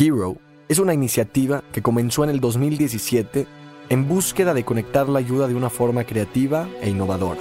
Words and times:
Hero 0.00 0.38
es 0.70 0.78
una 0.78 0.94
iniciativa 0.94 1.62
que 1.72 1.82
comenzó 1.82 2.24
en 2.24 2.30
el 2.30 2.40
2017 2.40 3.46
en 3.90 4.08
búsqueda 4.08 4.54
de 4.54 4.64
conectar 4.64 5.10
la 5.10 5.18
ayuda 5.18 5.46
de 5.46 5.54
una 5.54 5.68
forma 5.68 6.04
creativa 6.04 6.66
e 6.80 6.88
innovadora. 6.88 7.40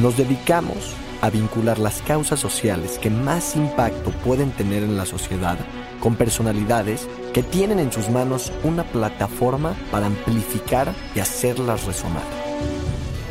Nos 0.00 0.18
dedicamos 0.18 0.94
a 1.22 1.30
vincular 1.30 1.78
las 1.78 2.02
causas 2.02 2.40
sociales 2.40 2.98
que 2.98 3.08
más 3.08 3.56
impacto 3.56 4.10
pueden 4.22 4.50
tener 4.50 4.82
en 4.82 4.98
la 4.98 5.06
sociedad 5.06 5.56
con 5.98 6.14
personalidades 6.14 7.08
que 7.32 7.42
tienen 7.42 7.78
en 7.78 7.90
sus 7.90 8.10
manos 8.10 8.52
una 8.62 8.84
plataforma 8.84 9.74
para 9.90 10.08
amplificar 10.08 10.92
y 11.14 11.20
hacerlas 11.20 11.86
resonar. 11.86 12.22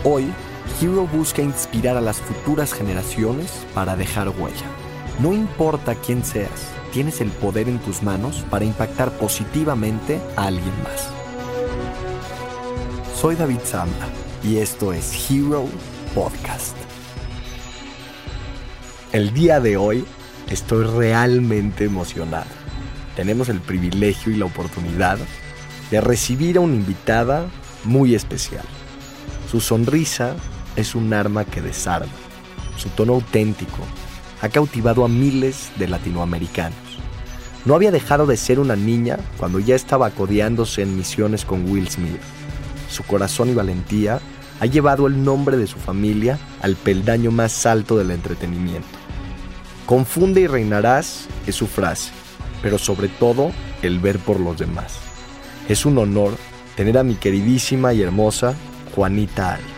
Hoy, 0.03 0.25
Hero 0.81 1.07
busca 1.13 1.43
inspirar 1.43 1.95
a 1.95 2.01
las 2.01 2.19
futuras 2.19 2.73
generaciones 2.73 3.51
para 3.75 3.95
dejar 3.95 4.29
huella. 4.29 4.78
No 5.19 5.33
importa 5.33 5.95
quién 5.95 6.23
seas, 6.23 6.71
tienes 6.93 7.19
el 7.19 7.29
poder 7.29 7.67
en 7.67 7.79
tus 7.79 8.01
manos 8.03 8.45
para 8.49 8.63
impactar 8.63 9.11
positivamente 9.17 10.21
a 10.37 10.45
alguien 10.45 10.71
más. 10.81 11.09
Soy 13.19 13.35
David 13.35 13.59
Zamba 13.65 14.07
y 14.45 14.59
esto 14.59 14.93
es 14.93 15.29
Hero 15.29 15.65
Podcast. 16.15 16.77
El 19.11 19.33
día 19.33 19.59
de 19.59 19.75
hoy 19.75 20.05
estoy 20.49 20.85
realmente 20.85 21.83
emocionado. 21.83 22.47
Tenemos 23.17 23.49
el 23.49 23.59
privilegio 23.59 24.31
y 24.31 24.37
la 24.37 24.45
oportunidad 24.45 25.17
de 25.91 25.99
recibir 25.99 26.55
a 26.55 26.61
una 26.61 26.75
invitada 26.75 27.49
muy 27.83 28.15
especial. 28.15 28.63
Su 29.51 29.59
sonrisa 29.59 30.37
es 30.77 30.95
un 30.95 31.13
arma 31.13 31.43
que 31.43 31.61
desarma. 31.61 32.07
Su 32.77 32.87
tono 32.87 33.15
auténtico 33.15 33.83
ha 34.41 34.49
cautivado 34.49 35.05
a 35.05 35.07
miles 35.07 35.71
de 35.77 35.87
latinoamericanos. 35.87 36.77
No 37.65 37.75
había 37.75 37.91
dejado 37.91 38.25
de 38.25 38.37
ser 38.37 38.59
una 38.59 38.75
niña 38.75 39.17
cuando 39.37 39.59
ya 39.59 39.75
estaba 39.75 40.09
codeándose 40.11 40.81
en 40.81 40.95
misiones 40.95 41.45
con 41.45 41.69
Will 41.69 41.89
Smith. 41.89 42.21
Su 42.89 43.03
corazón 43.03 43.49
y 43.49 43.53
valentía 43.53 44.19
ha 44.59 44.65
llevado 44.65 45.07
el 45.07 45.23
nombre 45.23 45.57
de 45.57 45.67
su 45.67 45.77
familia 45.77 46.39
al 46.61 46.75
peldaño 46.75 47.31
más 47.31 47.65
alto 47.65 47.97
del 47.97 48.11
entretenimiento. 48.11 48.87
Confunde 49.85 50.41
y 50.41 50.47
reinarás 50.47 51.27
es 51.47 51.55
su 51.55 51.67
frase, 51.67 52.11
pero 52.61 52.77
sobre 52.77 53.07
todo 53.07 53.51
el 53.81 53.99
ver 53.99 54.19
por 54.19 54.39
los 54.39 54.57
demás. 54.57 54.99
Es 55.67 55.85
un 55.85 55.97
honor 55.97 56.35
tener 56.75 56.97
a 56.97 57.03
mi 57.03 57.15
queridísima 57.15 57.93
y 57.93 58.01
hermosa 58.01 58.55
Juanita 58.95 59.53
Arias. 59.53 59.69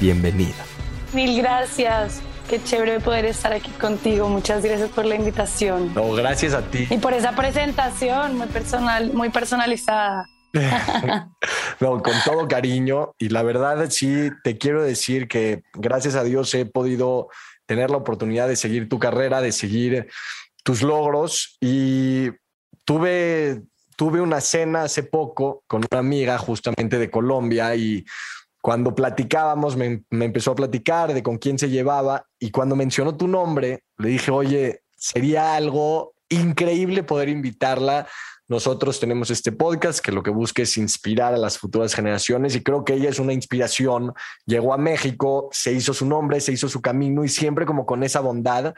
Bienvenida. 0.00 0.64
Mil 1.12 1.36
gracias. 1.40 2.22
Qué 2.48 2.64
chévere 2.64 2.98
poder 3.00 3.26
estar 3.26 3.52
aquí 3.52 3.70
contigo. 3.72 4.26
Muchas 4.30 4.64
gracias 4.64 4.88
por 4.88 5.04
la 5.04 5.16
invitación. 5.16 5.92
No, 5.94 6.12
gracias 6.12 6.54
a 6.54 6.62
ti. 6.62 6.86
Y 6.88 6.96
por 6.96 7.12
esa 7.12 7.36
presentación 7.36 8.38
muy 8.38 8.46
personal, 8.46 9.12
muy 9.12 9.28
personalizada. 9.28 10.26
no, 11.80 12.02
con 12.02 12.14
todo 12.24 12.48
cariño. 12.48 13.12
Y 13.18 13.28
la 13.28 13.42
verdad, 13.42 13.90
sí, 13.90 14.30
te 14.42 14.56
quiero 14.56 14.82
decir 14.82 15.28
que 15.28 15.62
gracias 15.74 16.14
a 16.14 16.24
Dios 16.24 16.54
he 16.54 16.64
podido 16.64 17.28
tener 17.66 17.90
la 17.90 17.98
oportunidad 17.98 18.48
de 18.48 18.56
seguir 18.56 18.88
tu 18.88 18.98
carrera, 18.98 19.42
de 19.42 19.52
seguir 19.52 20.08
tus 20.64 20.80
logros. 20.80 21.58
Y 21.60 22.30
tuve, 22.86 23.60
tuve 23.94 24.22
una 24.22 24.40
cena 24.40 24.84
hace 24.84 25.02
poco 25.02 25.64
con 25.66 25.84
una 25.90 26.00
amiga 26.00 26.38
justamente 26.38 26.98
de 26.98 27.10
Colombia 27.10 27.74
y 27.76 28.06
cuando 28.60 28.94
platicábamos, 28.94 29.76
me, 29.76 30.02
empezó 30.10 30.52
a 30.52 30.56
platicar 30.56 31.14
de 31.14 31.22
con 31.22 31.38
quién 31.38 31.58
se 31.58 31.70
llevaba 31.70 32.26
y 32.38 32.50
cuando 32.50 32.76
mencionó 32.76 33.16
tu 33.16 33.28
nombre, 33.28 33.84
le 33.98 34.08
dije, 34.08 34.30
oye, 34.30 34.82
sería 34.96 35.54
algo 35.54 36.14
increíble 36.28 37.02
poder 37.02 37.28
invitarla. 37.28 38.06
Nosotros 38.48 38.98
tenemos 38.98 39.30
este 39.30 39.52
podcast 39.52 40.00
que 40.00 40.10
lo 40.10 40.22
que 40.22 40.30
busca 40.30 40.62
es 40.62 40.76
inspirar 40.76 41.34
a 41.34 41.38
las 41.38 41.58
futuras 41.58 41.94
generaciones 41.94 42.56
y 42.56 42.62
creo 42.62 42.84
que 42.84 42.94
ella 42.94 43.10
es 43.10 43.18
una 43.18 43.32
inspiración. 43.32 44.12
Llegó 44.46 44.72
a 44.72 44.78
México, 44.78 45.48
se 45.52 45.72
hizo 45.72 45.92
su 45.92 46.06
nombre, 46.06 46.40
se 46.40 46.52
hizo 46.52 46.68
su 46.68 46.80
camino 46.80 47.24
y 47.24 47.28
siempre 47.28 47.66
como 47.66 47.86
con 47.86 48.02
esa 48.02 48.20
bondad. 48.20 48.74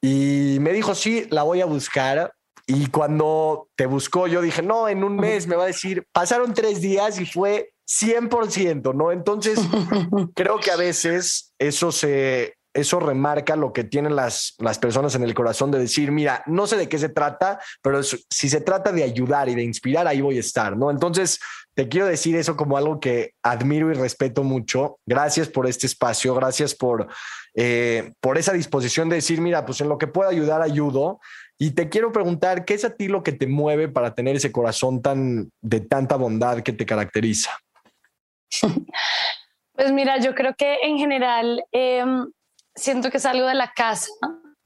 Y 0.00 0.58
me 0.60 0.72
dijo, 0.72 0.94
sí, 0.94 1.26
la 1.30 1.44
voy 1.44 1.60
a 1.60 1.66
buscar. 1.66 2.34
Y 2.66 2.86
cuando 2.88 3.68
te 3.76 3.86
buscó, 3.86 4.26
yo 4.26 4.42
dije, 4.42 4.62
no, 4.62 4.88
en 4.88 5.04
un 5.04 5.16
mes 5.16 5.46
me 5.46 5.56
va 5.56 5.64
a 5.64 5.68
decir, 5.68 6.06
pasaron 6.12 6.52
tres 6.52 6.80
días 6.80 7.20
y 7.20 7.26
fue 7.26 7.72
100%, 8.00 8.94
¿no? 8.94 9.12
Entonces, 9.12 9.58
creo 10.34 10.58
que 10.58 10.70
a 10.70 10.76
veces 10.76 11.52
eso 11.58 11.92
se, 11.92 12.54
eso 12.74 13.00
remarca 13.00 13.54
lo 13.54 13.72
que 13.72 13.84
tienen 13.84 14.16
las, 14.16 14.54
las 14.58 14.78
personas 14.78 15.14
en 15.14 15.24
el 15.24 15.34
corazón 15.34 15.70
de 15.70 15.78
decir, 15.78 16.10
mira, 16.10 16.42
no 16.46 16.66
sé 16.66 16.76
de 16.76 16.88
qué 16.88 16.98
se 16.98 17.10
trata, 17.10 17.60
pero 17.82 18.02
si 18.02 18.48
se 18.48 18.60
trata 18.60 18.92
de 18.92 19.02
ayudar 19.02 19.48
y 19.48 19.54
de 19.54 19.62
inspirar, 19.62 20.06
ahí 20.06 20.20
voy 20.20 20.38
a 20.38 20.40
estar, 20.40 20.76
¿no? 20.76 20.90
Entonces, 20.90 21.38
te 21.74 21.88
quiero 21.88 22.06
decir 22.06 22.36
eso 22.36 22.56
como 22.56 22.76
algo 22.76 22.98
que 22.98 23.34
admiro 23.42 23.90
y 23.90 23.94
respeto 23.94 24.42
mucho. 24.42 24.98
Gracias 25.06 25.48
por 25.48 25.66
este 25.66 25.86
espacio, 25.86 26.34
gracias 26.34 26.74
por, 26.74 27.08
eh, 27.54 28.12
por 28.20 28.38
esa 28.38 28.52
disposición 28.52 29.08
de 29.08 29.16
decir, 29.16 29.40
mira, 29.40 29.64
pues 29.66 29.80
en 29.80 29.88
lo 29.88 29.98
que 29.98 30.06
pueda 30.06 30.30
ayudar, 30.30 30.62
ayudo. 30.62 31.20
Y 31.58 31.72
te 31.72 31.88
quiero 31.88 32.10
preguntar, 32.10 32.64
¿qué 32.64 32.74
es 32.74 32.84
a 32.84 32.90
ti 32.90 33.08
lo 33.08 33.22
que 33.22 33.32
te 33.32 33.46
mueve 33.46 33.88
para 33.88 34.14
tener 34.14 34.36
ese 34.36 34.50
corazón 34.50 35.00
tan 35.00 35.50
de 35.60 35.80
tanta 35.80 36.16
bondad 36.16 36.62
que 36.62 36.72
te 36.72 36.86
caracteriza? 36.86 37.50
Pues 39.74 39.90
mira, 39.90 40.18
yo 40.18 40.34
creo 40.34 40.54
que 40.54 40.78
en 40.82 40.98
general 40.98 41.64
em, 41.72 42.30
siento 42.74 43.10
que 43.10 43.16
es 43.16 43.26
algo 43.26 43.46
de 43.46 43.54
la 43.54 43.72
casa, 43.72 44.10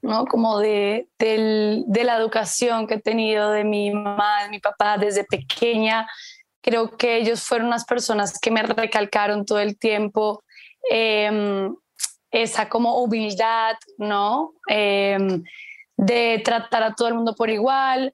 ¿no? 0.01 0.25
Como 0.25 0.59
de, 0.59 1.07
de 1.17 2.03
la 2.03 2.17
educación 2.17 2.87
que 2.87 2.95
he 2.95 3.01
tenido 3.01 3.51
de 3.51 3.63
mi 3.63 3.91
mamá, 3.91 4.43
de 4.43 4.49
mi 4.49 4.59
papá 4.59 4.97
desde 4.97 5.23
pequeña. 5.23 6.07
Creo 6.61 6.97
que 6.97 7.17
ellos 7.17 7.43
fueron 7.43 7.67
unas 7.67 7.85
personas 7.85 8.37
que 8.37 8.51
me 8.51 8.63
recalcaron 8.63 9.45
todo 9.45 9.59
el 9.59 9.79
tiempo 9.79 10.43
em, 10.89 11.73
esa 12.29 12.67
como 12.67 13.01
humildad, 13.01 13.75
¿no? 13.97 14.53
Em, 14.67 15.41
de 15.95 16.41
tratar 16.43 16.83
a 16.83 16.93
todo 16.93 17.07
el 17.07 17.13
mundo 17.13 17.33
por 17.33 17.49
igual. 17.49 18.13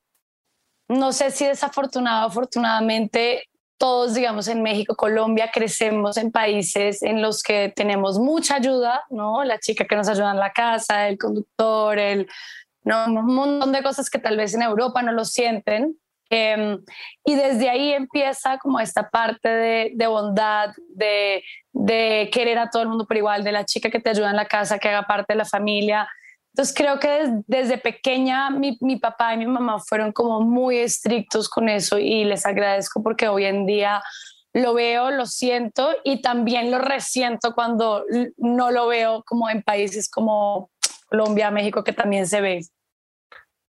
No 0.88 1.12
sé 1.12 1.32
si 1.32 1.46
desafortunado 1.46 2.28
afortunadamente 2.28 3.50
todos, 3.78 4.14
digamos, 4.14 4.48
en 4.48 4.62
México, 4.62 4.96
Colombia, 4.96 5.50
crecemos 5.54 6.18
en 6.18 6.32
países 6.32 7.02
en 7.04 7.22
los 7.22 7.44
que 7.44 7.72
tenemos 7.76 8.20
mucha 8.20 8.56
ayuda, 8.56 9.04
¿no? 9.10 9.44
La 9.44 9.60
chica 9.60 9.86
que 9.86 9.96
nos 9.96 10.08
ayuda 10.08 10.32
en 10.32 10.40
la 10.40 10.52
casa, 10.52 11.08
el 11.08 11.18
conductor, 11.18 11.98
el, 11.98 12.28
¿no? 12.84 13.06
un 13.06 13.36
montón 13.36 13.72
de 13.72 13.84
cosas 13.84 14.10
que 14.10 14.20
tal 14.20 14.38
vez 14.38 14.54
en 14.54 14.62
Europa 14.62 15.02
no 15.02 15.12
lo 15.12 15.26
sienten. 15.26 15.98
Em, 16.30 16.80
y 17.24 17.36
desde 17.36 17.70
ahí 17.70 17.94
empieza 17.94 18.58
como 18.58 18.80
esta 18.80 19.10
parte 19.10 19.50
de, 19.50 19.92
de 19.94 20.08
bondad, 20.08 20.70
de, 20.90 21.44
de, 21.74 22.30
querer 22.32 22.58
a 22.58 22.70
todo 22.70 22.82
el 22.82 22.90
mundo 22.90 23.06
por 23.06 23.18
igual, 23.18 23.44
de 23.44 23.52
la 23.52 23.66
chica 23.66 23.90
que 23.90 24.00
te 24.00 24.10
ayuda 24.10 24.32
en 24.32 24.38
la 24.38 24.48
casa, 24.48 24.80
que 24.80 24.90
haga 24.90 25.04
parte 25.04 25.34
de 25.34 25.38
la 25.38 25.46
familia, 25.46 26.10
entonces 26.53 26.75
creo 26.75 27.00
que 27.00 27.41
desde, 27.47 27.80
pequeña 27.80 28.52
mi, 28.52 28.78
mi, 28.80 28.97
papá 28.97 29.34
y 29.34 29.38
mi 29.38 29.47
mamá 29.47 29.80
fueron 29.80 30.12
como 30.12 30.41
muy 30.41 30.78
estrictos 30.78 31.50
con 31.50 31.68
eso 31.68 31.97
y 31.97 32.25
les 32.25 32.46
agradezco 32.46 33.02
porque 33.02 33.28
hoy 33.28 33.46
en 33.46 33.66
día 33.66 34.03
lo 34.53 34.75
veo, 34.75 35.09
lo 35.09 35.25
siento 35.25 35.90
y 36.03 36.22
también 36.22 36.69
lo 36.69 36.78
resiento 36.78 37.56
cuando 37.56 38.06
no 38.38 38.69
lo 38.69 38.88
veo 38.88 39.24
como 39.24 39.50
en 39.50 39.63
países 39.63 40.08
como 40.08 40.69
Colombia, 41.08 41.50
México, 41.50 41.84
que 41.84 41.94
también 41.94 42.28
se 42.28 42.40
ve. 42.40 42.62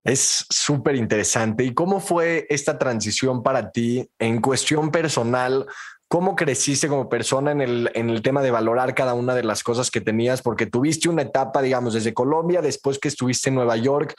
Es 0.03 0.45
súper 0.51 0.95
interesante. 0.95 1.63
¿Y 1.63 1.73
cómo 1.73 1.99
fue 1.99 2.45
esta 2.49 2.77
transición 2.77 3.41
para 3.41 3.71
ti 3.71 4.07
en 4.19 4.39
cuestión 4.39 4.91
personal? 4.91 5.65
¿Cómo 6.07 6.35
creciste 6.35 6.87
como 6.87 7.09
persona 7.09 7.51
en 7.51 7.61
el, 7.61 7.91
en 7.95 8.09
el 8.09 8.21
tema 8.21 8.41
de 8.41 8.51
valorar 8.51 8.93
cada 8.93 9.15
una 9.15 9.33
de 9.33 9.43
las 9.43 9.63
cosas 9.63 9.89
que 9.89 10.01
tenías? 10.01 10.41
Porque 10.41 10.67
tuviste 10.67 11.09
una 11.09 11.23
etapa, 11.23 11.61
digamos, 11.61 11.95
desde 11.95 12.13
Colombia, 12.13 12.61
después 12.61 12.99
que 12.99 13.07
estuviste 13.07 13.49
en 13.49 13.55
Nueva 13.55 13.75
York, 13.77 14.13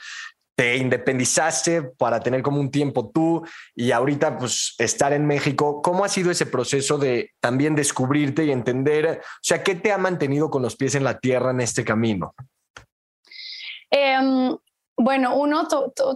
te 0.57 0.75
independizaste 0.77 1.83
para 1.83 2.19
tener 2.19 2.41
como 2.41 2.59
un 2.59 2.71
tiempo 2.71 3.11
tú 3.13 3.45
y 3.75 3.91
ahorita 3.91 4.39
pues 4.39 4.73
estar 4.79 5.13
en 5.13 5.25
México. 5.27 5.83
¿Cómo 5.83 6.03
ha 6.03 6.09
sido 6.09 6.31
ese 6.31 6.47
proceso 6.47 6.97
de 6.97 7.31
también 7.39 7.75
descubrirte 7.75 8.43
y 8.43 8.51
entender, 8.51 9.21
o 9.21 9.39
sea, 9.43 9.63
qué 9.63 9.75
te 9.75 9.91
ha 9.91 9.99
mantenido 9.99 10.49
con 10.49 10.63
los 10.63 10.75
pies 10.75 10.95
en 10.95 11.03
la 11.03 11.19
tierra 11.19 11.51
en 11.51 11.61
este 11.61 11.85
camino? 11.85 12.33
Eh, 13.91 14.17
bueno, 14.97 15.35
uno, 15.37 15.67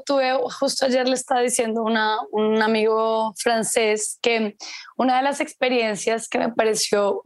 tuve, 0.05 0.33
justo 0.59 0.87
ayer 0.87 1.07
le 1.07 1.13
estaba 1.13 1.41
diciendo 1.41 1.83
un 1.83 2.61
amigo 2.61 3.31
francés 3.37 4.17
que 4.23 4.57
una 4.97 5.17
de 5.17 5.23
las 5.23 5.39
experiencias 5.39 6.27
que 6.27 6.39
me 6.39 6.51
pareció, 6.51 7.21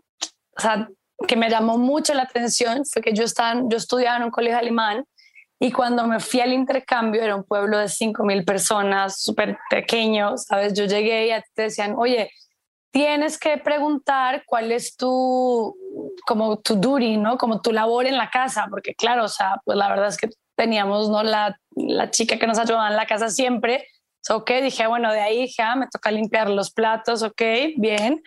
que 1.26 1.38
me 1.38 1.50
llamó 1.50 1.78
mucho 1.78 2.14
la 2.14 2.24
atención 2.24 2.84
fue 2.86 3.02
que 3.02 3.14
yo, 3.14 3.24
estaba, 3.24 3.62
yo 3.70 3.78
estudiaba 3.78 4.18
en 4.18 4.24
un 4.24 4.32
colegio 4.32 4.58
alemán 4.58 5.06
y 5.58 5.72
cuando 5.72 6.06
me 6.06 6.20
fui 6.20 6.42
al 6.42 6.52
intercambio 6.52 7.24
era 7.24 7.38
un 7.38 7.46
pueblo 7.46 7.78
de 7.78 7.86
5.000 7.86 8.44
personas, 8.44 9.22
súper 9.22 9.58
pequeño, 9.70 10.38
¿sabes? 10.38 10.74
Yo 10.74 10.84
llegué 10.84 11.28
y 11.28 11.42
te 11.54 11.62
decían, 11.64 11.96
oye, 11.98 12.32
tienes 12.92 13.38
que 13.40 13.58
preguntar 13.58 14.44
cuál 14.46 14.74
es 14.74 14.98
tu, 14.98 15.74
como 16.28 16.60
tu 16.60 16.76
duty, 16.76 17.16
¿no? 17.16 17.38
Como 17.38 17.62
tu 17.62 17.72
labor 17.72 18.08
en 18.08 18.18
la 18.18 18.30
casa, 18.30 18.68
porque 18.70 18.94
claro, 18.94 19.24
o 19.24 19.30
sea, 19.30 19.62
pues 19.64 19.78
la 19.78 19.88
verdad 19.88 20.10
es 20.10 20.18
que 20.18 20.30
teníamos 20.56 21.10
¿no? 21.10 21.24
la, 21.24 21.60
la 21.76 22.12
chica 22.12 22.38
que 22.38 22.48
nos 22.48 22.58
ayudaba 22.58 22.90
en 22.90 22.96
la 22.96 23.06
casa 23.06 23.30
siempre, 23.30 23.88
ok, 24.30 24.52
dije, 24.64 24.88
bueno, 24.88 25.12
de 25.12 25.22
ahí 25.22 25.54
ah, 25.60 25.76
me 25.76 25.88
toca 25.88 26.12
limpiar 26.12 26.50
los 26.50 26.72
platos, 26.72 27.24
ok, 27.24 27.42
bien. 27.78 28.22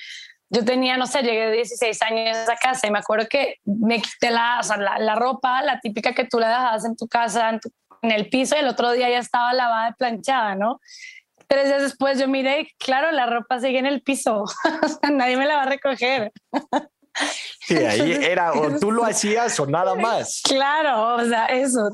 Yo 0.51 0.65
tenía, 0.65 0.97
no 0.97 1.07
sé, 1.07 1.23
llegué 1.23 1.47
de 1.49 1.57
16 1.57 2.03
años 2.03 2.37
a 2.49 2.57
casa 2.57 2.87
y 2.87 2.91
me 2.91 3.01
acuerdo 3.01 3.27
que 3.29 3.57
me 3.65 4.01
quité 4.01 4.31
la, 4.31 4.59
o 4.61 4.63
sea, 4.63 4.77
la, 4.79 5.15
ropa, 5.15 5.63
la 5.63 5.79
típica 5.81 6.15
que 6.15 6.25
tú 6.25 6.39
la 6.39 6.49
dejabas 6.49 6.85
en 6.87 6.97
tu 6.97 7.07
casa, 7.07 7.51
en, 7.51 7.61
en, 8.03 8.13
el 8.13 8.31
piso, 8.31 8.57
y 8.57 8.61
el 8.61 8.69
otro 8.69 8.93
día 8.93 9.11
ya 9.11 9.19
estaba 9.19 9.53
lavada 9.53 9.91
y 9.91 9.95
planchada, 9.95 10.55
¿no? 10.55 10.81
Tres 11.49 11.67
días 11.69 11.83
después 11.83 12.19
yo 12.19 12.29
miré, 12.29 12.71
claro, 12.79 13.11
la 13.11 13.27
ropa 13.27 13.61
sigue 13.61 13.79
en 13.79 13.87
el 13.87 14.03
piso, 14.03 14.45
nadie 15.13 15.37
me 15.37 15.47
la 15.47 15.57
va 15.57 15.63
a 15.63 15.67
recoger. 15.67 16.33
Sí, 17.61 17.77
ahí 17.77 18.13
era 18.13 18.53
o 18.53 18.79
tú 18.79 18.91
lo 18.91 19.05
hacías 19.05 19.59
o 19.61 19.67
nada 19.67 19.95
más. 19.95 20.41
Claro, 20.43 21.17
o 21.17 21.25
sea, 21.25 21.47
eso, 21.47 21.91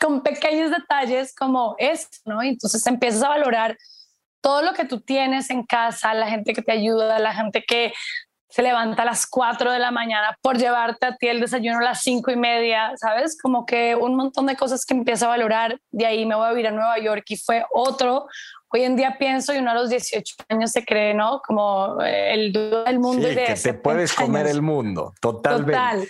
con 0.00 0.22
pequeños 0.22 0.70
detalles 0.70 1.34
como 1.34 1.76
eso, 1.78 2.08
¿no? 2.24 2.42
Entonces 2.42 2.84
empiezas 2.86 3.22
a 3.22 3.28
valorar 3.28 3.76
todo 4.40 4.62
lo 4.62 4.72
que 4.72 4.84
tú 4.84 5.00
tienes 5.00 5.50
en 5.50 5.64
casa, 5.64 6.14
la 6.14 6.28
gente 6.28 6.52
que 6.52 6.62
te 6.62 6.72
ayuda, 6.72 7.18
la 7.18 7.34
gente 7.34 7.64
que 7.66 7.92
se 8.48 8.62
levanta 8.62 9.02
a 9.02 9.04
las 9.04 9.26
4 9.26 9.72
de 9.72 9.78
la 9.78 9.90
mañana 9.90 10.36
por 10.40 10.56
llevarte 10.56 11.06
a 11.06 11.16
ti 11.16 11.28
el 11.28 11.40
desayuno 11.40 11.78
a 11.78 11.82
las 11.82 12.00
cinco 12.00 12.30
y 12.30 12.36
media, 12.36 12.92
¿sabes? 12.96 13.38
Como 13.40 13.66
que 13.66 13.94
un 13.94 14.16
montón 14.16 14.46
de 14.46 14.56
cosas 14.56 14.86
que 14.86 14.94
empiezo 14.94 15.26
a 15.26 15.28
valorar. 15.28 15.78
De 15.90 16.06
ahí 16.06 16.24
me 16.24 16.34
voy 16.34 16.46
a 16.46 16.50
vivir 16.50 16.68
a 16.68 16.70
Nueva 16.70 16.98
York 16.98 17.24
y 17.28 17.36
fue 17.36 17.64
otro. 17.70 18.26
Hoy 18.68 18.82
en 18.82 18.96
día 18.96 19.16
pienso 19.18 19.54
y 19.54 19.58
uno 19.58 19.70
a 19.70 19.74
los 19.74 19.90
18 19.90 20.36
años 20.48 20.72
se 20.72 20.84
cree, 20.84 21.12
¿no? 21.12 21.40
Como 21.46 21.98
el 22.02 22.52
del 22.52 22.98
mundo. 22.98 23.28
Sí, 23.28 23.34
que 23.34 23.54
te 23.54 23.74
puedes 23.74 24.14
comer 24.14 24.46
el 24.46 24.62
mundo, 24.62 25.12
totalmente. 25.20 25.72
Total. 25.72 26.08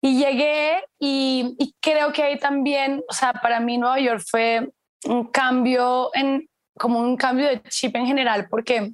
Y 0.00 0.18
llegué 0.18 0.84
y, 0.98 1.54
y, 1.58 1.74
creo 1.80 2.12
que 2.12 2.24
ahí 2.24 2.38
también, 2.38 3.04
o 3.08 3.12
sea, 3.12 3.32
para 3.34 3.60
mí 3.60 3.78
Nueva 3.78 4.00
York 4.00 4.22
fue 4.28 4.68
un 5.04 5.28
cambio 5.28 6.10
en, 6.12 6.48
como 6.76 6.98
un 6.98 7.16
cambio 7.16 7.46
de 7.46 7.62
chip 7.62 7.94
en 7.94 8.06
general, 8.06 8.48
porque 8.48 8.92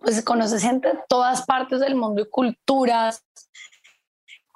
pues 0.00 0.22
conoces 0.24 0.62
gente 0.62 0.88
de 0.88 0.98
todas 1.08 1.44
partes 1.44 1.80
del 1.80 1.94
mundo 1.94 2.22
y 2.22 2.28
culturas, 2.28 3.24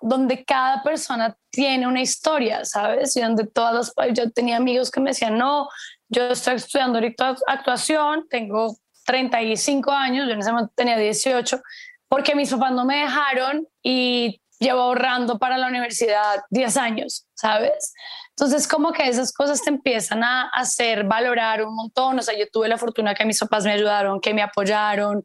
donde 0.01 0.45
cada 0.45 0.83
persona 0.83 1.37
tiene 1.51 1.87
una 1.87 2.03
historia, 2.03 2.65
¿sabes? 2.65 3.17
Y 3.17 3.21
donde 3.21 3.47
todas 3.47 3.93
las, 3.97 4.15
yo 4.15 4.31
tenía 4.31 4.57
amigos 4.57 4.91
que 4.91 5.01
me 5.01 5.11
decían, 5.11 5.39
no, 5.39 5.69
yo 6.09 6.29
estoy 6.29 6.57
estudiando 6.57 6.99
ahorita 6.99 7.37
actuación, 7.47 8.27
tengo 8.29 8.77
35 9.07 9.91
años, 9.91 10.27
yo 10.27 10.35
en 10.35 10.41
ese 10.41 10.53
momento 10.53 10.73
tenía 10.75 10.99
18, 10.99 11.61
porque 12.09 12.35
mis 12.35 12.51
papás 12.51 12.73
no 12.73 12.85
me 12.85 12.99
dejaron 12.99 13.67
y 13.83 14.41
llevo 14.59 14.81
ahorrando 14.81 15.39
para 15.39 15.59
la 15.59 15.69
universidad 15.69 16.43
10 16.51 16.77
años, 16.77 17.27
¿sabes? 17.35 17.93
Entonces, 18.31 18.67
como 18.67 18.93
que 18.93 19.09
esas 19.09 19.33
cosas 19.33 19.63
te 19.63 19.71
empiezan 19.71 20.25
a 20.25 20.49
hacer 20.49 21.05
valorar 21.05 21.65
un 21.65 21.75
montón. 21.75 22.19
O 22.19 22.23
sea, 22.23 22.37
yo 22.37 22.47
tuve 22.53 22.69
la 22.69 22.79
fortuna 22.79 23.15
que 23.15 23.25
mis 23.25 23.39
papás 23.39 23.65
me 23.65 23.73
ayudaron, 23.73 24.21
que 24.21 24.35
me 24.35 24.43
apoyaron, 24.43 25.23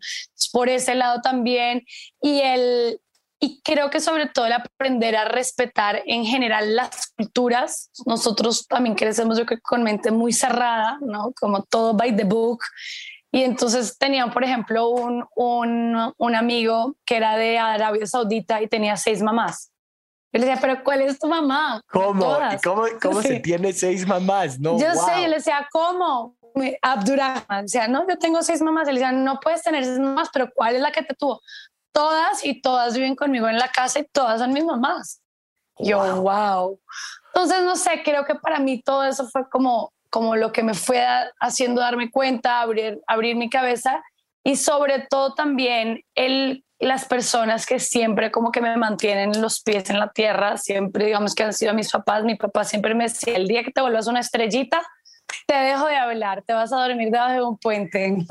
por 0.51 0.69
ese 0.69 0.93
lado 0.93 1.19
también. 1.21 1.83
Y, 2.21 2.41
el, 2.41 3.01
y 3.39 3.61
creo 3.63 3.89
que 3.89 3.99
sobre 3.99 4.27
todo 4.27 4.45
el 4.45 4.53
aprender 4.53 5.15
a 5.15 5.25
respetar 5.25 6.03
en 6.05 6.23
general 6.23 6.75
las 6.75 7.13
culturas. 7.17 7.89
Nosotros 8.05 8.67
también 8.67 8.95
crecemos, 8.95 9.39
yo 9.39 9.45
creo, 9.47 9.59
con 9.63 9.81
mente 9.81 10.11
muy 10.11 10.31
cerrada, 10.31 10.99
¿no? 11.01 11.33
Como 11.39 11.63
todo 11.63 11.95
by 11.95 12.15
the 12.15 12.25
book. 12.25 12.59
Y 13.31 13.43
entonces 13.43 13.97
tenía, 13.97 14.27
por 14.27 14.43
ejemplo, 14.43 14.89
un, 14.89 15.25
un, 15.35 16.13
un 16.17 16.35
amigo 16.35 16.95
que 17.05 17.17
era 17.17 17.37
de 17.37 17.59
Arabia 17.59 18.07
Saudita 18.07 18.61
y 18.61 18.67
tenía 18.67 18.97
seis 18.97 19.21
mamás. 19.21 19.71
Yo 20.31 20.39
le 20.39 20.45
decía, 20.45 20.61
pero 20.61 20.83
¿cuál 20.83 21.01
es 21.01 21.17
tu 21.17 21.27
mamá? 21.27 21.81
¿Cómo? 21.91 22.37
¿Cómo, 22.63 22.83
cómo 23.01 23.21
se 23.21 23.39
tiene 23.39 23.73
seis 23.73 24.05
mamás? 24.07 24.59
No, 24.59 24.79
yo 24.79 24.93
sé, 24.93 25.21
yo 25.21 25.27
le 25.27 25.37
decía, 25.37 25.67
¿cómo? 25.71 26.35
Abdurrahman, 26.81 27.65
decía, 27.65 27.87
no, 27.87 28.07
yo 28.07 28.17
tengo 28.17 28.41
seis 28.43 28.61
mamás. 28.61 28.87
Le 28.87 28.93
decía, 28.93 29.11
no 29.11 29.39
puedes 29.39 29.63
tener 29.63 29.83
seis 29.85 29.99
mamás, 29.99 30.29
pero 30.31 30.49
¿cuál 30.53 30.75
es 30.75 30.81
la 30.81 30.91
que 30.91 31.03
te 31.03 31.15
tuvo? 31.15 31.41
Todas 31.91 32.45
y 32.45 32.61
todas 32.61 32.95
viven 32.95 33.15
conmigo 33.15 33.47
en 33.47 33.57
la 33.57 33.71
casa 33.71 33.99
y 33.99 34.05
todas 34.05 34.39
son 34.39 34.53
mis 34.53 34.63
mamás. 34.63 35.21
Yo, 35.79 36.21
wow. 36.21 36.79
Entonces, 37.33 37.63
no 37.63 37.75
sé, 37.75 38.01
creo 38.03 38.25
que 38.25 38.35
para 38.35 38.59
mí 38.59 38.81
todo 38.81 39.03
eso 39.03 39.27
fue 39.27 39.49
como, 39.49 39.93
como 40.09 40.35
lo 40.35 40.51
que 40.51 40.63
me 40.63 40.73
fue 40.73 41.05
haciendo 41.39 41.81
darme 41.81 42.09
cuenta, 42.09 42.61
abrir, 42.61 42.99
abrir 43.07 43.35
mi 43.35 43.49
cabeza. 43.49 44.03
Y 44.43 44.55
sobre 44.55 45.05
todo 45.09 45.33
también 45.33 46.03
el 46.15 46.63
las 46.79 47.05
personas 47.05 47.65
que 47.65 47.77
siempre 47.79 48.31
como 48.31 48.51
que 48.51 48.61
me 48.61 48.75
mantienen 48.77 49.41
los 49.41 49.61
pies 49.61 49.89
en 49.89 49.99
la 49.99 50.11
tierra, 50.11 50.57
siempre 50.57 51.05
digamos 51.05 51.35
que 51.35 51.43
han 51.43 51.53
sido 51.53 51.73
mis 51.73 51.91
papás, 51.91 52.23
mi 52.23 52.35
papá 52.35 52.63
siempre 52.63 52.95
me 52.95 53.03
decía, 53.03 53.35
el 53.35 53.47
día 53.47 53.63
que 53.63 53.71
te 53.71 53.81
vuelvas 53.81 54.07
una 54.07 54.21
estrellita, 54.21 54.81
te 55.45 55.55
dejo 55.55 55.87
de 55.87 55.97
hablar, 55.97 56.41
te 56.43 56.53
vas 56.53 56.71
a 56.71 56.77
dormir 56.77 57.11
debajo 57.11 57.33
de 57.33 57.43
un 57.43 57.57
puente. 57.57 58.17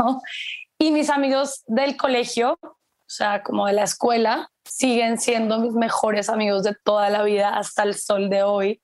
Y 0.80 0.92
mis 0.92 1.10
amigos 1.10 1.64
del 1.66 1.96
colegio, 1.96 2.56
o 2.62 2.76
sea, 3.08 3.42
como 3.42 3.66
de 3.66 3.72
la 3.72 3.82
escuela, 3.82 4.48
siguen 4.64 5.18
siendo 5.18 5.58
mis 5.58 5.72
mejores 5.72 6.28
amigos 6.28 6.62
de 6.62 6.76
toda 6.84 7.10
la 7.10 7.24
vida 7.24 7.48
hasta 7.48 7.82
el 7.82 7.94
sol 7.94 8.30
de 8.30 8.44
hoy 8.44 8.80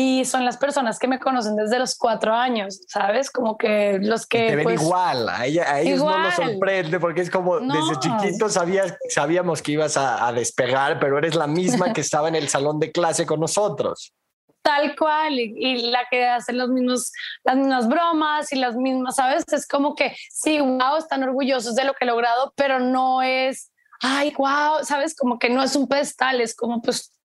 y 0.00 0.24
son 0.24 0.44
las 0.44 0.56
personas 0.56 0.96
que 1.00 1.08
me 1.08 1.18
conocen 1.18 1.56
desde 1.56 1.76
los 1.76 1.96
cuatro 1.96 2.32
años, 2.32 2.82
¿sabes? 2.86 3.32
Como 3.32 3.58
que 3.58 3.98
los 4.00 4.26
que... 4.26 4.50
te 4.50 4.54
ven 4.54 4.62
pues, 4.62 4.80
igual, 4.80 5.28
a, 5.28 5.44
ella, 5.44 5.64
a 5.72 5.80
ellos 5.80 5.98
no 5.98 6.16
nos 6.16 6.34
sorprende 6.34 7.00
porque 7.00 7.22
es 7.22 7.28
como 7.28 7.58
desde 7.58 7.98
chiquito 7.98 8.48
sabías, 8.48 8.96
sabíamos 9.08 9.60
que 9.60 9.72
ibas 9.72 9.96
a, 9.96 10.30
despegar, 10.32 11.00
pero 11.00 11.18
eres 11.18 11.34
la 11.34 11.48
misma 11.48 11.92
que 11.92 12.02
estaba 12.02 12.28
en 12.28 12.36
el 12.36 12.48
salón 12.48 12.78
de 12.78 12.92
clase 12.92 13.26
con 13.26 13.40
nosotros. 13.40 14.14
Tal 14.62 14.94
cual, 14.94 15.36
y, 15.36 15.90
la 15.90 16.04
que 16.08 16.26
hace 16.26 16.52
los 16.52 16.68
mismos, 16.68 17.10
las 17.42 17.56
mismas 17.56 17.88
bromas 17.88 18.52
y 18.52 18.56
las 18.56 18.76
mismas, 18.76 19.16
¿sabes? 19.16 19.44
Es 19.52 19.66
como 19.66 19.96
que 19.96 20.14
sí, 20.30 20.60
wow, 20.60 20.96
están 20.96 21.24
orgullosos 21.24 21.74
de 21.74 21.82
lo 21.82 21.94
que 21.94 22.04
he 22.04 22.06
logrado, 22.06 22.52
pero 22.54 22.78
no 22.78 23.20
es, 23.22 23.72
ay, 24.00 24.32
wow, 24.38 24.84
¿sabes? 24.84 25.16
Como 25.16 25.40
que 25.40 25.50
no 25.50 25.60
es 25.60 25.74
un 25.74 25.88
pedestal, 25.88 26.40
es 26.40 26.54
como 26.54 26.80
pues 26.82 27.17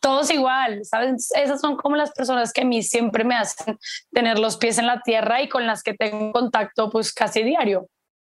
todos 0.00 0.30
igual, 0.30 0.84
¿sabes? 0.84 1.30
Esas 1.34 1.60
son 1.60 1.76
como 1.76 1.96
las 1.96 2.12
personas 2.12 2.52
que 2.52 2.62
a 2.62 2.64
mí 2.64 2.82
siempre 2.82 3.24
me 3.24 3.34
hacen 3.34 3.78
tener 4.12 4.38
los 4.38 4.56
pies 4.56 4.78
en 4.78 4.86
la 4.86 5.00
tierra 5.02 5.42
y 5.42 5.48
con 5.48 5.66
las 5.66 5.82
que 5.82 5.94
tengo 5.94 6.32
contacto 6.32 6.90
pues 6.90 7.12
casi 7.12 7.42
diario. 7.42 7.88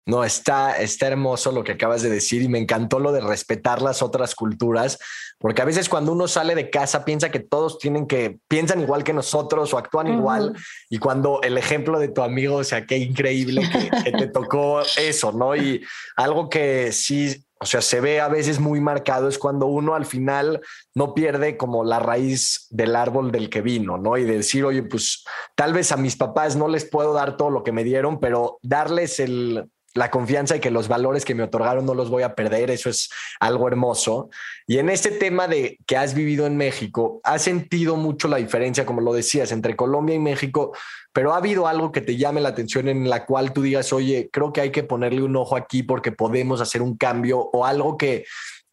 No, 0.04 0.24
está, 0.24 0.78
está 0.78 1.06
hermoso 1.06 1.52
lo 1.52 1.62
que 1.62 1.72
acabas 1.72 2.02
de 2.02 2.10
decir 2.10 2.42
y 2.42 2.48
me 2.48 2.58
encantó 2.58 2.98
lo 2.98 3.12
de 3.12 3.20
respetar 3.20 3.80
las 3.82 4.02
otras 4.02 4.34
culturas, 4.34 4.98
porque 5.38 5.62
a 5.62 5.64
veces 5.64 5.88
cuando 5.88 6.10
uno 6.10 6.26
sale 6.26 6.56
de 6.56 6.70
casa 6.70 7.04
piensa 7.04 7.30
que 7.30 7.38
todos 7.38 7.78
tienen 7.78 8.08
que, 8.08 8.38
piensan 8.48 8.80
igual 8.80 9.04
que 9.04 9.12
nosotros 9.12 9.72
o 9.72 9.78
actúan 9.78 10.08
igual, 10.08 10.56
y 10.90 10.98
cuando 10.98 11.40
el 11.42 11.56
ejemplo 11.56 12.00
de 12.00 12.08
tu 12.08 12.22
amigo, 12.22 12.56
o 12.56 12.64
sea, 12.64 12.84
qué 12.84 12.98
increíble 12.98 13.62
que 14.04 14.10
te 14.10 14.26
tocó 14.26 14.82
eso, 14.98 15.30
¿no? 15.30 15.54
Y 15.54 15.84
algo 16.16 16.48
que 16.48 16.90
sí 16.90 17.44
o 17.62 17.64
sea, 17.64 17.80
se 17.80 18.00
ve 18.00 18.20
a 18.20 18.26
veces 18.26 18.58
muy 18.58 18.80
marcado 18.80 19.28
es 19.28 19.38
cuando 19.38 19.66
uno 19.66 19.94
al 19.94 20.04
final 20.04 20.60
no 20.96 21.14
pierde 21.14 21.56
como 21.56 21.84
la 21.84 22.00
raíz 22.00 22.66
del 22.70 22.96
árbol 22.96 23.30
del 23.30 23.48
que 23.50 23.62
vino, 23.62 23.98
¿no? 23.98 24.18
Y 24.18 24.24
decir, 24.24 24.64
oye, 24.64 24.82
pues 24.82 25.24
tal 25.54 25.72
vez 25.72 25.92
a 25.92 25.96
mis 25.96 26.16
papás 26.16 26.56
no 26.56 26.66
les 26.66 26.84
puedo 26.84 27.12
dar 27.12 27.36
todo 27.36 27.50
lo 27.50 27.62
que 27.62 27.70
me 27.70 27.84
dieron, 27.84 28.18
pero 28.18 28.58
darles 28.62 29.20
el, 29.20 29.70
la 29.94 30.10
confianza 30.10 30.56
y 30.56 30.60
que 30.60 30.70
los 30.70 30.88
valores 30.88 31.24
que 31.24 31.34
me 31.34 31.42
otorgaron 31.42 31.84
no 31.84 31.94
los 31.94 32.10
voy 32.10 32.22
a 32.22 32.34
perder, 32.34 32.70
eso 32.70 32.88
es 32.88 33.10
algo 33.40 33.68
hermoso. 33.68 34.30
Y 34.66 34.78
en 34.78 34.88
este 34.88 35.10
tema 35.10 35.48
de 35.48 35.78
que 35.86 35.96
has 35.96 36.14
vivido 36.14 36.46
en 36.46 36.56
México, 36.56 37.20
¿has 37.24 37.42
sentido 37.42 37.96
mucho 37.96 38.28
la 38.28 38.38
diferencia, 38.38 38.86
como 38.86 39.00
lo 39.00 39.12
decías, 39.12 39.52
entre 39.52 39.76
Colombia 39.76 40.14
y 40.14 40.18
México? 40.18 40.72
Pero 41.12 41.34
ha 41.34 41.36
habido 41.36 41.66
algo 41.66 41.92
que 41.92 42.00
te 42.00 42.16
llame 42.16 42.40
la 42.40 42.50
atención 42.50 42.88
en 42.88 43.10
la 43.10 43.26
cual 43.26 43.52
tú 43.52 43.62
digas, 43.62 43.92
oye, 43.92 44.30
creo 44.32 44.52
que 44.52 44.62
hay 44.62 44.70
que 44.70 44.82
ponerle 44.82 45.22
un 45.22 45.36
ojo 45.36 45.56
aquí 45.56 45.82
porque 45.82 46.12
podemos 46.12 46.60
hacer 46.60 46.80
un 46.80 46.96
cambio 46.96 47.38
o 47.52 47.66
algo 47.66 47.96
que 47.96 48.24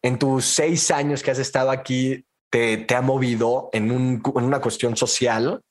en 0.02 0.18
tus 0.18 0.46
seis 0.46 0.90
años 0.90 1.22
que 1.22 1.30
has 1.30 1.38
estado 1.38 1.70
aquí 1.70 2.24
te, 2.50 2.78
te 2.78 2.94
ha 2.94 3.02
movido 3.02 3.68
en, 3.72 3.90
un, 3.90 4.22
en 4.36 4.44
una 4.44 4.60
cuestión 4.60 4.96
social? 4.96 5.62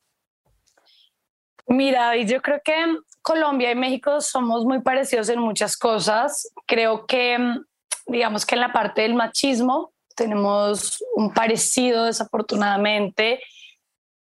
Mira, 1.69 2.15
yo 2.17 2.41
creo 2.41 2.59
que 2.63 2.73
Colombia 3.21 3.71
y 3.71 3.75
México 3.75 4.21
somos 4.21 4.65
muy 4.65 4.81
parecidos 4.81 5.29
en 5.29 5.39
muchas 5.39 5.77
cosas. 5.77 6.51
Creo 6.65 7.05
que, 7.05 7.37
mm, 7.37 7.63
digamos 8.07 8.43
que 8.43 8.55
en 8.55 8.61
la 8.61 8.73
parte 8.73 9.03
del 9.03 9.13
machismo 9.13 9.93
tenemos 10.15 10.97
un 11.15 11.31
parecido 11.31 12.05
desafortunadamente, 12.05 13.39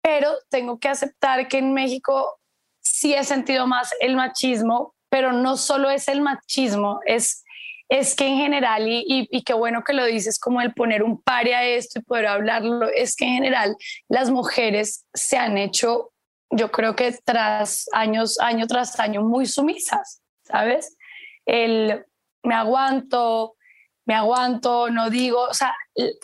pero 0.02 0.32
tengo 0.50 0.80
que 0.80 0.90
aceptar 0.90 1.48
que 1.48 1.60
en 1.60 1.72
México 1.72 2.40
sí 2.82 3.14
he 3.14 3.24
sentido 3.24 3.68
más 3.68 3.94
el 4.00 4.16
machismo, 4.16 4.96
pero 5.10 5.32
no 5.32 5.56
solo 5.56 5.92
es 5.92 6.08
el 6.08 6.22
machismo, 6.22 7.00
es, 7.06 7.44
es 7.90 8.16
que 8.16 8.26
en 8.26 8.38
general, 8.38 8.88
y, 8.88 9.04
y, 9.08 9.44
qué 9.44 9.54
bueno 9.54 9.84
que 9.84 9.94
lo 9.94 10.06
dices, 10.06 10.40
como 10.40 10.62
el 10.62 10.74
poner 10.74 11.04
un 11.04 11.22
pare 11.22 11.54
a 11.54 11.64
esto 11.64 12.00
y 12.00 12.04
poder 12.04 12.26
hablarlo, 12.26 12.90
es 12.90 13.16
que 13.16 13.26
en 13.26 13.36
general 13.36 13.76
las 14.08 14.32
mujeres 14.32 15.06
se 15.14 15.38
han 15.38 15.58
hecho 15.60 16.12
yo 16.52 16.72
creo 16.72 16.96
que 16.96 17.16
tras 17.24 17.88
años, 17.94 18.40
año 18.40 18.68
tras 18.68 19.00
año, 19.00 19.22
muy 19.22 19.46
sumisas, 19.46 20.22
¿sabes? 20.44 20.98
El 21.46 22.06
me 22.44 22.56
aguanto, 22.56 23.56
me 24.06 24.16
aguanto, 24.16 24.90
no 24.90 25.10
digo, 25.10 25.42
o 25.42 25.54
sea, 25.54 25.76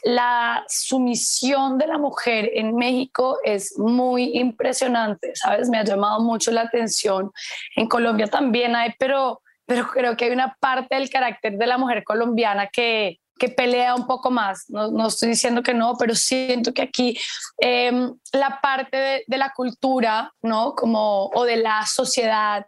la 0.04 0.64
sumisión 0.68 1.78
de 1.78 1.88
la 1.88 1.98
mujer 1.98 2.50
en 2.54 2.76
México 2.76 3.38
es 3.44 3.78
muy 3.78 4.38
impresionante, 4.38 5.34
¿sabes? 5.36 5.70
Me 5.70 5.78
ha 5.78 5.84
llamado 5.84 6.22
mucho 6.22 6.52
la 6.52 6.62
atención. 6.62 7.32
En 7.76 7.88
Colombia 7.88 8.28
también 8.28 8.76
hay, 8.76 8.94
pero, 8.98 9.42
pero 9.66 9.88
creo 9.88 10.18
que 10.18 10.26
hay 10.26 10.32
una 10.32 10.58
parte 10.60 10.96
del 10.96 11.10
carácter 11.10 11.58
de 11.58 11.68
la 11.68 11.78
mujer 11.78 12.04
colombiana 12.04 12.70
que, 12.74 13.20
que 13.38 13.50
pelea 13.50 13.96
un 13.96 14.08
poco 14.08 14.32
más. 14.32 14.66
No, 14.70 14.90
no, 14.92 15.08
estoy 15.08 15.30
diciendo 15.30 15.62
que 15.62 15.74
no, 15.74 15.96
pero 15.98 16.16
siento 16.16 16.74
que 16.74 16.84
aquí 16.84 17.18
em, 17.58 18.14
la 18.32 18.60
parte 18.62 19.24
de, 19.28 19.38
la 19.38 19.54
cultura, 19.54 20.34
¿no? 20.42 20.74
Como, 20.76 21.28
o 21.34 21.44
de 21.44 21.58
la 21.58 21.86
sociedad, 21.86 22.66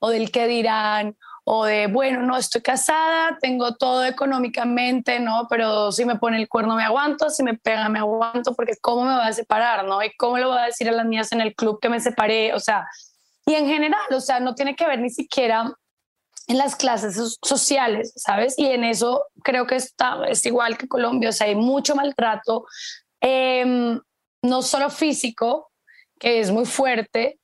o 0.00 0.10
del 0.10 0.30
qué 0.30 0.46
dirán, 0.46 1.16
o 1.44 1.64
de, 1.64 1.86
bueno, 1.86 2.22
no, 2.22 2.36
estoy 2.36 2.60
casada, 2.60 3.38
tengo 3.40 3.76
todo 3.76 4.04
económicamente, 4.04 5.18
¿no? 5.20 5.46
Pero 5.48 5.92
si 5.92 6.04
me 6.04 6.16
pone 6.16 6.36
el 6.36 6.48
cuerno 6.48 6.74
me 6.74 6.84
aguanto, 6.84 7.30
si 7.30 7.42
me 7.42 7.54
pega 7.54 7.88
me 7.88 8.00
aguanto, 8.00 8.54
porque 8.54 8.74
¿cómo 8.80 9.04
me 9.04 9.16
va 9.16 9.26
a 9.26 9.32
separar, 9.32 9.84
¿no? 9.84 10.02
Y 10.02 10.14
cómo 10.16 10.36
le 10.36 10.44
voy 10.44 10.58
a 10.58 10.64
decir 10.64 10.88
a 10.88 10.92
las 10.92 11.06
niñas 11.06 11.32
en 11.32 11.40
el 11.40 11.54
club 11.54 11.78
que 11.80 11.88
me 11.88 12.00
separé, 12.00 12.52
o 12.54 12.60
sea, 12.60 12.86
y 13.46 13.54
en 13.54 13.66
general, 13.66 14.00
o 14.10 14.20
sea, 14.20 14.40
no 14.40 14.54
tiene 14.54 14.76
que 14.76 14.86
ver 14.86 14.98
ni 14.98 15.08
siquiera 15.08 15.72
en 16.48 16.58
las 16.58 16.76
clases 16.76 17.38
sociales, 17.42 18.12
¿sabes? 18.16 18.58
Y 18.58 18.66
en 18.66 18.82
eso 18.82 19.26
creo 19.44 19.66
que 19.66 19.76
está, 19.76 20.24
es 20.26 20.44
igual 20.46 20.78
que 20.78 20.88
Colombia, 20.88 21.28
o 21.28 21.32
sea, 21.32 21.46
hay 21.46 21.54
mucho 21.54 21.94
maltrato, 21.94 22.66
eh, 23.20 24.00
no 24.42 24.62
solo 24.62 24.90
físico, 24.90 25.70
que 26.18 26.40
es 26.40 26.50
muy 26.50 26.64
fuerte, 26.64 27.38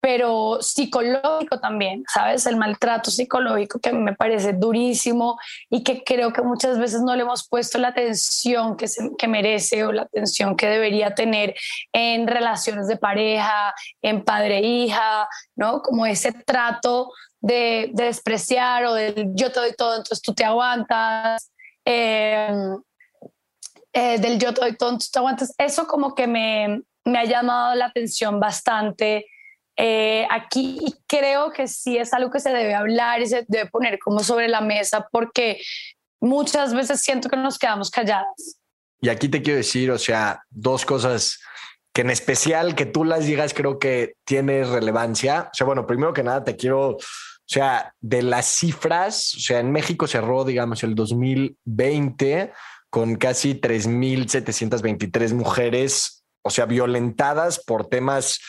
pero 0.00 0.58
psicológico 0.62 1.58
también, 1.60 2.04
¿sabes? 2.12 2.46
El 2.46 2.56
maltrato 2.56 3.10
psicológico 3.10 3.80
que 3.80 3.92
me 3.92 4.14
parece 4.14 4.52
durísimo 4.52 5.38
y 5.68 5.82
que 5.82 6.04
creo 6.04 6.32
que 6.32 6.42
muchas 6.42 6.78
veces 6.78 7.02
no 7.02 7.16
le 7.16 7.22
hemos 7.22 7.48
puesto 7.48 7.78
la 7.78 7.88
atención 7.88 8.76
que, 8.76 8.86
que 9.18 9.28
merece 9.28 9.84
o 9.84 9.92
la 9.92 10.02
atención 10.02 10.56
que 10.56 10.68
debería 10.68 11.14
tener 11.14 11.54
en 11.92 12.28
relaciones 12.28 12.86
de 12.86 12.96
pareja, 12.96 13.74
en 14.00 14.24
padre-hija, 14.24 15.24
e 15.24 15.26
¿no? 15.56 15.82
Como 15.82 16.06
ese 16.06 16.32
trato 16.32 17.10
de, 17.40 17.90
despreciar 17.92 18.84
o 18.86 18.94
del 18.94 19.32
yo 19.34 19.52
te 19.52 19.60
doy 19.60 19.72
todo, 19.76 19.96
entonces 19.96 20.22
tú 20.22 20.34
te 20.34 20.44
aguantas. 20.44 21.50
Em, 21.84 22.80
eh, 23.92 24.18
del 24.18 24.38
yo 24.38 24.52
te 24.52 24.60
doy 24.60 24.76
todo, 24.76 24.90
entonces 24.90 25.10
te 25.10 25.18
aguantas. 25.18 25.54
Eso 25.58 25.86
como 25.86 26.14
que 26.14 26.26
me, 26.26 26.82
me 27.04 27.18
ha 27.18 27.24
llamado 27.24 27.74
la 27.74 27.86
atención 27.86 28.38
bastante 28.40 29.26
eh, 29.80 30.26
aquí 30.28 30.80
creo 31.06 31.52
que 31.52 31.68
sí 31.68 31.96
es 31.96 32.12
algo 32.12 32.32
que 32.32 32.40
se 32.40 32.50
debe 32.50 32.74
hablar 32.74 33.22
y 33.22 33.26
se 33.26 33.44
debe 33.46 33.70
poner 33.70 34.00
como 34.00 34.24
sobre 34.24 34.48
la 34.48 34.60
mesa 34.60 35.06
porque 35.12 35.62
muchas 36.20 36.74
veces 36.74 37.00
siento 37.00 37.28
que 37.28 37.36
nos 37.36 37.58
quedamos 37.58 37.88
calladas. 37.88 38.58
Y 39.00 39.08
aquí 39.08 39.28
te 39.28 39.40
quiero 39.40 39.58
decir, 39.58 39.92
o 39.92 39.98
sea, 39.98 40.42
dos 40.50 40.84
cosas 40.84 41.38
que 41.92 42.00
en 42.00 42.10
especial 42.10 42.74
que 42.74 42.86
tú 42.86 43.04
las 43.04 43.26
digas 43.26 43.54
creo 43.54 43.78
que 43.78 44.14
tiene 44.24 44.64
relevancia. 44.64 45.48
O 45.52 45.54
sea, 45.54 45.64
bueno, 45.64 45.86
primero 45.86 46.12
que 46.12 46.24
nada 46.24 46.42
te 46.42 46.56
quiero, 46.56 46.96
o 47.48 47.50
sea, 47.50 47.94
de 48.02 48.20
las 48.20 48.44
cifras, 48.44 49.34
o 49.34 49.40
sea, 49.40 49.60
en 49.60 49.72
México 49.72 50.06
cerró, 50.06 50.44
digamos, 50.44 50.82
el 50.82 50.94
2020 50.94 52.52
con 52.90 53.16
casi 53.16 53.54
3.723 53.54 55.32
mujeres, 55.32 56.24
o 56.42 56.50
sea, 56.50 56.66
violentadas 56.66 57.64
por 57.64 57.86
temas 57.86 58.40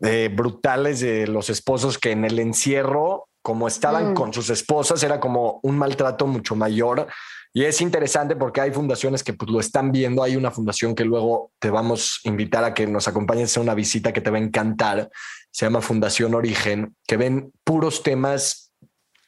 eh, 0.00 0.28
brutales 0.34 0.98
de 0.98 1.28
los 1.28 1.50
esposos 1.50 1.98
que 1.98 2.10
en 2.10 2.24
el 2.24 2.40
encierro, 2.40 3.28
como 3.42 3.68
estaban 3.68 4.10
mm. 4.10 4.14
con 4.14 4.32
sus 4.32 4.50
esposas, 4.50 5.00
era 5.04 5.20
como 5.20 5.60
un 5.62 5.78
maltrato 5.78 6.26
mucho 6.26 6.56
mayor. 6.56 7.06
Y 7.54 7.64
es 7.64 7.80
interesante 7.80 8.34
porque 8.34 8.60
hay 8.60 8.72
fundaciones 8.72 9.22
que 9.22 9.34
pues, 9.34 9.50
lo 9.52 9.60
están 9.60 9.92
viendo. 9.92 10.22
Hay 10.24 10.34
una 10.34 10.50
fundación 10.50 10.96
que 10.96 11.04
luego 11.04 11.52
te 11.60 11.70
vamos 11.70 12.20
a 12.24 12.28
invitar 12.28 12.64
a 12.64 12.74
que 12.74 12.88
nos 12.88 13.06
acompañes 13.06 13.56
a 13.56 13.60
una 13.60 13.74
visita 13.74 14.12
que 14.12 14.20
te 14.20 14.30
va 14.30 14.38
a 14.38 14.40
encantar. 14.40 15.10
Se 15.52 15.66
llama 15.66 15.80
Fundación 15.80 16.34
Origen, 16.34 16.96
que 17.06 17.16
ven 17.16 17.52
puros 17.62 18.02
temas 18.02 18.72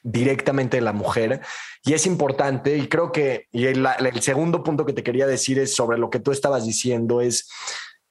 directamente 0.05 0.77
de 0.77 0.81
la 0.81 0.93
mujer. 0.93 1.41
Y 1.83 1.93
es 1.93 2.05
importante, 2.05 2.77
y 2.77 2.87
creo 2.87 3.11
que 3.11 3.47
y 3.51 3.65
el, 3.65 3.87
segundo 4.21 4.63
punto 4.63 4.85
que 4.85 4.93
te 4.93 5.03
quería 5.03 5.27
decir 5.27 5.59
es 5.59 5.75
sobre 5.75 5.97
lo 5.97 6.09
que 6.09 6.19
tú 6.19 6.31
estabas 6.31 6.65
diciendo, 6.65 7.21
es, 7.21 7.49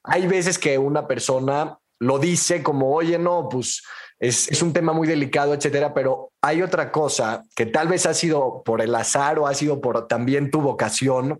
hay 0.03 0.27
veces 0.27 0.59
que 0.59 0.77
una 0.77 1.07
persona 1.07 1.77
lo 1.99 2.19
dice 2.19 2.61
como, 2.61 2.93
oye, 2.93 3.17
no, 3.17 3.47
pues 3.49 3.83
es, 4.19 4.61
un 4.61 4.73
tema 4.73 4.93
muy 4.93 5.07
delicado, 5.07 5.53
etcétera, 5.53 5.93
pero 5.93 6.31
hay 6.41 6.61
otra 6.61 6.91
cosa 6.91 7.43
que 7.55 7.65
tal 7.65 7.87
vez 7.87 8.05
ha 8.05 8.13
sido 8.13 8.61
por 8.63 8.81
el 8.81 8.93
azar 8.95 9.39
o 9.39 9.47
ha 9.47 9.53
sido 9.53 9.81
por 9.81 10.07
también 10.07 10.51
tu 10.51 10.61
vocación, 10.61 11.39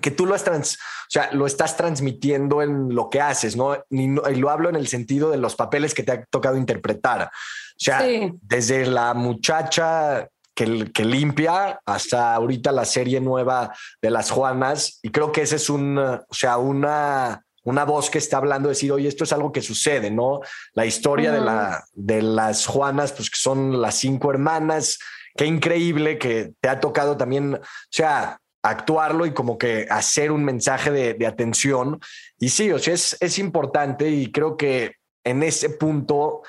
que 0.00 0.10
tú 0.10 0.26
lo, 0.26 0.36
trans, 0.36 0.74
o 0.74 1.10
sea, 1.10 1.30
lo 1.32 1.46
estás 1.46 1.76
transmitiendo 1.76 2.62
en 2.62 2.94
lo 2.94 3.08
que 3.10 3.20
haces, 3.20 3.56
¿no? 3.56 3.76
Y, 3.90 4.08
lo 4.08 4.50
hablo 4.50 4.68
en 4.68 4.76
el 4.76 4.88
sentido 4.88 5.30
de 5.30 5.38
los 5.38 5.56
papeles 5.56 5.94
que 5.94 6.02
te 6.02 6.12
ha 6.12 6.24
tocado 6.24 6.56
interpretar. 6.56 7.22
O 7.24 7.82
sea, 7.82 8.06
desde 8.42 8.86
la 8.86 9.14
muchacha 9.14 10.28
que, 10.54 10.90
que, 10.92 11.04
limpia 11.04 11.80
hasta 11.84 12.34
ahorita 12.34 12.70
la 12.72 12.84
serie 12.84 13.20
nueva 13.20 13.74
de 14.00 14.10
las 14.10 14.30
Juanas, 14.30 15.00
y 15.02 15.10
creo 15.10 15.32
que 15.32 15.42
ese 15.42 15.56
es 15.56 15.70
un, 15.70 15.98
o 15.98 16.24
sea, 16.30 16.58
una 16.58 17.42
una 17.62 17.84
voz 17.84 18.10
que 18.10 18.18
está 18.18 18.38
hablando, 18.38 18.68
decir, 18.68 18.92
oye, 18.92 19.08
esto 19.08 19.24
es 19.24 19.32
algo 19.32 19.52
que 19.52 19.62
sucede, 19.62 20.10
¿no? 20.10 20.40
La 20.72 20.86
historia 20.86 21.32
de, 21.32 21.40
la, 21.40 21.84
de 21.92 22.22
las 22.22 22.66
Juanas, 22.66 23.12
pues 23.12 23.30
que 23.30 23.38
son 23.38 23.80
las 23.80 23.96
cinco 23.96 24.30
hermanas, 24.30 24.98
qué 25.36 25.46
increíble 25.46 26.18
que 26.18 26.52
te 26.60 26.68
ha 26.68 26.80
tocado 26.80 27.16
también, 27.16 27.54
o 27.54 27.60
sea, 27.90 28.39
actuarlo 28.62 29.26
y 29.26 29.32
como 29.32 29.58
que 29.58 29.86
hacer 29.90 30.32
un 30.32 30.44
mensaje 30.44 30.90
de, 30.90 31.26
atención. 31.26 32.00
Y 32.38 32.50
sí, 32.50 32.70
o 32.72 32.78
sea, 32.78 32.94
es, 32.94 33.16
es 33.20 33.38
importante 33.38 34.08
y 34.10 34.30
creo 34.30 34.56
que 34.56 34.96
en 35.24 35.42
ese 35.42 35.70
punto 35.70 36.42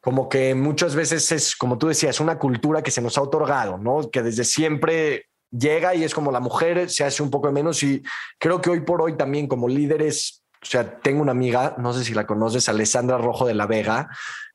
como 0.00 0.28
que 0.28 0.54
muchas 0.54 0.94
veces 0.94 1.30
es, 1.32 1.56
como 1.56 1.76
tú 1.76 1.88
decías, 1.88 2.20
una 2.20 2.38
cultura 2.38 2.82
que 2.82 2.90
se 2.90 3.02
nos 3.02 3.18
ha 3.18 3.22
otorgado, 3.22 3.78
¿no? 3.78 4.08
Que 4.10 4.22
desde 4.22 4.44
siempre 4.44 5.26
llega 5.50 5.94
y 5.94 6.04
es 6.04 6.14
como 6.14 6.30
la 6.30 6.40
mujer 6.40 6.88
se 6.90 7.04
hace 7.04 7.22
un 7.22 7.30
poco 7.30 7.48
de 7.48 7.54
menos 7.54 7.82
y 7.82 8.02
creo 8.38 8.60
que 8.60 8.70
hoy 8.70 8.80
por 8.80 9.02
hoy 9.02 9.16
también 9.16 9.48
como 9.48 9.66
líderes 9.66 10.44
o 10.62 10.66
sea, 10.66 10.98
tengo 11.00 11.22
una 11.22 11.32
amiga, 11.32 11.76
no 11.78 11.92
sé 11.92 12.04
si 12.04 12.14
la 12.14 12.26
conoces, 12.26 12.68
Alessandra 12.68 13.16
Rojo 13.16 13.46
de 13.46 13.54
la 13.54 13.66
Vega, 13.66 14.08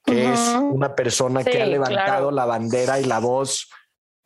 que 0.04 0.34
es 0.34 0.40
una 0.60 0.96
persona 0.96 1.44
que 1.44 1.62
ha 1.62 1.66
levantado 1.66 2.30
la 2.30 2.46
bandera 2.46 3.00
y 3.00 3.06
la 3.06 3.20
voz 3.20 3.70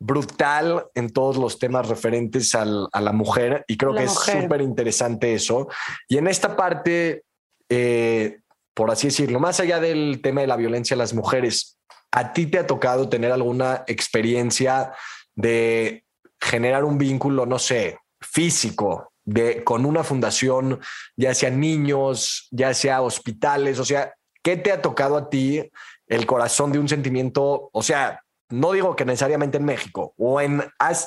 brutal 0.00 0.86
en 0.94 1.10
todos 1.10 1.36
los 1.36 1.58
temas 1.58 1.88
referentes 1.88 2.54
a 2.54 2.64
la 2.64 3.12
mujer 3.12 3.64
y 3.66 3.76
creo 3.76 3.94
que 3.94 4.04
es 4.04 4.14
súper 4.14 4.60
interesante 4.60 5.34
eso. 5.34 5.68
Y 6.08 6.18
en 6.18 6.28
esta 6.28 6.56
parte, 6.56 7.24
eh, 7.68 8.38
por 8.74 8.90
así 8.90 9.08
decirlo, 9.08 9.40
más 9.40 9.58
allá 9.60 9.80
del 9.80 10.20
tema 10.22 10.40
de 10.42 10.46
la 10.46 10.56
violencia 10.56 10.94
a 10.94 10.98
las 10.98 11.14
mujeres, 11.14 11.78
¿a 12.12 12.32
ti 12.32 12.46
te 12.46 12.58
ha 12.58 12.66
tocado 12.66 13.08
tener 13.08 13.32
alguna 13.32 13.84
experiencia 13.86 14.92
de 15.34 16.04
generar 16.40 16.84
un 16.84 16.98
vínculo, 16.98 17.44
no 17.46 17.58
sé, 17.58 17.98
físico 18.20 19.12
de, 19.24 19.64
con 19.64 19.84
una 19.84 20.04
fundación, 20.04 20.80
ya 21.16 21.34
sea 21.34 21.50
niños, 21.50 22.48
ya 22.50 22.72
sea 22.72 23.02
hospitales, 23.02 23.78
o 23.78 23.84
sea, 23.84 24.14
¿qué 24.42 24.56
te 24.56 24.72
ha 24.72 24.80
tocado 24.80 25.16
a 25.16 25.28
ti 25.28 25.70
el 26.06 26.24
corazón 26.24 26.72
de 26.72 26.78
un 26.78 26.88
sentimiento? 26.88 27.68
O 27.72 27.82
sea, 27.82 28.22
no 28.50 28.72
digo 28.72 28.96
que 28.96 29.04
necesariamente 29.04 29.58
en 29.58 29.64
México, 29.64 30.14
o 30.16 30.40
en, 30.40 30.62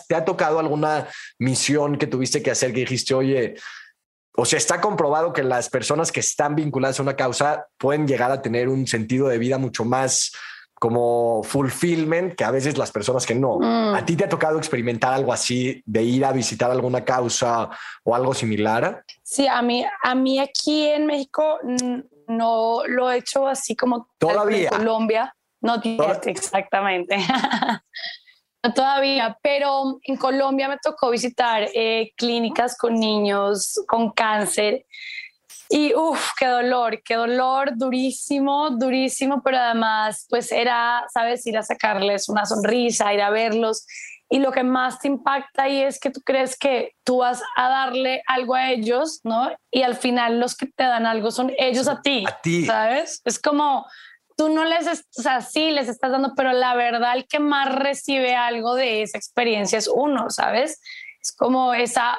¿te 0.08 0.16
ha 0.16 0.26
tocado 0.26 0.60
alguna 0.60 1.08
misión 1.40 1.98
que 1.98 2.08
tuviste 2.08 2.42
que 2.42 2.52
hacer 2.52 2.74
que 2.74 2.82
dijiste, 2.82 3.14
oye, 3.14 3.56
o 4.36 4.46
sea, 4.46 4.58
está 4.58 4.80
comprobado 4.80 5.34
que 5.34 5.44
las 5.44 5.70
personas 5.70 6.12
que 6.12 6.22
están 6.22 6.56
vinculadas 6.56 7.00
a 7.00 7.04
una 7.04 7.16
causa 7.16 7.68
pueden 7.78 8.08
llegar 8.08 8.32
a 8.32 8.42
tener 8.42 8.70
un 8.70 8.88
sentido 8.88 9.28
de 9.28 9.38
vida 9.38 9.58
mucho 9.58 9.84
más 9.84 10.32
como 10.82 11.44
fulfillment 11.44 12.34
que 12.34 12.44
a 12.44 12.50
veces 12.50 12.76
las 12.76 12.92
personas 12.92 13.28
que 13.28 13.36
no. 13.36 13.60
Mm. 13.60 13.94
¿A 13.94 14.04
ti 14.04 14.16
te 14.16 14.24
ha 14.24 14.30
tocado 14.30 14.58
experimentar 14.58 15.14
algo 15.14 15.32
así, 15.32 15.84
de 15.86 16.02
ir 16.02 16.26
a 16.26 16.32
visitar 16.32 16.72
alguna 16.72 17.06
causa 17.06 17.70
o 18.04 18.16
algo 18.16 18.34
similar? 18.34 19.04
Sí, 19.22 19.48
a 19.48 19.62
mí, 19.62 19.86
a 20.02 20.16
mí 20.16 20.40
aquí 20.40 20.88
en 20.88 21.06
México 21.06 21.60
no 22.28 22.82
lo 22.88 23.12
he 23.12 23.18
hecho 23.18 23.48
así 23.48 23.76
como 23.76 24.08
todavía. 24.18 24.70
En 24.72 24.78
Colombia, 24.78 25.36
no 25.62 25.82
exactamente. 26.26 27.18
no 28.64 28.74
todavía, 28.74 29.38
pero 29.42 30.00
en 30.04 30.18
Colombia 30.18 30.68
me 30.68 30.78
tocó 30.78 31.10
visitar 31.10 31.68
eh, 31.74 32.12
clínicas 32.18 32.78
con 32.78 32.96
niños 32.96 33.80
con 33.88 34.12
cáncer 34.12 34.86
y 35.74 35.94
uff, 35.96 36.32
qué 36.38 36.48
dolor, 36.48 37.02
qué 37.02 37.16
dolor, 37.16 37.72
durísimo, 37.78 38.72
durísimo, 38.72 39.42
pero 39.42 39.58
además, 39.58 40.26
pues 40.30 40.52
era, 40.52 41.06
sabes, 41.14 41.48
ir 41.48 41.58
a 41.58 41.64
sacarles 41.64 42.28
una 42.28 42.46
sonrisa, 42.46 43.14
ir 43.14 43.22
a 43.22 43.30
verlos. 43.30 43.86
Y 44.30 44.40
lo 44.40 44.52
que 44.52 44.64
más 44.64 45.00
te 45.00 45.08
impacta 45.08 45.64
ahí 45.64 45.82
es 45.82 45.98
que 45.98 46.10
tú 46.10 46.20
crees 46.26 46.58
que 46.58 46.94
tú 47.06 47.20
vas 47.20 47.42
a 47.56 47.70
darle 47.70 48.22
algo 48.28 48.56
a 48.56 48.70
ellos, 48.70 49.22
¿no? 49.24 49.50
Y 49.72 49.84
al 49.84 49.96
final 49.96 50.42
los 50.42 50.58
que 50.58 50.66
te 50.68 50.84
dan 50.84 51.06
algo 51.06 51.32
son 51.32 51.54
ellos 51.58 51.88
a 51.88 52.02
ti. 52.02 52.26
A 52.28 52.42
ti. 52.42 52.66
¿Sabes? 52.66 53.22
Es 53.24 53.40
como, 53.40 53.86
tú 54.42 54.50
no 54.50 54.66
les, 54.66 54.88
o 54.88 55.22
sea, 55.22 55.42
sí 55.42 55.70
les 55.70 55.88
estás 55.88 56.12
dando, 56.12 56.34
pero 56.36 56.52
la 56.52 56.74
verdad 56.74 57.16
el 57.16 57.28
que 57.28 57.38
más 57.38 57.76
recibe 57.76 58.36
algo 58.36 58.74
de 58.74 59.04
esa 59.04 59.20
experiencia 59.20 59.78
es 59.78 59.88
uno, 59.88 60.32
¿sabes? 60.32 60.82
es 61.22 61.32
como 61.32 61.76
esa 61.76 62.18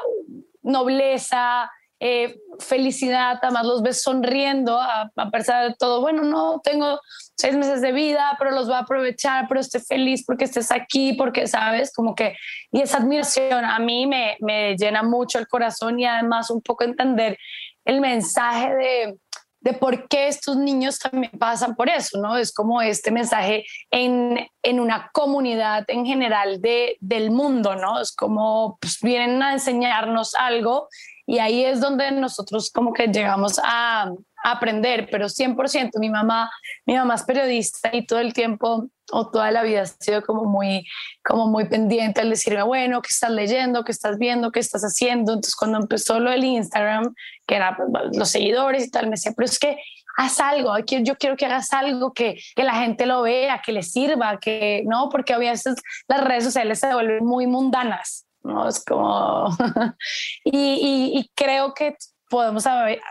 nobleza, 0.63 1.69
eh, 1.99 2.37
felicidad, 2.61 3.41
además 3.43 3.67
los 3.67 3.83
ves 3.83 4.03
sonriendo 4.03 4.81
a, 4.81 5.11
pesar 5.33 5.69
de 5.69 5.75
todo. 5.77 6.01
Bueno, 6.01 6.23
no 6.23 6.61
tengo 6.63 7.01
seis 7.37 7.57
meses 7.57 7.81
de 7.81 7.91
vida, 7.91 8.37
pero 8.39 8.53
los 8.53 8.67
voy 8.67 8.77
a 8.77 8.81
aprovechar, 8.81 9.49
pero 9.49 9.59
estoy 9.59 9.81
feliz 9.81 10.25
porque 10.25 10.45
estés 10.45 10.71
aquí, 10.71 11.15
porque 11.15 11.49
sabes, 11.49 11.93
como 11.93 12.15
que, 12.15 12.37
y 12.71 12.83
esa 12.83 12.99
admiración 12.99 13.65
a 13.65 13.81
mí 13.81 14.07
me, 14.07 14.37
me 14.39 14.77
llena 14.77 15.03
mucho 15.03 15.41
el 15.41 15.49
corazón 15.49 15.99
y 15.99 16.07
además 16.07 16.51
un 16.51 16.63
poco 16.63 16.85
entender 16.85 17.37
el 17.85 18.01
mensaje 18.01 18.75
de, 18.77 19.19
de 19.63 19.73
por 19.73 20.09
qué 20.09 20.29
estos 20.29 20.57
niños 20.57 20.99
también 20.99 21.33
pasan 21.39 21.77
por 21.77 21.89
eso, 21.89 22.21
¿no? 22.21 22.37
Es 22.37 22.53
como 22.53 22.83
este 22.83 23.11
mensaje 23.11 23.65
en, 23.91 24.49
en 24.63 24.81
una 24.81 25.11
comunidad 25.13 25.85
en 25.89 26.05
general 26.05 26.61
de, 26.61 26.97
del 27.01 27.31
mundo, 27.31 27.77
¿no? 27.77 28.01
Es 28.01 28.15
como 28.15 28.77
pues, 28.81 28.99
vienen 29.01 29.41
a 29.43 29.53
enseñarnos 29.53 30.35
algo 30.35 30.89
y 31.27 31.39
ahí 31.39 31.65
es 31.65 31.81
donde 31.81 32.11
nosotros 32.13 32.71
como 32.71 32.93
que 32.93 33.09
llegamos 33.09 33.61
a, 33.63 34.11
aprender, 34.43 35.09
pero 35.11 35.29
100%, 35.29 36.01
mi 36.01 36.11
mamá, 36.11 36.51
mi 36.85 36.97
mamá 36.97 37.15
es 37.15 37.23
periodista 37.23 37.91
y 37.93 38.05
todo 38.05 38.19
el 38.19 38.33
tiempo 38.33 38.89
o 39.13 39.31
toda 39.31 39.53
la 39.53 39.63
vida 39.63 39.83
ha 39.83 39.87
sido 39.87 40.23
como 40.23 40.45
muy, 40.45 40.85
como 41.23 41.47
muy 41.47 41.69
pendiente 41.69 42.21
al 42.21 42.31
decirme, 42.31 42.63
bueno, 42.63 43.03
¿qué 43.03 43.09
estás 43.11 43.31
leyendo? 43.31 43.85
¿Qué 43.85 43.93
estás 43.93 44.19
viendo? 44.19 44.51
¿Qué 44.51 44.61
estás 44.61 44.83
haciendo? 44.83 45.35
Entonces 45.35 45.55
cuando 45.55 45.79
empezó 45.79 46.19
lo 46.19 46.31
del 46.31 46.45
Instagram, 46.45 47.15
que 47.47 47.55
era 47.55 47.77
pues, 47.77 48.17
los 48.17 48.29
seguidores 48.31 48.85
y 48.85 48.91
tal, 48.91 49.05
me 49.05 49.13
decía, 49.13 49.33
pero 49.37 49.47
es 49.47 49.59
que 49.59 49.77
haz 50.17 50.41
algo, 50.41 50.77
yo 50.79 51.17
quiero 51.17 51.37
que 51.37 51.47
hagas 51.47 51.73
algo 51.73 52.13
que, 52.13 52.39
que 52.55 52.65
la 52.65 52.75
gente 52.75 53.07
lo 53.07 53.23
vea, 53.23 53.63
que 53.65 53.73
le 53.73 53.83
sirva, 53.83 54.39
que 54.41 54.83
no, 54.87 55.09
porque 55.09 55.35
a 55.35 55.39
veces 55.39 55.77
las 56.09 56.23
redes 56.25 56.45
sociales 56.45 56.81
se 56.81 56.93
vuelven 56.93 57.25
muy 57.25 57.47
mundanas. 57.47 58.27
¿No? 58.45 58.69
Es 58.69 58.85
como... 58.85 59.49
y, 60.45 61.19
y, 61.19 61.31
creo 61.35 61.75
que 61.75 61.97
podemos 62.29 62.65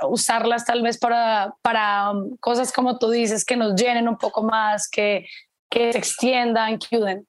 usarlas 0.09 0.65
tal 0.65 0.81
vez 0.81 0.97
para, 0.97 1.53
para 1.61 2.11
um, 2.11 2.35
cosas 2.37 2.71
como 2.71 2.97
tú 2.97 3.11
dices, 3.11 3.45
que 3.45 3.55
nos 3.55 3.75
llenen 3.75 4.07
un 4.07 4.17
poco 4.17 4.41
más, 4.41 4.89
que, 4.89 5.27
que 5.69 5.91
se 5.91 5.99
extiendan, 5.99 6.79
que 6.79 6.95
ayuden. 6.95 7.27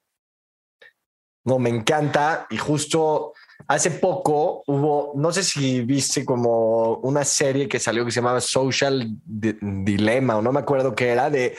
No, 1.44 1.58
me 1.58 1.70
encanta 1.70 2.46
y 2.50 2.56
justo 2.56 3.34
hace 3.68 3.90
poco 3.90 4.62
hubo, 4.66 5.12
no 5.16 5.32
sé 5.32 5.42
si 5.42 5.82
viste 5.82 6.24
como 6.24 6.94
una 6.98 7.24
serie 7.24 7.68
que 7.68 7.78
salió 7.78 8.04
que 8.04 8.10
se 8.10 8.20
llamaba 8.20 8.40
Social 8.40 9.06
Dilemma 9.24 10.36
o 10.36 10.42
no 10.42 10.52
me 10.52 10.60
acuerdo 10.60 10.94
qué 10.94 11.10
era, 11.10 11.30
de 11.30 11.56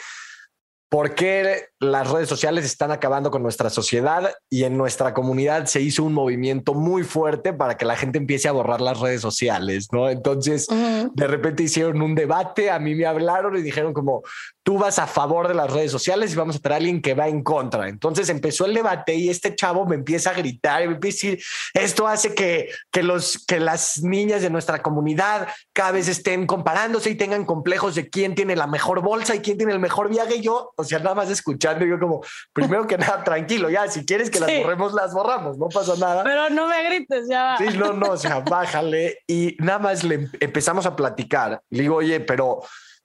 por 0.93 1.15
qué 1.15 1.69
las 1.79 2.11
redes 2.11 2.29
sociales 2.29 2.65
están 2.65 2.91
acabando 2.91 3.31
con 3.31 3.41
nuestra 3.41 3.71
sociedad 3.71 4.31
y 4.47 4.63
en 4.63 4.77
nuestra 4.77 5.11
comunidad 5.11 5.65
se 5.65 5.81
hizo 5.81 6.03
un 6.03 6.13
movimiento 6.13 6.75
muy 6.75 7.01
fuerte 7.01 7.51
para 7.51 7.77
que 7.77 7.85
la 7.85 7.95
gente 7.95 8.19
empiece 8.19 8.47
a 8.47 8.51
borrar 8.51 8.79
las 8.79 8.99
redes 8.99 9.19
sociales, 9.19 9.87
¿no? 9.91 10.07
Entonces, 10.07 10.67
de 10.67 11.27
repente 11.27 11.63
hicieron 11.63 11.99
un 12.03 12.13
debate, 12.13 12.69
a 12.69 12.77
mí 12.77 12.93
me 12.93 13.07
hablaron 13.07 13.57
y 13.57 13.63
dijeron 13.63 13.91
como, 13.91 14.21
tú 14.63 14.77
vas 14.77 14.97
a 14.97 15.07
favor 15.07 15.47
de 15.49 15.53
las 15.53 15.71
redes 15.71 15.91
sociales 15.91 16.33
y 16.33 16.35
vamos 16.35 16.55
a 16.55 16.59
tener 16.59 16.73
a 16.73 16.77
alguien 16.77 17.01
que 17.01 17.13
va 17.13 17.27
en 17.27 17.43
contra. 17.43 17.89
Entonces 17.89 18.29
empezó 18.29 18.65
el 18.65 18.73
debate 18.73 19.13
y 19.13 19.29
este 19.29 19.55
chavo 19.55 19.85
me 19.85 19.95
empieza 19.95 20.31
a 20.31 20.33
gritar 20.33 20.83
y 20.83 20.87
me 20.87 20.93
empieza 20.93 21.27
a 21.27 21.31
decir, 21.31 21.45
esto 21.73 22.07
hace 22.07 22.33
que, 22.33 22.69
que, 22.89 23.03
los, 23.03 23.45
que 23.45 23.59
las 23.59 24.01
niñas 24.01 24.41
de 24.41 24.49
nuestra 24.49 24.81
comunidad 24.81 25.49
cada 25.73 25.91
vez 25.91 26.07
estén 26.07 26.47
comparándose 26.47 27.09
y 27.09 27.15
tengan 27.15 27.45
complejos 27.45 27.95
de 27.95 28.09
quién 28.09 28.35
tiene 28.35 28.55
la 28.55 28.67
mejor 28.67 29.01
bolsa 29.01 29.35
y 29.35 29.39
quién 29.39 29.57
tiene 29.57 29.73
el 29.73 29.79
mejor 29.79 30.09
viaje. 30.09 30.37
Y 30.37 30.41
yo, 30.41 30.73
o 30.77 30.83
sea, 30.83 30.99
nada 30.99 31.15
más 31.15 31.29
escuchando, 31.29 31.85
yo 31.85 31.99
como, 31.99 32.21
primero 32.53 32.87
que 32.87 32.97
nada, 32.97 33.23
tranquilo, 33.23 33.69
ya, 33.69 33.89
si 33.89 34.05
quieres 34.05 34.29
que 34.29 34.39
las 34.39 34.49
borremos, 34.61 34.93
las 34.93 35.13
borramos, 35.13 35.57
no 35.57 35.67
pasa 35.67 35.95
nada. 35.97 36.23
Pero 36.23 36.49
no 36.49 36.67
me 36.67 36.83
grites, 36.85 37.27
ya 37.27 37.43
va. 37.43 37.57
Sí, 37.57 37.77
no, 37.77 37.91
no, 37.91 38.11
o 38.11 38.17
sea, 38.17 38.39
bájale. 38.39 39.19
Y 39.27 39.57
nada 39.59 39.79
más 39.79 40.05
le 40.05 40.29
empezamos 40.39 40.85
a 40.85 40.95
platicar. 40.95 41.61
Le 41.69 41.81
digo, 41.81 41.97
oye, 41.97 42.21
pero 42.21 42.61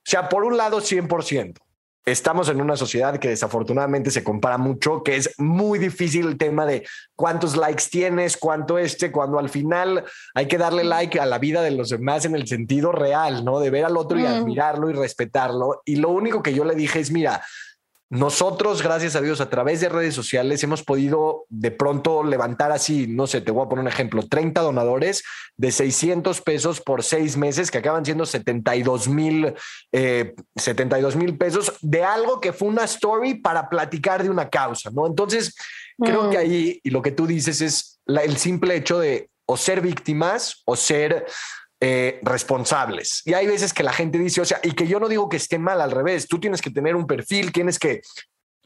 sea, 0.08 0.28
por 0.28 0.44
un 0.44 0.56
lado, 0.56 0.80
100%. 0.80 1.58
Estamos 2.06 2.48
en 2.48 2.62
una 2.62 2.76
sociedad 2.76 3.18
que 3.18 3.28
desafortunadamente 3.28 4.10
se 4.10 4.24
compara 4.24 4.56
mucho, 4.56 5.02
que 5.02 5.16
es 5.16 5.34
muy 5.38 5.78
difícil 5.78 6.26
el 6.26 6.38
tema 6.38 6.64
de 6.64 6.86
cuántos 7.14 7.54
likes 7.54 7.84
tienes, 7.90 8.38
cuánto 8.38 8.78
este, 8.78 9.12
cuando 9.12 9.38
al 9.38 9.50
final 9.50 10.04
hay 10.34 10.46
que 10.48 10.56
darle 10.56 10.84
like 10.84 11.20
a 11.20 11.26
la 11.26 11.38
vida 11.38 11.60
de 11.60 11.72
los 11.72 11.90
demás 11.90 12.24
en 12.24 12.34
el 12.34 12.48
sentido 12.48 12.92
real, 12.92 13.44
¿no? 13.44 13.60
De 13.60 13.68
ver 13.68 13.84
al 13.84 13.98
otro 13.98 14.18
y 14.18 14.24
admirarlo 14.24 14.88
y 14.88 14.94
respetarlo. 14.94 15.82
Y 15.84 15.96
lo 15.96 16.08
único 16.08 16.42
que 16.42 16.54
yo 16.54 16.64
le 16.64 16.74
dije 16.74 17.00
es, 17.00 17.10
mira, 17.10 17.42
nosotros, 18.10 18.82
gracias 18.82 19.16
a 19.16 19.20
Dios, 19.20 19.42
a 19.42 19.50
través 19.50 19.82
de 19.82 19.90
redes 19.90 20.14
sociales 20.14 20.62
hemos 20.62 20.82
podido 20.82 21.44
de 21.50 21.70
pronto 21.70 22.24
levantar 22.24 22.72
así, 22.72 23.06
no 23.06 23.26
sé, 23.26 23.42
te 23.42 23.50
voy 23.50 23.66
a 23.66 23.68
poner 23.68 23.82
un 23.82 23.88
ejemplo, 23.88 24.22
30 24.26 24.62
donadores 24.62 25.22
de 25.56 25.70
600 25.70 26.40
pesos 26.40 26.80
por 26.80 27.02
seis 27.02 27.36
meses, 27.36 27.70
que 27.70 27.78
acaban 27.78 28.06
siendo 28.06 28.24
72 28.24 29.08
mil, 29.08 29.54
72 29.92 31.14
eh, 31.14 31.18
mil 31.18 31.36
pesos 31.36 31.74
de 31.82 32.02
algo 32.02 32.40
que 32.40 32.54
fue 32.54 32.68
una 32.68 32.84
story 32.84 33.34
para 33.34 33.68
platicar 33.68 34.22
de 34.22 34.30
una 34.30 34.48
causa, 34.48 34.90
¿no? 34.90 35.06
Entonces, 35.06 35.54
creo 35.98 36.30
que 36.30 36.38
mm. 36.38 36.40
ahí, 36.40 36.80
y 36.82 36.90
lo 36.90 37.02
que 37.02 37.12
tú 37.12 37.26
dices 37.26 37.60
es 37.60 38.00
el 38.06 38.38
simple 38.38 38.74
hecho 38.74 38.98
de 39.00 39.28
o 39.44 39.56
ser 39.56 39.80
víctimas 39.82 40.62
o 40.64 40.76
ser 40.76 41.26
eh, 41.80 42.18
responsables. 42.22 43.22
Y 43.24 43.34
hay 43.34 43.46
veces 43.46 43.72
que 43.72 43.84
la 43.84 43.92
gente 43.92 44.18
dice, 44.18 44.40
o 44.40 44.44
sea, 44.44 44.58
y 44.64 44.72
que 44.72 44.88
yo 44.88 44.98
no 44.98 45.08
digo 45.08 45.28
que 45.28 45.36
esté 45.36 45.58
mal 45.60 45.80
al 45.80 45.92
revés, 45.92 46.26
tú 46.26 46.40
tienes 46.40 46.60
que 46.60 46.70
tener 46.70 46.96
un 46.96 47.06
perfil, 47.06 47.52
tienes 47.52 47.78
que 47.78 48.00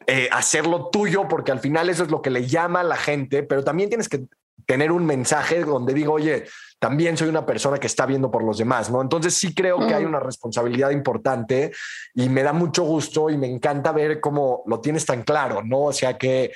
eh, 0.06 0.28
hacerlo 0.32 0.88
tuyo, 0.88 1.28
porque 1.28 1.52
al 1.52 1.60
final 1.60 1.90
eso 1.90 2.04
es 2.04 2.10
lo 2.10 2.22
que 2.22 2.30
le 2.30 2.46
llama 2.46 2.80
a 2.80 2.84
la 2.84 2.96
gente, 2.96 3.42
pero 3.42 3.62
también 3.62 3.90
tienes 3.90 4.08
que 4.08 4.24
tener 4.66 4.92
un 4.92 5.04
mensaje 5.04 5.62
donde 5.62 5.92
digo, 5.92 6.14
oye, 6.14 6.46
también 6.78 7.16
soy 7.16 7.28
una 7.28 7.44
persona 7.44 7.78
que 7.78 7.86
está 7.86 8.06
viendo 8.06 8.30
por 8.30 8.42
los 8.42 8.58
demás, 8.58 8.90
¿no? 8.90 9.02
Entonces 9.02 9.34
sí 9.34 9.54
creo 9.54 9.86
que 9.86 9.94
hay 9.94 10.04
mm. 10.04 10.08
una 10.08 10.20
responsabilidad 10.20 10.90
importante 10.90 11.72
y 12.14 12.28
me 12.28 12.42
da 12.42 12.52
mucho 12.52 12.82
gusto 12.82 13.28
y 13.28 13.36
me 13.36 13.46
encanta 13.46 13.92
ver 13.92 14.20
cómo 14.20 14.62
lo 14.66 14.80
tienes 14.80 15.04
tan 15.04 15.22
claro, 15.22 15.62
¿no? 15.62 15.82
O 15.82 15.92
sea 15.92 16.16
que, 16.16 16.52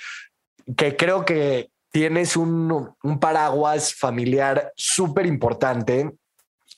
que 0.77 0.97
creo 0.97 1.25
que 1.25 1.71
tienes 1.92 2.37
un, 2.37 2.95
un 3.03 3.21
paraguas 3.21 3.95
familiar 3.95 4.73
súper 4.75 5.27
importante 5.27 6.12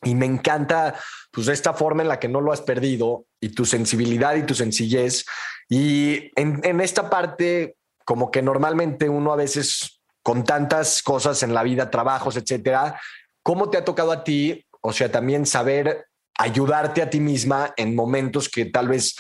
y 0.02 0.14
me 0.14 0.26
encanta 0.26 0.94
pues 1.30 1.48
esta 1.48 1.74
forma 1.74 2.02
en 2.02 2.08
la 2.08 2.18
que 2.18 2.28
no 2.28 2.40
lo 2.40 2.52
has 2.52 2.61
perdido 2.61 3.26
y 3.40 3.50
tu 3.50 3.64
sensibilidad 3.64 4.37
y 4.37 4.44
tu 4.44 4.54
sencillez. 4.54 5.24
Y 5.68 6.30
en, 6.37 6.80
esta 6.80 7.11
parte, 7.11 7.76
como 8.04 8.30
que 8.30 8.42
normalmente 8.42 9.08
uno 9.08 9.32
a 9.32 9.37
veces 9.37 10.00
con 10.22 10.44
tantas 10.44 11.02
cosas 11.02 11.42
en 11.42 11.54
la 11.54 11.62
vida, 11.62 11.90
trabajos, 11.90 12.37
etcétera, 12.37 13.00
¿cómo 13.42 13.70
te 13.70 13.78
ha 13.78 13.84
tocado 13.84 14.12
a 14.12 14.24
ti? 14.24 14.64
O 14.80 14.92
sea, 14.92 15.11
también 15.11 15.46
saber 15.46 16.06
ayudarte 16.38 17.02
a 17.02 17.11
ti 17.11 17.18
misma 17.18 17.72
en 17.76 17.94
momentos 17.94 18.48
que 18.48 18.66
tal 18.66 18.88
vez 18.88 19.16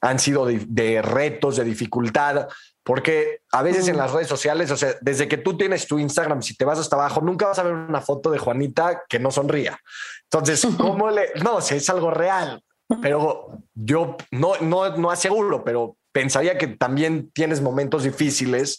han 0.00 0.18
sido 0.18 0.46
de 0.46 1.02
retos, 1.02 1.56
de 1.56 1.64
dificultad, 1.64 2.48
porque 2.84 3.42
a 3.52 3.62
veces 3.62 3.88
en 3.88 3.96
las 3.96 4.12
redes 4.12 4.28
sociales, 4.28 4.70
o 4.70 4.76
sea, 4.76 4.94
desde 5.00 5.28
que 5.28 5.38
tú 5.38 5.56
tienes 5.56 5.86
tu 5.86 5.98
Instagram, 5.98 6.42
si 6.42 6.56
te 6.56 6.64
vas 6.64 6.78
hasta 6.78 6.96
abajo, 6.96 7.20
nunca 7.20 7.46
vas 7.46 7.58
a 7.58 7.62
ver 7.62 7.74
una 7.74 8.00
foto 8.00 8.30
de 8.30 8.38
Juanita 8.38 9.02
que 9.08 9.20
no 9.20 9.30
sonría. 9.30 9.78
Entonces, 10.24 10.66
¿cómo 10.78 11.10
le.? 11.10 11.32
No, 11.42 11.60
si 11.60 11.76
es 11.76 11.88
algo 11.90 12.10
real, 12.10 12.62
pero 13.00 13.58
yo 13.74 14.16
no, 14.32 14.54
no, 14.60 14.96
no 14.96 15.10
aseguro, 15.10 15.62
pero 15.62 15.96
pensaría 16.10 16.58
que 16.58 16.66
también 16.66 17.30
tienes 17.32 17.60
momentos 17.60 18.02
difíciles. 18.02 18.78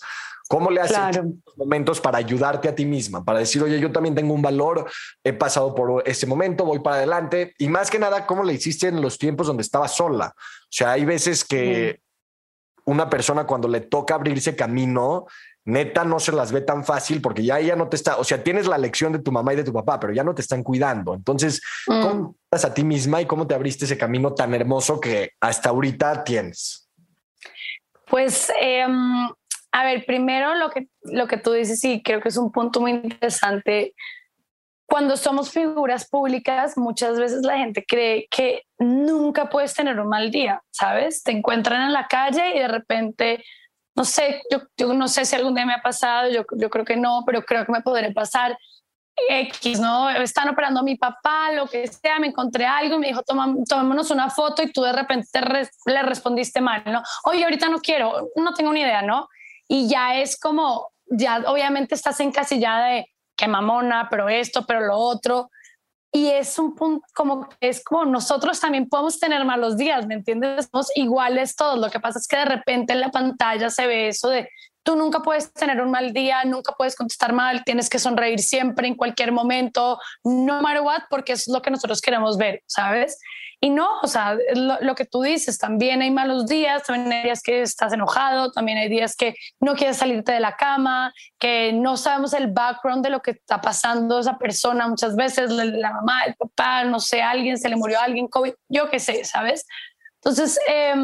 ¿Cómo 0.50 0.70
le 0.70 0.82
haces 0.82 1.22
momentos 1.56 2.02
para 2.02 2.18
ayudarte 2.18 2.68
a 2.68 2.76
ti 2.76 2.86
misma? 2.86 3.24
Para 3.24 3.40
decir, 3.40 3.64
oye, 3.64 3.80
yo 3.80 3.92
también 3.92 4.14
tengo 4.14 4.34
un 4.34 4.42
valor, 4.42 4.88
he 5.24 5.32
pasado 5.32 5.74
por 5.74 6.04
ese 6.06 6.28
momento, 6.28 6.66
voy 6.66 6.80
para 6.80 6.98
adelante. 6.98 7.56
Y 7.58 7.70
más 7.70 7.90
que 7.90 7.98
nada, 7.98 8.28
¿cómo 8.28 8.44
le 8.44 8.54
hiciste 8.54 8.88
en 8.88 9.02
los 9.02 9.18
tiempos 9.18 9.48
donde 9.48 9.64
estaba 9.64 9.88
sola? 9.88 10.36
O 10.36 10.68
sea, 10.70 10.92
hay 10.92 11.06
veces 11.06 11.46
que 11.46 12.03
una 12.86 13.10
persona 13.10 13.46
cuando 13.46 13.68
le 13.68 13.82
toca 13.82 14.16
abrirse 14.16 14.56
camino, 14.56 15.26
neta 15.66 16.04
no 16.04 16.20
se 16.20 16.32
las 16.32 16.52
ve 16.52 16.62
tan 16.62 16.84
fácil 16.84 17.22
porque 17.22 17.44
ya 17.44 17.60
ella 17.60 17.76
no 17.76 17.88
te 17.88 17.96
está, 17.96 18.18
o 18.18 18.24
sea, 18.24 18.44
tienes 18.44 18.68
la 18.68 18.78
lección 18.78 19.14
de 19.14 19.20
tu 19.20 19.32
mamá 19.32 19.54
y 19.54 19.58
de 19.58 19.64
tu 19.64 19.74
papá, 19.74 20.00
pero 20.00 20.14
ya 20.14 20.24
no 20.24 20.36
te 20.36 20.42
están 20.42 20.64
cuidando. 20.64 21.14
Entonces, 21.14 21.62
¿cómo 21.86 22.14
mm. 22.14 22.36
estás 22.52 22.70
a 22.70 22.74
ti 22.74 22.84
misma 22.84 23.22
y 23.22 23.26
cómo 23.26 23.48
te 23.48 23.56
abriste 23.56 23.86
ese 23.86 23.98
camino 23.98 24.34
tan 24.34 24.54
hermoso 24.54 25.00
que 25.00 25.32
hasta 25.40 25.70
ahorita 25.70 26.24
tienes? 26.24 26.90
Pues, 28.08 28.52
em, 28.60 29.30
a 29.72 29.84
ver, 29.86 30.06
primero 30.06 30.56
lo 30.56 30.70
que, 30.70 30.88
lo 31.04 31.28
que 31.28 31.38
tú 31.38 31.54
dices, 31.54 31.84
y 31.84 32.04
creo 32.04 32.22
que 32.22 32.30
es 32.30 32.38
un 32.38 32.52
punto 32.52 32.82
muy 32.82 32.92
interesante 32.92 33.96
cuando 34.94 35.18
somos 35.18 35.50
figuras 35.50 36.08
públicas, 36.08 36.78
muchas 36.78 37.18
veces 37.18 37.42
la 37.42 37.58
gente 37.58 37.84
cree 37.84 38.28
que 38.30 38.62
nunca 38.78 39.50
puedes 39.50 39.74
tener 39.74 40.00
un 40.00 40.08
mal 40.08 40.30
día, 40.30 40.62
¿sabes? 40.70 41.24
Te 41.24 41.32
encuentran 41.32 41.88
en 41.88 41.94
la 41.94 42.08
calle 42.08 42.56
y 42.56 42.60
de 42.60 42.68
repente, 42.68 43.44
no 43.96 44.06
sé, 44.06 44.44
yo, 44.52 44.60
yo 44.78 44.94
no 44.94 45.08
sé 45.08 45.26
si 45.26 45.36
algún 45.36 45.56
día 45.56 45.66
me 45.66 45.74
ha 45.74 45.82
pasado, 45.82 46.30
yo, 46.30 46.44
yo 46.60 46.70
creo 46.70 46.86
que 46.86 46.96
no, 46.96 47.24
pero 47.26 47.42
creo 47.42 47.66
que 47.66 47.72
me 47.72 47.82
podría 47.82 48.14
pasar. 48.14 48.56
X, 49.30 49.80
¿no? 49.80 50.12
Están 50.12 50.50
operando 50.50 50.82
a 50.82 50.84
mi 50.84 50.96
papá, 50.96 51.52
lo 51.54 51.66
que 51.66 51.88
sea, 51.88 52.20
me 52.20 52.28
encontré 52.28 52.68
algo 52.68 52.98
y 52.98 53.00
me 53.00 53.08
dijo, 53.08 53.24
Toma, 53.24 53.52
tomémonos 53.68 54.12
una 54.12 54.30
foto 54.30 54.62
y 54.62 54.72
tú 54.72 54.84
de 54.84 54.94
repente 54.94 55.28
le 55.88 56.04
respondiste 56.04 56.62
mal, 56.62 56.84
¿no? 56.86 57.02
Oye, 57.24 57.44
ahorita 57.44 57.68
no 57.68 57.80
quiero, 57.80 58.30
no 58.36 58.54
tengo 58.54 58.72
ni 58.72 58.82
idea, 58.82 59.02
¿no? 59.02 59.28
Y 59.68 59.90
ya 59.90 60.20
es 60.20 60.40
como, 60.40 60.92
ya 61.08 61.42
obviamente 61.48 61.96
estás 61.96 62.20
encasillada 62.20 62.90
de, 62.90 63.13
que 63.36 63.48
mamona, 63.48 64.08
pero 64.10 64.30
esto, 64.30 64.66
pero 64.66 64.82
lo 64.82 64.98
otro. 64.98 65.50
Y 66.12 66.28
es 66.28 66.60
un 66.60 66.76
punto 66.76 67.06
como 67.16 67.50
es 67.60 67.84
como 67.84 68.06
nosotros 68.06 68.60
también 68.60 68.88
podemos 68.88 69.20
tener 69.20 69.44
malos 69.46 69.78
días, 69.78 70.06
¿me 70.06 70.14
entiendes? 70.14 70.70
Somos 70.72 70.92
iguales 70.96 71.56
todos. 71.56 71.80
Lo 71.80 71.90
que 71.90 72.00
pasa 72.00 72.20
es 72.20 72.28
que 72.28 72.38
de 72.38 72.46
repente 72.46 72.94
en 72.94 73.00
la 73.00 73.10
pantalla 73.10 73.70
se 73.72 73.88
ve 73.88 74.10
eso 74.10 74.30
de 74.30 74.48
tú 74.84 74.96
nunca 74.96 75.22
puedes 75.22 75.52
tener 75.54 75.82
un 75.82 75.90
mal 75.90 76.14
día, 76.14 76.44
nunca 76.46 76.74
puedes 76.78 76.96
contestar 76.96 77.34
mal, 77.34 77.64
tienes 77.64 77.90
que 77.90 78.00
sonreír 78.00 78.40
siempre, 78.40 78.88
en 78.88 78.96
cualquier 78.96 79.32
momento, 79.32 79.98
no 80.24 80.62
matter 80.62 80.82
what, 80.82 81.04
porque 81.10 81.34
es 81.34 81.48
lo 81.48 81.62
que 81.62 81.72
nosotros 81.72 82.02
queremos 82.02 82.38
ver, 82.38 82.62
¿sabes? 82.68 83.18
Y 83.64 83.70
no, 83.70 83.88
o 84.02 84.08
sea, 84.08 84.38
lo, 84.82 84.94
que 84.94 85.06
tú 85.06 85.22
dices, 85.22 85.58
también 85.58 86.02
hay 86.02 86.12
malos 86.12 86.48
días, 86.48 86.84
también 86.84 87.14
hay 87.14 87.24
días 87.24 87.42
que 87.42 87.62
estás 87.62 87.94
enojado, 87.94 88.52
también 88.52 88.78
hay 88.78 88.90
días 88.90 89.16
que 89.16 89.36
no 89.62 89.74
quieres 89.76 89.96
salirte 89.96 90.34
de 90.34 90.42
la 90.42 90.58
cama, 90.58 91.14
que 91.40 91.72
no 91.72 91.96
sabemos 91.96 92.34
el 92.34 92.52
background 92.52 93.06
de 93.06 93.10
lo 93.10 93.22
que 93.22 93.32
está 93.32 93.62
pasando 93.62 94.20
esa 94.20 94.38
persona 94.38 94.86
muchas 94.90 95.16
veces, 95.16 95.50
la, 95.50 95.94
mamá, 95.94 96.24
el 96.26 96.36
papá, 96.36 96.84
no 96.84 97.00
sé, 97.00 97.22
alguien, 97.22 97.58
se 97.58 97.70
le 97.70 97.78
murió 97.78 98.00
a 98.00 98.04
alguien, 98.04 98.28
COVID, 98.28 98.52
yo 98.68 98.90
qué 98.90 99.00
sé, 99.00 99.24
¿sabes? 99.24 99.66
Entonces, 100.16 100.60
eh, 100.68 100.96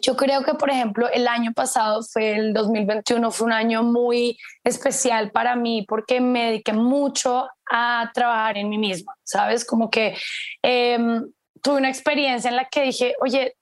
yo 0.00 0.16
creo 0.16 0.42
que, 0.44 0.54
por 0.54 0.70
ejemplo, 0.70 1.10
el 1.10 1.28
año 1.28 1.52
pasado 1.52 2.02
fue 2.02 2.36
el 2.36 2.54
2021, 2.54 3.30
fue 3.30 3.48
un 3.48 3.52
año 3.52 3.82
muy 3.82 4.38
especial 4.64 5.30
para 5.30 5.56
mí 5.56 5.84
porque 5.86 6.22
me 6.22 6.46
dediqué 6.46 6.72
mucho 6.72 7.48
a 7.70 8.10
trabajar 8.14 8.56
en 8.56 8.68
mí 8.68 8.78
misma, 8.78 9.14
¿sabes? 9.24 9.64
Como 9.64 9.90
que 9.90 10.16
em, 10.62 11.22
tuve 11.62 11.76
una 11.76 11.88
experiencia 11.88 12.48
en 12.48 12.56
la 12.56 12.66
que 12.66 12.82
dije, 12.82 13.14
oye, 13.20 13.56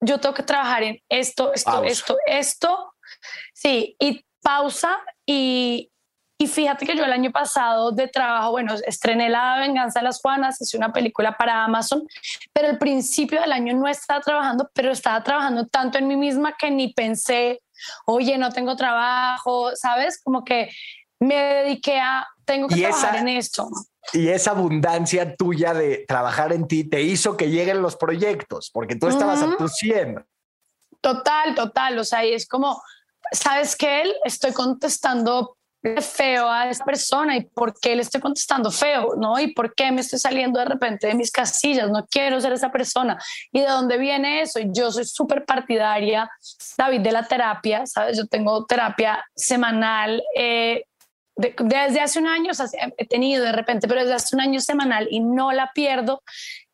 yo 0.00 0.18
tengo 0.20 0.34
que 0.34 0.42
trabajar 0.42 0.82
en 0.82 1.00
esto, 1.08 1.52
esto, 1.52 1.82
esto, 1.84 2.16
esto. 2.26 2.92
Sí, 3.52 3.96
y 3.98 4.24
pausa 4.42 4.96
y, 5.24 5.90
y 6.38 6.46
fíjate 6.46 6.86
que 6.86 6.96
yo 6.96 7.04
el 7.04 7.12
año 7.12 7.32
pasado 7.32 7.92
de 7.92 8.08
trabajo, 8.08 8.50
bueno, 8.50 8.74
estrené 8.86 9.30
La 9.30 9.58
Venganza 9.58 10.00
de 10.00 10.04
las 10.04 10.20
Juanas, 10.20 10.60
hice 10.60 10.76
una 10.76 10.92
película 10.92 11.36
para 11.36 11.64
Amazon, 11.64 12.06
pero 12.52 12.68
al 12.68 12.78
principio 12.78 13.40
del 13.40 13.52
año 13.52 13.74
no 13.74 13.88
estaba 13.88 14.20
trabajando, 14.20 14.70
pero 14.74 14.92
estaba 14.92 15.22
trabajando 15.22 15.66
tanto 15.66 15.98
en 15.98 16.08
mí 16.08 16.16
misma 16.16 16.56
que 16.56 16.70
ni 16.70 16.92
pensé, 16.92 17.62
oye, 18.04 18.36
no 18.38 18.52
tengo 18.52 18.76
trabajo, 18.76 19.74
¿sabes? 19.74 20.20
Como 20.22 20.44
que 20.44 20.70
me 21.20 21.34
dediqué 21.34 21.98
a, 21.98 22.26
tengo 22.44 22.68
que 22.68 22.76
trabajar 22.76 23.16
en 23.16 23.28
esto. 23.28 23.68
Y 24.12 24.28
esa 24.28 24.52
abundancia 24.52 25.34
tuya 25.34 25.74
de 25.74 26.04
trabajar 26.06 26.52
en 26.52 26.68
ti 26.68 26.84
te 26.84 27.02
hizo 27.02 27.36
que 27.36 27.50
lleguen 27.50 27.82
los 27.82 27.96
proyectos, 27.96 28.70
porque 28.72 28.96
tú 28.96 29.08
estabas 29.08 29.42
a 29.42 29.56
tu 29.56 29.68
100. 29.68 30.24
Total, 31.00 31.54
total. 31.54 31.98
O 31.98 32.04
sea, 32.04 32.24
y 32.24 32.32
es 32.32 32.46
como, 32.46 32.80
¿sabes 33.32 33.76
qué? 33.76 34.04
Estoy 34.24 34.52
contestando 34.52 35.56
feo 36.00 36.50
a 36.50 36.68
esa 36.68 36.84
persona 36.84 37.36
y 37.36 37.44
por 37.44 37.78
qué 37.78 37.94
le 37.94 38.02
estoy 38.02 38.20
contestando 38.20 38.70
feo, 38.70 39.14
¿no? 39.16 39.38
Y 39.38 39.52
por 39.52 39.74
qué 39.74 39.92
me 39.92 40.00
estoy 40.00 40.18
saliendo 40.18 40.58
de 40.58 40.64
repente 40.64 41.06
de 41.06 41.14
mis 41.14 41.30
casillas, 41.30 41.90
no 41.90 42.06
quiero 42.10 42.40
ser 42.40 42.52
esa 42.52 42.72
persona. 42.72 43.18
¿Y 43.52 43.60
de 43.60 43.66
dónde 43.66 43.98
viene 43.98 44.42
eso? 44.42 44.58
Yo 44.64 44.90
soy 44.90 45.04
súper 45.04 45.44
partidaria, 45.44 46.28
David, 46.76 47.00
de 47.00 47.12
la 47.12 47.26
terapia, 47.26 47.86
¿sabes? 47.86 48.16
Yo 48.16 48.26
tengo 48.26 48.64
terapia 48.66 49.24
semanal. 49.34 50.22
Eh, 50.36 50.84
desde 51.36 52.00
hace 52.00 52.18
un 52.18 52.26
año, 52.26 52.50
o 52.50 52.54
sea, 52.54 52.66
he 52.96 53.06
tenido 53.06 53.44
de 53.44 53.52
repente, 53.52 53.86
pero 53.88 54.00
desde 54.00 54.14
hace 54.14 54.34
un 54.34 54.40
año 54.40 54.60
semanal 54.60 55.06
y 55.10 55.20
no 55.20 55.52
la 55.52 55.70
pierdo. 55.74 56.22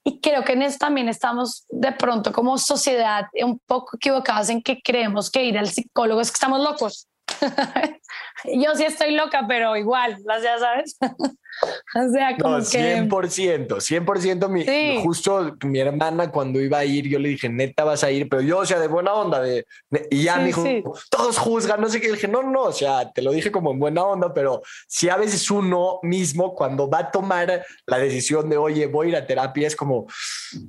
Y 0.05 0.20
creo 0.20 0.42
que 0.44 0.53
en 0.53 0.62
eso 0.62 0.79
también 0.79 1.09
estamos 1.09 1.64
de 1.68 1.92
pronto 1.92 2.33
como 2.33 2.59
sociedad 2.59 3.27
un 3.44 3.61
poco 3.61 3.96
equivocados 3.96 4.48
en 4.51 4.62
que 4.62 4.81
creemos 4.83 5.31
que 5.31 5.44
ir 5.44 5.59
al 5.59 5.68
psicólogo 5.68 6.20
es 6.20 6.31
que 6.31 6.37
estamos 6.37 6.61
locos. 6.61 7.09
Yo 8.44 8.75
sí 8.75 8.85
estoy 8.85 9.12
loca, 9.14 9.44
pero 9.46 9.77
igual, 9.77 10.16
ya 10.42 10.59
sabes. 10.59 10.96
o 11.95 12.09
sea, 12.12 12.37
como 12.37 12.59
no, 12.59 12.65
100%, 12.65 13.69
100%. 13.69 14.49
Mi, 14.49 15.03
Justo 15.03 15.57
mi 15.65 15.81
hermana 15.81 16.31
cuando 16.31 16.61
iba 16.61 16.79
a 16.79 16.85
ir, 16.85 17.09
yo 17.09 17.19
le 17.19 17.31
dije, 17.31 17.49
neta 17.49 17.85
vas 17.85 18.05
a 18.05 18.11
ir, 18.11 18.29
pero 18.29 18.43
yo, 18.43 18.59
o 18.59 18.67
sea, 18.67 18.79
de 18.79 18.88
buena 18.88 19.12
onda. 19.12 19.41
De, 19.41 19.67
y 20.11 20.25
ya 20.25 20.37
me 20.37 20.47
dijo, 20.47 20.65
todos 21.11 21.38
juzgan, 21.38 21.81
no 21.81 21.88
sé 21.88 22.01
qué. 22.01 22.09
Le 22.09 22.15
dije, 22.15 22.29
no, 22.29 22.43
no, 22.43 22.62
o 22.62 22.73
sea, 22.73 23.12
te 23.12 23.23
lo 23.23 23.33
dije 23.33 23.51
como 23.53 23.73
en 23.73 23.79
buena 23.79 24.03
onda, 24.05 24.33
pero 24.33 24.62
si 24.87 25.09
a 25.09 25.17
veces 25.17 25.51
uno 25.51 25.99
mismo 26.03 26.55
cuando 26.55 26.88
va 26.88 26.99
a 26.99 27.11
tomar 27.11 27.65
la 27.87 27.99
decisión 27.99 28.49
de, 28.49 28.57
oye, 28.57 28.87
voy 28.87 29.07
a 29.07 29.11
ir 29.11 29.17
a 29.17 29.27
terapia, 29.27 29.67
es 29.67 29.77
como, 29.77 30.07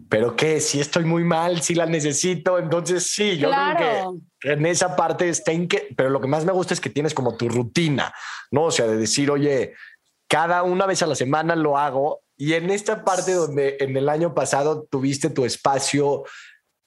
pero 0.10 0.36
qué, 0.36 0.60
si 0.60 0.80
estoy 0.80 1.06
muy 1.06 1.24
mal, 1.24 1.62
si 1.62 1.76
la 1.76 1.86
necesito, 1.86 2.60
entonces 2.60 3.08
sí, 3.08 3.38
yo 3.38 3.50
creo 3.50 4.18
que 4.42 4.52
en 4.52 4.66
esa 4.66 4.96
parte 4.96 5.30
está 5.30 5.52
en 5.52 5.68
que, 5.68 5.90
pero 5.96 6.10
lo 6.10 6.20
que 6.20 6.28
más 6.28 6.46
me 6.46 6.52
gusta 6.52 6.74
es 6.74 6.82
que 6.82 6.90
tienes 6.90 7.14
como 7.14 7.38
tu 7.38 7.50
rutina, 7.50 8.14
¿no? 8.52 8.66
O 8.66 8.72
sea, 8.72 8.88
de 8.88 8.98
decir, 8.98 9.32
oye, 9.32 9.74
cada 10.34 10.64
una 10.64 10.88
vez 10.88 11.04
a 11.04 11.06
la 11.06 11.14
semana 11.14 11.56
lo 11.56 11.78
hago 11.78 12.24
y 12.36 12.54
en 12.54 12.72
esta 12.72 13.06
parte 13.06 13.34
donde 13.34 13.78
en 13.80 13.96
el 13.96 14.10
año 14.10 14.34
pasado 14.34 14.88
tuviste 14.90 15.30
tu 15.30 15.46
espacio 15.46 16.24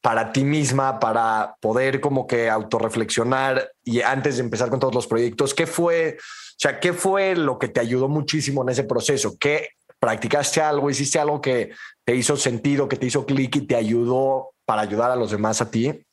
para 0.01 0.33
ti 0.33 0.43
misma, 0.43 0.99
para 0.99 1.55
poder 1.61 2.01
como 2.01 2.27
que 2.27 2.51
autorreflexionar 2.51 3.71
y 3.85 4.01
antes 4.01 4.39
de 4.39 4.43
empezar 4.43 4.69
con 4.69 4.81
todos 4.81 4.97
los 4.97 5.07
proyectos, 5.07 5.55
¿qué 5.55 5.69
fue, 5.69 6.17
o 6.19 6.59
sea, 6.59 6.81
qué 6.81 6.93
fue 6.93 7.37
lo 7.37 7.57
que 7.57 7.69
te 7.69 7.79
ayudó 7.79 8.09
muchísimo 8.09 8.63
en 8.65 8.71
ese 8.71 8.83
proceso? 8.83 9.37
¿Qué 9.39 9.69
practicaste 10.01 10.61
algo, 10.61 10.91
hiciste 10.91 11.21
algo 11.21 11.41
que 11.41 11.71
te 12.05 12.17
hizo 12.17 12.37
sentido, 12.37 12.89
que 12.89 12.97
te 12.97 13.07
hizo 13.07 13.27
clic 13.27 13.55
y 13.55 13.67
te 13.69 13.77
ayudó 13.77 14.55
para 14.65 14.83
ayudar 14.83 15.13
a 15.13 15.17
los 15.17 15.31
demás 15.31 15.61
a 15.61 15.71
ti? 15.71 16.05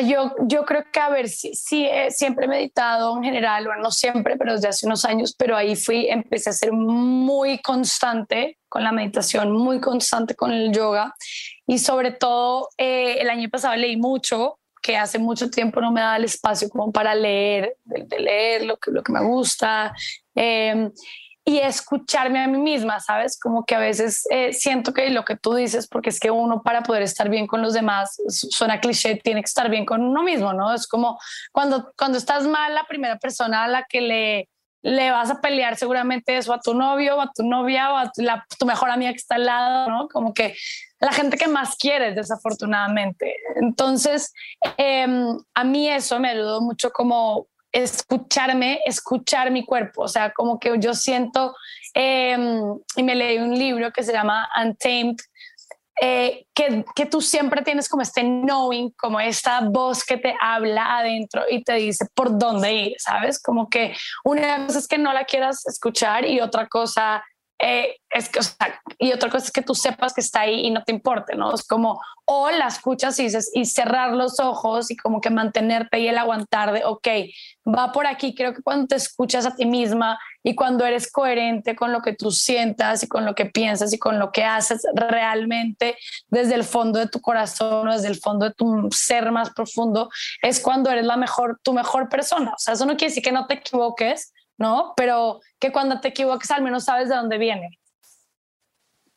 Yo, 0.00 0.34
yo 0.46 0.64
creo 0.64 0.84
que, 0.92 1.00
a 1.00 1.08
ver, 1.08 1.28
sí, 1.28 1.54
sí 1.54 1.88
siempre 2.10 2.46
he 2.46 2.48
meditado 2.48 3.16
en 3.16 3.24
general, 3.24 3.66
bueno, 3.66 3.82
no 3.82 3.90
siempre, 3.90 4.36
pero 4.36 4.54
desde 4.54 4.68
hace 4.68 4.86
unos 4.86 5.04
años, 5.04 5.34
pero 5.36 5.56
ahí 5.56 5.76
fui, 5.76 6.08
empecé 6.08 6.50
a 6.50 6.52
ser 6.52 6.72
muy 6.72 7.60
constante 7.60 8.58
con 8.68 8.82
la 8.82 8.92
meditación, 8.92 9.52
muy 9.52 9.80
constante 9.80 10.34
con 10.34 10.50
el 10.50 10.72
yoga 10.72 11.14
y 11.66 11.78
sobre 11.78 12.10
todo 12.10 12.68
eh, 12.76 13.18
el 13.20 13.30
año 13.30 13.48
pasado 13.48 13.76
leí 13.76 13.96
mucho, 13.96 14.58
que 14.82 14.96
hace 14.96 15.18
mucho 15.18 15.48
tiempo 15.48 15.80
no 15.80 15.92
me 15.92 16.02
daba 16.02 16.16
el 16.16 16.24
espacio 16.24 16.68
como 16.68 16.92
para 16.92 17.14
leer, 17.14 17.76
de, 17.84 18.18
leer 18.18 18.66
lo 18.66 18.76
que, 18.76 18.90
lo 18.90 19.02
que 19.02 19.12
me 19.12 19.24
gusta. 19.24 19.94
Eh, 20.34 20.90
y 21.46 21.58
escucharme 21.58 22.40
a 22.42 22.48
mí 22.48 22.58
misma, 22.58 23.00
¿sabes? 23.00 23.38
Como 23.38 23.64
que 23.64 23.74
a 23.74 23.78
veces 23.78 24.26
eh, 24.30 24.54
siento 24.54 24.94
que 24.94 25.10
lo 25.10 25.24
que 25.24 25.36
tú 25.36 25.54
dices, 25.54 25.86
porque 25.86 26.08
es 26.08 26.18
que 26.18 26.30
uno 26.30 26.62
para 26.62 26.82
poder 26.82 27.02
estar 27.02 27.28
bien 27.28 27.46
con 27.46 27.60
los 27.60 27.74
demás, 27.74 28.16
suena 28.28 28.80
cliché, 28.80 29.16
tiene 29.16 29.42
que 29.42 29.48
estar 29.48 29.68
bien 29.68 29.84
con 29.84 30.02
uno 30.02 30.22
mismo, 30.22 30.54
¿no? 30.54 30.72
Es 30.72 30.86
como 30.86 31.18
cuando, 31.52 31.92
cuando 31.98 32.16
estás 32.16 32.46
mal, 32.46 32.74
la 32.74 32.84
primera 32.84 33.18
persona 33.18 33.64
a 33.64 33.68
la 33.68 33.84
que 33.84 34.00
le, 34.00 34.48
le 34.84 35.10
vas 35.10 35.30
a 35.30 35.40
pelear 35.40 35.76
seguramente 35.76 36.36
eso 36.36 36.52
a 36.54 36.60
tu 36.60 36.72
novio 36.74 37.16
o 37.16 37.20
a 37.20 37.30
tu 37.34 37.42
novia 37.42 37.92
o 37.92 37.96
a 37.96 38.10
tu, 38.10 38.66
mejor 38.66 38.90
amiga 38.90 39.12
que 39.12 39.16
está 39.16 39.34
al 39.34 39.44
lado, 39.44 39.90
¿no? 39.90 40.08
Como 40.08 40.32
que 40.32 40.54
la 40.98 41.12
gente 41.12 41.36
que 41.36 41.48
más 41.48 41.76
quieres, 41.76 42.16
desafortunadamente. 42.16 43.34
Entonces, 43.56 44.32
em, 44.78 45.38
a 45.54 45.64
mí 45.64 45.90
eso 45.90 46.18
me 46.20 46.30
ayudó 46.30 46.62
mucho 46.62 46.90
como 46.90 47.48
escucharme, 47.74 48.80
escuchar 48.86 49.50
mi 49.50 49.64
cuerpo. 49.64 50.02
O 50.02 50.08
sea, 50.08 50.32
como 50.32 50.58
que 50.58 50.72
yo 50.78 50.94
siento, 50.94 51.54
em, 51.92 52.62
y 52.96 53.02
me 53.02 53.16
leí 53.16 53.38
un 53.38 53.58
libro 53.58 53.92
que 53.92 54.04
se 54.04 54.12
llama 54.12 54.48
Untamed, 54.56 55.16
eh, 56.00 56.46
que, 56.54 56.84
que, 56.94 57.06
tú 57.06 57.20
siempre 57.20 57.62
tienes 57.62 57.88
como 57.88 58.02
este 58.02 58.22
knowing, 58.22 58.90
como 58.96 59.20
esta 59.20 59.60
voz 59.60 60.04
que 60.04 60.16
te 60.16 60.34
habla 60.40 60.98
adentro 60.98 61.42
y 61.48 61.62
te 61.62 61.74
dice 61.74 62.06
por 62.14 62.36
dónde 62.36 62.72
ir, 62.72 62.94
¿sabes? 62.98 63.40
Como 63.40 63.68
que 63.68 63.94
una 64.24 64.66
cosa 64.66 64.80
es 64.80 64.88
que 64.88 64.98
no 64.98 65.12
la 65.12 65.24
quieras 65.24 65.64
escuchar 65.66 66.24
y 66.26 66.40
otra 66.40 66.66
cosa 66.66 67.22
eh, 67.58 67.96
es 68.10 68.28
que, 68.28 68.40
o 68.40 68.42
sea, 68.42 68.80
y 68.98 69.12
otra 69.12 69.30
cosa 69.30 69.46
es 69.46 69.52
que 69.52 69.62
tú 69.62 69.74
sepas 69.74 70.12
que 70.12 70.20
está 70.20 70.40
ahí 70.40 70.66
y 70.66 70.70
no 70.70 70.82
te 70.82 70.92
importe, 70.92 71.36
¿no? 71.36 71.54
Es 71.54 71.66
como, 71.66 72.00
o 72.24 72.50
la 72.50 72.66
escuchas 72.66 73.18
y 73.18 73.24
dices, 73.24 73.50
y 73.54 73.64
cerrar 73.64 74.12
los 74.12 74.40
ojos 74.40 74.90
y 74.90 74.96
como 74.96 75.20
que 75.20 75.30
mantenerte 75.30 75.98
y 76.00 76.08
el 76.08 76.18
aguantar 76.18 76.72
de, 76.72 76.84
ok, 76.84 77.08
va 77.66 77.92
por 77.92 78.06
aquí. 78.06 78.34
Creo 78.34 78.54
que 78.54 78.62
cuando 78.62 78.88
te 78.88 78.96
escuchas 78.96 79.46
a 79.46 79.54
ti 79.54 79.66
misma 79.66 80.18
y 80.42 80.54
cuando 80.54 80.84
eres 80.84 81.10
coherente 81.10 81.76
con 81.76 81.92
lo 81.92 82.02
que 82.02 82.14
tú 82.14 82.30
sientas 82.30 83.02
y 83.02 83.08
con 83.08 83.24
lo 83.24 83.34
que 83.34 83.46
piensas 83.46 83.92
y 83.92 83.98
con 83.98 84.18
lo 84.18 84.32
que 84.32 84.44
haces 84.44 84.82
realmente 84.94 85.96
desde 86.28 86.54
el 86.54 86.64
fondo 86.64 86.98
de 86.98 87.08
tu 87.08 87.20
corazón 87.20 87.88
o 87.88 87.92
desde 87.92 88.08
el 88.08 88.16
fondo 88.16 88.46
de 88.46 88.54
tu 88.54 88.88
ser 88.90 89.30
más 89.32 89.50
profundo, 89.50 90.10
es 90.42 90.60
cuando 90.60 90.90
eres 90.90 91.04
la 91.04 91.16
mejor, 91.16 91.58
tu 91.62 91.72
mejor 91.72 92.08
persona. 92.08 92.52
O 92.52 92.58
sea, 92.58 92.74
eso 92.74 92.86
no 92.86 92.96
quiere 92.96 93.10
decir 93.10 93.22
que 93.22 93.32
no 93.32 93.46
te 93.46 93.54
equivoques, 93.54 94.32
¿no? 94.58 94.92
Pero 94.96 95.40
que 95.58 95.72
cuando 95.72 96.00
te 96.00 96.08
equivoques 96.08 96.50
al 96.50 96.62
menos 96.62 96.84
sabes 96.84 97.08
de 97.08 97.16
dónde 97.16 97.38
viene. 97.38 97.78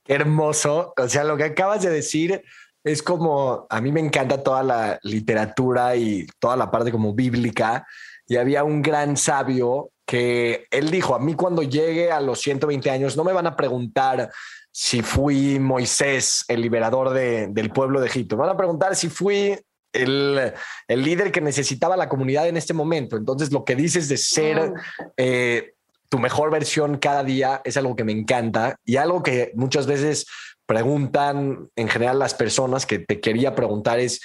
hermoso. 0.06 0.94
O 0.98 1.08
sea, 1.10 1.24
lo 1.24 1.36
que 1.36 1.44
acabas 1.44 1.84
de 1.84 1.90
decir 1.90 2.42
es 2.84 3.04
como, 3.04 3.68
a 3.70 3.82
mí 3.82 3.92
me 3.92 4.00
encanta 4.00 4.42
toda 4.42 4.64
la 4.64 5.00
literatura 5.04 5.96
y 5.96 6.26
toda 6.40 6.56
la 6.56 6.72
parte 6.72 6.92
como 6.92 7.14
bíblica. 7.14 7.86
Y 8.26 8.38
había 8.38 8.64
un 8.64 8.82
gran 8.82 9.18
sabio 9.18 9.92
que 10.06 10.68
él 10.72 10.90
dijo, 10.90 11.14
a 11.14 11.20
mí 11.20 11.34
cuando 11.34 11.64
llegue 11.64 12.12
a 12.12 12.22
los 12.22 12.40
120 12.40 12.90
años 12.90 13.18
no 13.18 13.26
me 13.26 13.34
van 13.34 13.48
a 13.48 13.56
preguntar 13.58 14.32
si 14.72 15.02
fui 15.02 15.60
Moisés, 15.60 16.46
el 16.48 16.62
liberador 16.62 17.10
del 17.10 17.70
pueblo 17.72 18.00
de 18.00 18.08
Egipto. 18.08 18.38
Me 18.38 18.42
van 18.42 18.52
a 18.52 18.58
preguntar 18.58 18.96
si 18.96 19.10
fui 19.10 19.60
el, 19.94 20.54
líder 20.88 21.32
que 21.32 21.42
necesitaba 21.42 21.98
la 21.98 22.10
comunidad 22.10 22.48
en 22.48 22.58
este 22.58 22.74
momento. 22.74 23.18
Entonces, 23.18 23.52
lo 23.52 23.66
que 23.66 23.76
dices 23.76 24.10
de 24.10 24.18
ser, 24.18 24.74
eh, 25.18 25.74
tu 26.10 26.20
mejor 26.20 26.52
versión 26.52 26.98
cada 26.98 27.24
día 27.24 27.62
es 27.64 27.78
algo 27.78 27.96
que 27.96 28.04
me 28.04 28.12
encanta 28.12 28.78
y 28.86 28.98
algo 28.98 29.24
que 29.24 29.52
muchas 29.56 29.88
veces 29.88 30.26
preguntan 30.66 31.70
en 31.76 31.88
general 31.88 32.20
las 32.20 32.34
personas 32.34 32.86
que 32.86 33.00
te 33.00 33.20
quería 33.20 33.56
preguntar 33.56 34.00
es, 34.00 34.22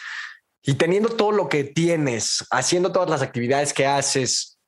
y 0.62 0.74
teniendo 0.74 1.08
todo 1.10 1.32
lo 1.32 1.48
que 1.48 1.64
tienes, 1.64 2.46
haciendo 2.50 2.92
todas 2.92 3.10
las 3.10 3.22
actividades 3.22 3.72
que 3.72 3.86
haces, 3.86 4.58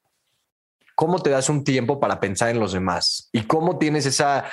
¿cómo 0.94 1.20
te 1.20 1.30
das 1.30 1.48
un 1.48 1.62
tiempo 1.62 2.00
para 2.00 2.18
pensar 2.18 2.50
en 2.50 2.58
los 2.58 2.72
demás? 2.72 3.28
¿Y 3.32 3.42
cómo 3.42 3.78
tienes 3.78 4.06
esa, 4.06 4.44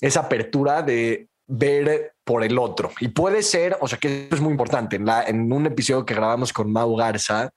esa 0.00 0.20
apertura 0.20 0.82
de 0.82 1.28
ver 1.46 2.14
por 2.24 2.42
el 2.44 2.58
otro? 2.58 2.90
Y 3.00 3.08
puede 3.08 3.42
ser, 3.42 3.76
o 3.80 3.88
sea, 3.88 3.98
que 3.98 4.28
es 4.30 4.40
muy 4.40 4.50
importante. 4.50 4.96
En, 4.96 5.06
la, 5.06 5.24
en 5.24 5.52
un 5.52 5.66
episodio 5.66 6.04
que 6.04 6.14
grabamos 6.14 6.52
con 6.52 6.72
Mau 6.72 6.94
Garza, 6.96 7.52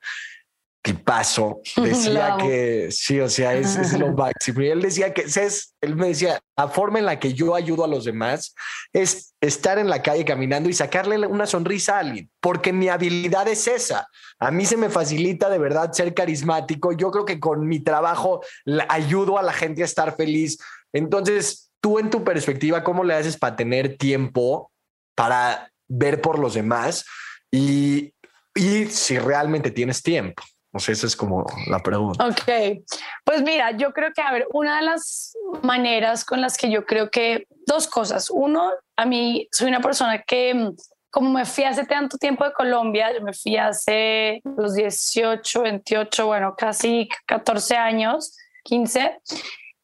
paso 0.93 1.61
decía 1.77 2.37
que 2.39 2.89
sí, 2.91 3.19
o 3.19 3.29
sea, 3.29 3.53
es, 3.53 3.75
es, 3.75 3.97
lo 3.97 4.13
máximo. 4.13 4.61
Y 4.61 4.67
él 4.67 4.81
decía 4.81 5.13
que 5.13 5.21
es, 5.21 5.73
él 5.81 5.95
me 5.95 6.09
decía, 6.09 6.39
la 6.55 6.67
forma 6.67 6.99
en 6.99 7.05
la 7.05 7.19
que 7.19 7.33
yo 7.33 7.55
ayudo 7.55 7.83
a 7.83 7.87
los 7.87 8.05
demás 8.05 8.53
es 8.93 9.33
estar 9.41 9.77
en 9.77 9.89
la 9.89 10.01
calle 10.01 10.25
caminando 10.25 10.69
y 10.69 10.73
sacarle 10.73 11.25
una 11.27 11.45
sonrisa 11.45 11.97
a 11.97 11.99
alguien, 11.99 12.29
porque 12.39 12.73
mi 12.73 12.89
habilidad 12.89 13.47
es 13.47 13.67
esa. 13.67 14.07
A 14.39 14.51
mí 14.51 14.65
se 14.65 14.77
me 14.77 14.89
facilita 14.89 15.49
de 15.49 15.57
verdad 15.57 15.91
ser 15.91 16.13
carismático. 16.13 16.91
Yo 16.91 17.11
creo 17.11 17.25
que 17.25 17.39
con 17.39 17.67
mi 17.67 17.79
trabajo 17.79 18.41
ayudo 18.89 19.37
a 19.37 19.43
la 19.43 19.53
gente 19.53 19.81
a 19.81 19.85
estar 19.85 20.15
feliz. 20.15 20.57
Entonces, 20.93 21.66
tú 21.81 21.99
en 21.99 22.09
tu 22.09 22.23
perspectiva, 22.23 22.83
¿cómo 22.83 23.03
le 23.03 23.13
haces 23.13 23.37
para 23.37 23.55
tener 23.55 23.97
tiempo 23.97 24.71
para 25.15 25.71
ver 25.87 26.21
por 26.21 26.39
los 26.39 26.53
demás? 26.53 27.05
Y, 27.51 28.13
y 28.55 28.85
si 28.85 29.17
realmente 29.17 29.71
tienes 29.71 30.03
tiempo. 30.03 30.43
No 30.73 30.79
sé, 30.79 30.91
esa 30.91 31.07
es 31.07 31.15
como 31.15 31.45
la 31.67 31.79
pregunta. 31.79 32.25
Ok, 32.25 32.83
pues 33.23 33.41
mira, 33.41 33.71
yo 33.71 33.93
creo 33.93 34.11
que, 34.13 34.21
a 34.21 34.31
ver, 34.31 34.47
una 34.51 34.77
de 34.77 34.83
las 34.83 35.33
maneras 35.63 36.25
con 36.25 36.41
las 36.41 36.57
que 36.57 36.69
yo 36.69 36.85
creo 36.85 37.09
que 37.09 37.47
dos 37.65 37.87
cosas. 37.87 38.29
Uno, 38.29 38.71
a 38.97 39.05
mí 39.05 39.47
soy 39.51 39.69
una 39.69 39.79
persona 39.79 40.21
que, 40.21 40.53
mm, 40.53 40.75
como 41.09 41.31
me 41.31 41.45
fui 41.45 41.63
hace 41.63 41.85
tanto 41.85 42.17
tiempo 42.17 42.43
de 42.43 42.53
Colombia, 42.53 43.11
yo 43.13 43.21
me 43.21 43.33
fui 43.33 43.57
hace 43.57 44.41
los 44.57 44.75
18, 44.75 45.61
28, 45.61 46.27
bueno, 46.27 46.53
casi 46.55 47.07
14 47.25 47.75
años, 47.75 48.35
15, 48.63 49.19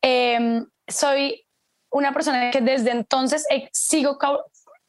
em, 0.02 0.66
soy 0.88 1.43
una 1.94 2.12
persona 2.12 2.52
que 2.52 2.62
desde 2.62 2.92
entonces 2.92 3.46
sigo 3.72 4.18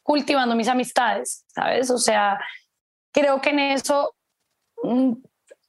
cultivando 0.03 0.55
mis 0.55 0.67
amistades, 0.67 1.45
¿sabes? 1.47 1.89
O 1.89 1.97
sea, 1.97 2.39
creo 3.11 3.39
que 3.39 3.51
en 3.51 3.59
eso 3.59 4.15
mm, 4.83 5.13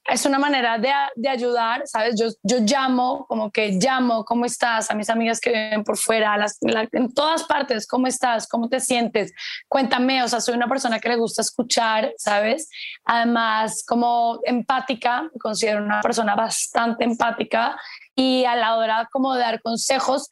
es 0.07 0.25
una 0.25 0.39
manera 0.39 0.77
de, 0.77 0.91
de, 1.15 1.29
ayudar, 1.29 1.83
¿sabes? 1.85 2.15
Yo, 2.19 2.27
yo 2.41 2.59
llamo, 2.61 3.25
como 3.27 3.51
que 3.51 3.71
llamo, 3.71 4.23
¿cómo 4.25 4.45
estás? 4.45 4.89
A 4.89 4.95
mis 4.95 5.09
amigas 5.09 5.39
que 5.39 5.49
viven 5.49 5.83
por 5.83 5.97
fuera, 5.97 6.43
en 6.91 7.13
todas 7.13 7.43
partes, 7.43 7.85
¿cómo 7.85 8.07
estás? 8.07 8.47
¿Cómo 8.47 8.69
te 8.69 8.79
sientes? 8.79 9.33
Cuéntame, 9.67 10.23
o 10.23 10.27
sea, 10.27 10.39
soy 10.39 10.55
una 10.55 10.67
persona 10.67 10.99
que 10.99 11.09
le 11.09 11.17
gusta 11.17 11.41
escuchar, 11.41 12.13
¿sabes? 12.17 12.69
Además, 13.03 13.83
como 13.85 14.39
empática, 14.43 15.29
considero 15.39 15.83
una 15.83 16.01
persona 16.01 16.35
bastante 16.35 17.03
empática 17.03 17.77
y 18.15 18.45
a 18.45 18.55
la 18.55 18.77
hora 18.77 19.09
como 19.11 19.33
de 19.33 19.41
dar 19.41 19.61
consejos, 19.61 20.29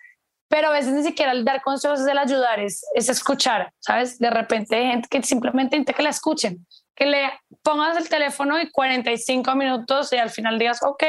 pero 0.48 0.68
a 0.68 0.72
veces 0.72 0.94
ni 0.94 1.04
siquiera 1.04 1.32
el 1.32 1.44
dar 1.44 1.62
consejos 1.62 2.02
es 2.02 2.08
el 2.08 2.18
ayudar, 2.18 2.60
es, 2.60 2.86
es 2.94 3.10
escuchar, 3.10 3.72
¿sabes? 3.80 4.20
De 4.20 4.30
repente 4.30 4.76
hay 4.76 4.88
gente 4.88 5.08
que 5.10 5.22
simplemente 5.24 5.76
intenta 5.76 5.94
que 5.94 6.04
la 6.04 6.10
escuchen 6.10 6.66
que 6.96 7.06
le 7.06 7.32
pongas 7.62 7.98
el 7.98 8.10
teléfono 8.10 8.60
y 8.60 8.72
45 8.72 9.54
minutos 9.56 10.12
y 10.14 10.18
al 10.18 10.30
final 10.30 10.58
digas, 10.58 10.82
ok, 10.82 11.04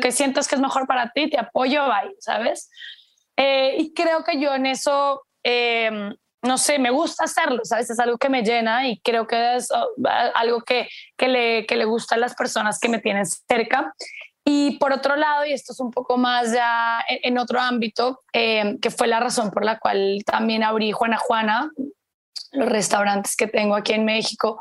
que 0.00 0.12
sientas 0.12 0.48
que 0.48 0.54
es 0.54 0.60
mejor 0.60 0.86
para 0.86 1.10
ti, 1.10 1.28
te 1.28 1.38
apoyo, 1.38 1.84
bye, 1.84 2.14
¿sabes? 2.20 2.70
Eh, 3.36 3.76
y 3.78 3.92
creo 3.92 4.24
que 4.24 4.40
yo 4.40 4.54
en 4.54 4.66
eso, 4.66 5.22
em, 5.42 6.14
no 6.42 6.56
sé, 6.56 6.78
me 6.78 6.90
gusta 6.90 7.24
hacerlo, 7.24 7.60
¿sabes? 7.64 7.90
Es 7.90 7.98
algo 7.98 8.16
que 8.16 8.30
me 8.30 8.42
llena 8.42 8.88
y 8.88 8.98
creo 9.00 9.26
que 9.26 9.56
es 9.56 9.70
oh, 9.72 9.88
algo 10.34 10.62
que, 10.62 10.88
que, 11.16 11.28
le, 11.28 11.66
que 11.66 11.76
le 11.76 11.84
gusta 11.84 12.14
a 12.14 12.18
las 12.18 12.34
personas 12.34 12.78
que 12.78 12.88
me 12.88 12.98
tienen 12.98 13.26
cerca. 13.26 13.94
Y 14.44 14.78
por 14.78 14.92
otro 14.92 15.16
lado, 15.16 15.44
y 15.44 15.52
esto 15.52 15.72
es 15.72 15.80
un 15.80 15.90
poco 15.90 16.16
más 16.16 16.52
ya 16.52 17.04
en, 17.08 17.38
otro 17.38 17.60
ámbito, 17.60 18.22
em, 18.32 18.78
que 18.78 18.90
fue 18.90 19.06
la 19.06 19.20
razón 19.20 19.50
por 19.50 19.64
la 19.64 19.78
cual 19.78 20.22
también 20.24 20.62
abrí 20.62 20.92
Juana 20.92 21.18
Juana, 21.18 21.70
los 22.52 22.68
restaurantes 22.68 23.36
que 23.36 23.46
tengo 23.46 23.76
aquí 23.76 23.92
en 23.92 24.04
México. 24.04 24.60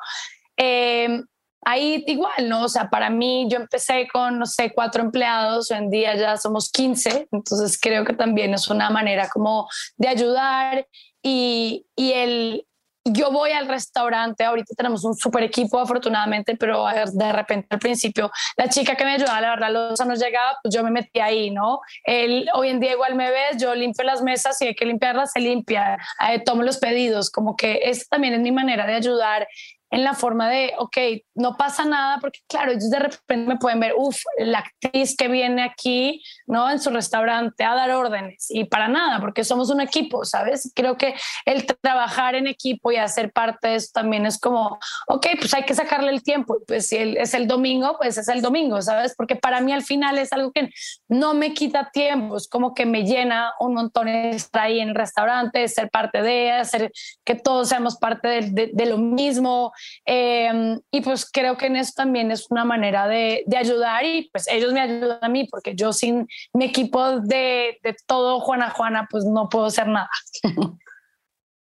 Eh, 0.58 1.22
ahí 1.66 2.04
igual, 2.08 2.50
¿no? 2.50 2.64
O 2.64 2.70
sea, 2.70 2.90
para 2.90 3.10
mí 3.10 3.48
yo 3.50 3.58
empecé 3.58 4.08
con, 4.12 4.40
no 4.40 4.46
sé, 4.46 4.72
cuatro 4.74 5.02
empleados, 5.02 5.72
hoy 5.72 5.78
en 5.78 5.90
día 5.90 6.16
ya 6.16 6.38
somos 6.38 6.72
15, 6.72 7.28
entonces 7.32 7.80
creo 7.80 8.06
que 8.06 8.14
también 8.14 8.54
es 8.54 8.68
una 8.68 8.90
manera 8.90 9.30
como 9.30 9.68
de 9.98 10.08
ayudar 10.08 10.88
y, 11.22 11.86
y 11.96 12.12
el, 12.14 12.66
yo 13.12 13.32
voy 13.32 13.52
al 13.52 13.68
restaurante, 13.68 14.44
ahorita 14.44 14.74
tenemos 14.76 15.04
un 15.04 15.16
super 15.16 15.44
equipo 15.44 15.80
afortunadamente, 15.80 16.56
pero 16.56 16.86
de 17.14 17.32
repente 17.32 17.68
al 17.70 17.80
principio 17.80 18.32
la 18.58 18.70
chica 18.70 18.96
que 18.96 19.06
me 19.06 19.14
ayudaba, 19.14 19.42
la 19.42 19.50
verdad, 19.52 19.72
los 19.72 20.00
no 20.06 20.16
llegaba, 20.16 20.58
pues 20.62 20.74
yo 20.74 20.84
me 20.84 20.92
metí 20.92 21.20
ahí, 21.20 21.52
¿no? 21.52 21.80
Él, 22.04 22.50
hoy 22.54 22.70
en 22.70 22.80
día 22.80 22.94
igual 22.94 23.16
me 23.16 23.30
ves, 23.30 23.58
yo 23.58 23.76
limpio 23.76 24.04
las 24.04 24.22
mesas 24.22 24.62
y 24.62 24.68
hay 24.68 24.76
que 24.76 24.86
limpiarlas, 24.86 25.32
se 25.32 25.40
limpia, 25.40 25.98
eh, 26.30 26.40
tomo 26.40 26.64
los 26.64 26.78
pedidos, 26.78 27.30
como 27.30 27.56
que 27.56 27.82
esta 27.84 28.06
también 28.10 28.34
es 28.34 28.42
mi 28.42 28.52
manera 28.52 28.86
de 28.86 28.96
ayudar 28.96 29.48
en 29.92 30.04
la 30.04 30.14
forma 30.14 30.50
de, 30.50 30.74
ok, 30.78 30.98
no 31.36 31.58
pasa 31.58 31.84
nada, 31.86 32.20
porque 32.20 32.40
claro, 32.48 32.72
ellos 32.72 32.90
de 32.90 33.00
repente 33.00 33.48
me 33.48 33.58
pueden 33.58 33.80
ver, 33.80 33.94
uff, 33.98 34.18
la 34.38 34.60
actriz 34.60 35.16
que 35.16 35.28
viene 35.28 35.64
aquí, 35.64 36.22
¿no? 36.46 36.70
En 36.70 36.80
su 36.80 36.92
restaurante 36.92 37.64
a 37.64 37.74
dar 37.74 37.92
órdenes 37.92 38.48
y 38.50 38.66
para 38.66 38.88
nada, 38.88 39.20
porque 39.20 39.44
somos 39.44 39.70
un 39.70 39.82
equipo, 39.82 40.26
¿sabes? 40.26 40.72
Creo 40.76 40.98
que 40.98 41.16
el 41.46 41.66
trabajar 41.66 42.36
en 42.36 42.48
equipo 42.48 42.92
y 42.92 42.98
hacer 42.98 43.32
parte 43.32 43.70
de 43.70 43.76
eso 43.76 43.90
también 43.94 44.26
es 44.26 44.40
como, 44.40 44.78
ok, 45.08 45.28
pues 45.40 45.54
hay 45.54 45.64
que 45.64 45.74
sacarle 45.74 46.12
el 46.12 46.22
tiempo, 46.22 46.58
pues 46.68 46.88
si 46.88 46.98
es 46.98 47.34
el 47.34 47.48
domingo, 47.48 47.98
pues 47.98 48.18
es 48.18 48.28
el 48.28 48.42
domingo, 48.42 48.82
¿sabes? 48.82 49.16
Porque 49.16 49.36
para 49.36 49.62
mí 49.62 49.74
al 49.74 49.84
final 49.84 50.18
es 50.18 50.32
algo 50.34 50.52
que 50.52 50.70
no 51.08 51.34
me 51.34 51.54
quita 51.54 51.90
tiempo, 51.92 52.38
es 52.38 52.48
como 52.48 52.76
que 52.76 52.86
me 52.86 53.04
llena 53.04 53.54
un 53.60 53.74
montón 53.74 54.08
estar 54.08 54.64
ahí 54.64 54.80
en 54.80 54.90
el 54.90 54.96
restaurante, 54.96 55.68
ser 55.68 55.90
parte 55.90 56.22
de, 56.22 56.52
hacer 56.52 56.92
que 57.26 57.36
todos 57.36 57.70
seamos 57.70 57.98
parte 57.98 58.28
de, 58.28 58.70
de 58.72 58.86
lo 58.86 58.98
mismo, 58.98 59.72
Em, 60.06 60.80
y 60.92 61.02
pues 61.02 61.30
creo 61.30 61.58
que 61.58 61.68
en 61.68 61.76
eso 61.76 61.94
también 61.96 62.32
es 62.32 62.48
una 62.50 62.66
manera 62.66 63.08
de, 63.08 63.44
de, 63.46 63.58
ayudar 63.58 64.06
y 64.06 64.30
pues 64.32 64.48
ellos 64.48 64.74
me 64.74 64.82
ayudan 64.82 65.20
a 65.22 65.30
mí 65.30 65.48
porque 65.50 65.76
yo 65.76 65.94
sin 65.94 66.28
mi 66.54 66.66
equipo 66.66 67.20
de, 67.20 67.80
de 67.84 67.96
todo 68.08 68.40
Juana 68.40 68.70
Juana 68.70 69.08
pues 69.10 69.26
no 69.26 69.50
puedo 69.50 69.66
hacer 69.66 69.88
nada. 69.88 70.10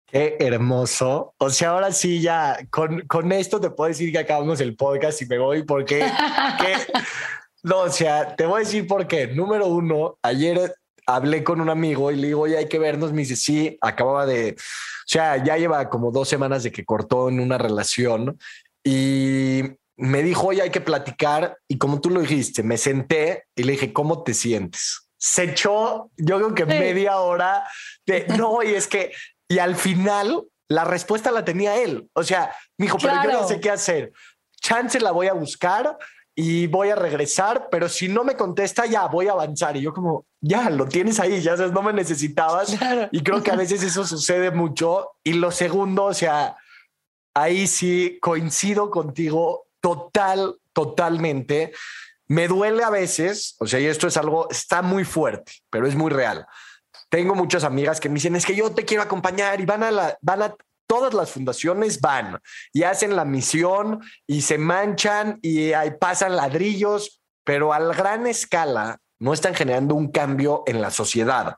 Qué 0.05 0.35
hermoso. 0.39 1.33
O 1.37 1.49
sea, 1.49 1.69
ahora 1.69 1.91
sí 1.91 2.21
ya 2.21 2.57
con, 2.69 3.01
con 3.07 3.31
esto 3.31 3.61
te 3.61 3.69
puedo 3.69 3.87
decir 3.87 4.11
que 4.11 4.19
acabamos 4.19 4.59
el 4.59 4.75
podcast 4.75 5.21
y 5.21 5.25
me 5.25 5.37
voy 5.37 5.63
porque... 5.63 6.05
no, 7.63 7.79
o 7.79 7.89
sea, 7.89 8.35
te 8.35 8.45
voy 8.45 8.57
a 8.57 8.65
decir 8.65 8.87
por 8.87 9.07
qué. 9.07 9.27
Número 9.27 9.67
uno, 9.67 10.17
ayer 10.21 10.73
hablé 11.15 11.43
con 11.43 11.61
un 11.61 11.69
amigo 11.69 12.11
y 12.11 12.15
le 12.15 12.27
digo, 12.27 12.41
oye, 12.41 12.57
hay 12.57 12.67
que 12.67 12.79
vernos. 12.79 13.11
Me 13.11 13.21
dice, 13.21 13.35
sí, 13.35 13.77
acababa 13.81 14.25
de, 14.25 14.55
o 14.57 15.07
sea, 15.07 15.43
ya 15.43 15.57
lleva 15.57 15.89
como 15.89 16.11
dos 16.11 16.27
semanas 16.27 16.63
de 16.63 16.71
que 16.71 16.85
cortó 16.85 17.29
en 17.29 17.39
una 17.39 17.57
relación 17.57 18.37
y 18.83 19.63
me 19.97 20.23
dijo, 20.23 20.47
oye, 20.47 20.61
hay 20.61 20.69
que 20.71 20.81
platicar. 20.81 21.57
Y 21.67 21.77
como 21.77 22.01
tú 22.01 22.09
lo 22.09 22.21
dijiste, 22.21 22.63
me 22.63 22.77
senté 22.77 23.45
y 23.55 23.63
le 23.63 23.73
dije, 23.73 23.93
¿cómo 23.93 24.23
te 24.23 24.33
sientes? 24.33 25.07
Se 25.17 25.43
echó, 25.43 26.09
yo 26.17 26.37
creo 26.37 26.55
que 26.55 26.65
media 26.65 27.17
hora 27.17 27.63
de, 28.05 28.25
no, 28.37 28.63
y 28.63 28.73
es 28.73 28.87
que, 28.87 29.11
y 29.47 29.59
al 29.59 29.75
final 29.75 30.43
la 30.67 30.85
respuesta 30.85 31.31
la 31.31 31.45
tenía 31.45 31.75
él. 31.75 32.09
O 32.13 32.23
sea, 32.23 32.55
me 32.77 32.85
dijo, 32.85 32.97
pero 32.99 33.21
yo 33.23 33.31
no 33.31 33.47
sé 33.47 33.59
qué 33.59 33.69
hacer. 33.69 34.11
Chance 34.61 34.99
la 34.99 35.11
voy 35.11 35.27
a 35.27 35.33
buscar 35.33 35.97
y 36.35 36.67
voy 36.67 36.89
a 36.89 36.95
regresar, 36.95 37.67
pero 37.69 37.89
si 37.89 38.07
no 38.07 38.23
me 38.23 38.35
contesta, 38.35 38.85
ya 38.85 39.07
voy 39.07 39.27
a 39.27 39.33
avanzar. 39.33 39.75
Y 39.75 39.81
yo 39.81 39.93
como, 39.93 40.25
ya, 40.39 40.69
lo 40.69 40.87
tienes 40.87 41.19
ahí, 41.19 41.41
ya 41.41 41.57
sabes, 41.57 41.73
no 41.73 41.81
me 41.81 41.93
necesitabas. 41.93 42.75
Y 43.11 43.21
creo 43.21 43.43
que 43.43 43.51
a 43.51 43.55
veces 43.55 43.83
eso 43.83 44.05
sucede 44.05 44.51
mucho. 44.51 45.11
Y 45.23 45.33
lo 45.33 45.51
segundo, 45.51 46.05
o 46.05 46.13
sea, 46.13 46.55
ahí 47.33 47.67
sí 47.67 48.17
coincido 48.21 48.89
contigo 48.89 49.67
total, 49.81 50.57
totalmente. 50.73 51.73
Me 52.27 52.47
duele 52.47 52.83
a 52.83 52.89
veces, 52.89 53.55
o 53.59 53.67
sea, 53.67 53.79
y 53.81 53.87
esto 53.87 54.07
es 54.07 54.15
algo, 54.15 54.49
está 54.49 54.81
muy 54.81 55.03
fuerte, 55.03 55.51
pero 55.69 55.85
es 55.85 55.95
muy 55.95 56.09
real. 56.11 56.47
Tengo 57.09 57.35
muchas 57.35 57.65
amigas 57.65 57.99
que 57.99 58.07
me 58.07 58.15
dicen, 58.15 58.37
es 58.37 58.45
que 58.45 58.55
yo 58.55 58.71
te 58.71 58.85
quiero 58.85 59.03
acompañar 59.03 59.59
y 59.59 59.65
van 59.65 59.83
a, 59.83 59.91
la, 59.91 60.17
van 60.21 60.43
a 60.43 60.55
todas 60.91 61.13
las 61.13 61.31
fundaciones 61.31 62.01
van 62.01 62.37
y 62.73 62.83
hacen 62.83 63.15
la 63.15 63.23
misión 63.23 64.01
y 64.27 64.41
se 64.41 64.57
manchan 64.57 65.39
y 65.41 65.71
ahí 65.71 65.91
pasan 65.91 66.35
ladrillos, 66.35 67.21
pero 67.45 67.71
a 67.71 67.79
gran 67.79 68.27
escala 68.27 68.97
no 69.17 69.31
están 69.31 69.55
generando 69.55 69.95
un 69.95 70.11
cambio 70.11 70.63
en 70.65 70.81
la 70.81 70.91
sociedad. 70.91 71.55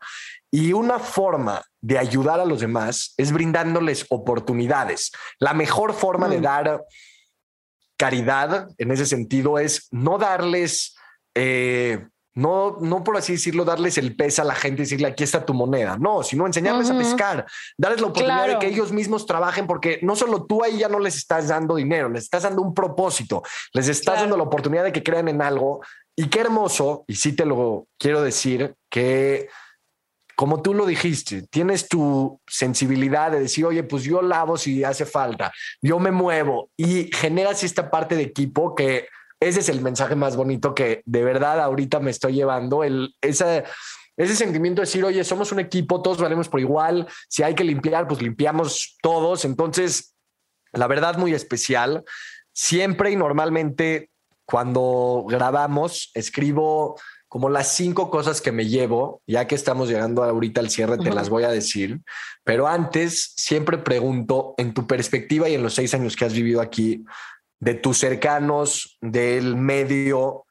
Y 0.52 0.74
una 0.74 1.00
forma 1.00 1.64
de 1.82 1.98
ayudar 1.98 2.42
a 2.42 2.46
los 2.46 2.60
demás 2.60 3.16
es 3.18 3.32
brindándoles 3.32 4.06
oportunidades. 4.10 5.12
La 5.40 5.56
mejor 5.56 5.96
forma 5.96 6.30
de 6.30 6.38
mm. 6.38 6.44
dar 6.44 6.84
caridad 7.98 8.68
en 8.78 8.92
ese 8.92 9.08
sentido 9.08 9.58
es 9.58 9.88
no 9.90 10.20
darles 10.20 10.96
eh, 11.34 12.06
no, 12.36 12.78
no 12.82 13.04
por 13.04 13.18
así 13.18 13.34
decirlo, 13.34 13.64
darles 13.64 13.98
el 13.98 14.16
pez 14.16 14.40
a 14.40 14.44
la 14.44 14.56
gente 14.56 14.82
y 14.82 14.86
decirle 14.86 15.08
aquí 15.08 15.24
está 15.24 15.46
tu 15.46 15.54
moneda. 15.54 15.98
No, 15.98 16.24
sino 16.24 16.48
enseñarles 16.48 16.90
a 16.90 16.98
pescar, 16.98 17.46
darles 17.78 18.02
la 18.02 18.08
oportunidad 18.08 18.48
de 18.48 18.60
que 18.60 18.68
ellos 18.68 18.92
mismos 18.92 19.26
trabajen, 19.26 19.68
porque 19.68 20.00
no 20.02 20.16
solo 20.16 20.46
tú 20.46 20.64
ahí 20.64 20.80
ya 20.80 20.90
no 20.90 21.00
les 21.00 21.16
estás 21.16 21.48
dando 21.48 21.76
dinero, 21.76 22.10
les 22.10 22.24
estás 22.24 22.44
dando 22.44 22.62
un 22.62 22.74
propósito, 22.74 23.44
les 23.74 23.88
estás 23.88 24.22
dando 24.22 24.38
la 24.38 24.44
oportunidad 24.44 24.84
de 24.84 24.92
que 24.92 25.04
crean 25.04 25.28
en 25.28 25.42
algo. 25.42 25.82
Y 26.16 26.28
qué 26.28 26.42
hermoso, 26.42 27.06
y 27.08 27.16
sí 27.16 27.34
te 27.36 27.46
lo 27.46 27.88
quiero 27.98 28.22
decir, 28.22 28.76
que 28.90 29.50
como 30.36 30.62
tú 30.62 30.74
lo 30.74 30.86
dijiste, 30.86 31.44
tienes 31.44 31.88
tu 31.88 32.40
sensibilidad 32.48 33.32
de 33.32 33.42
decir, 33.42 33.66
oye, 33.66 33.84
pues 33.84 34.04
yo 34.04 34.22
lavo 34.22 34.58
si 34.58 34.84
hace 34.84 35.06
falta, 35.06 35.52
yo 35.82 36.00
me 36.00 36.12
muevo 36.12 36.70
y 36.76 37.10
generas 37.14 37.64
esta 37.64 37.92
parte 37.92 38.16
de 38.16 38.24
equipo 38.24 38.74
que 38.74 39.08
ese 39.48 39.60
es 39.60 39.70
el 39.70 39.82
mensaje 39.82 40.16
más 40.16 40.36
bonito 40.36 40.74
que 40.74 41.02
de 41.06 41.24
verdad 41.24 41.60
ahorita 41.62 42.00
me 42.00 42.12
estoy 42.12 42.34
llevando, 42.34 42.84
el, 42.84 43.16
ese, 43.22 43.64
ese 44.18 44.36
sentimiento 44.36 44.82
de 44.82 44.86
decir, 44.86 45.04
oye, 45.04 45.24
somos 45.24 45.52
un 45.52 45.60
equipo, 45.60 46.02
todos 46.02 46.20
valemos 46.20 46.50
por 46.50 46.60
igual, 46.60 47.08
si 47.28 47.44
hay 47.44 47.56
que 47.56 47.64
limpiar, 47.64 48.08
pues 48.08 48.22
limpiamos 48.22 48.98
todos. 49.02 49.46
Entonces, 49.46 50.16
la 50.72 50.88
verdad, 50.88 51.18
muy 51.18 51.34
especial. 51.34 52.04
Siempre 52.54 53.12
y 53.12 53.16
normalmente 53.16 54.10
cuando 54.46 55.26
grabamos, 55.28 56.12
escribo 56.14 57.00
como 57.28 57.50
las 57.50 57.76
cinco 57.76 58.12
cosas 58.12 58.42
que 58.42 58.52
me 58.52 58.68
llevo, 58.68 59.24
ya 59.26 59.48
que 59.48 59.56
estamos 59.56 59.90
llegando 59.90 60.24
ahorita 60.24 60.62
al 60.62 60.70
cierre, 60.70 61.00
te 61.00 61.12
las 61.12 61.30
voy 61.30 61.44
a 61.44 61.50
decir, 61.50 62.00
pero 62.44 62.68
antes 62.68 63.34
siempre 63.36 63.80
pregunto, 63.80 64.54
en 64.58 64.76
tu 64.76 64.86
perspectiva 64.86 65.50
y 65.50 65.56
en 65.56 65.64
los 65.64 65.74
seis 65.74 65.96
años 65.96 66.16
que 66.16 66.26
has 66.26 66.34
vivido 66.34 66.62
aquí, 66.62 67.04
de 67.64 67.76
tus 67.76 67.98
cercanos, 67.98 68.98
del 69.00 69.56
medio, 69.56 70.46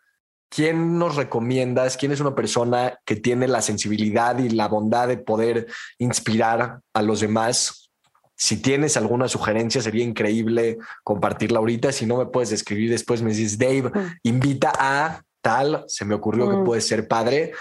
¿quién 0.49 0.99
nos 0.99 1.17
recomiendas? 1.17 1.99
¿Quién 1.99 2.13
es 2.13 2.21
una 2.21 2.35
persona 2.35 2.99
que 3.05 3.17
tiene 3.17 3.49
la 3.49 3.61
sensibilidad 3.61 4.39
y 4.39 4.49
la 4.49 4.67
bondad 4.67 5.09
de 5.09 5.19
poder 5.19 5.67
inspirar 5.99 6.81
a 6.95 7.03
los 7.03 7.21
demás? 7.21 7.91
Si 8.35 8.63
tienes 8.63 8.97
alguna 8.97 9.29
sugerencia, 9.29 9.83
sería 9.83 10.05
increíble 10.05 10.79
compartirla 11.05 11.59
ahorita. 11.59 11.93
Si 11.93 12.07
no 12.07 12.17
me 12.17 12.27
puedes 12.27 12.51
escribir 12.51 12.91
después, 12.91 13.21
me 13.21 13.35
dices, 13.35 13.59
Dave, 13.59 13.93
invita 14.23 14.73
a 14.75 15.23
tal, 15.43 15.85
se 15.89 16.07
me 16.07 16.15
ocurrió 16.15 16.49
que 16.49 16.65
puede 16.65 16.81
ser 16.81 17.09
padre. 17.09 17.53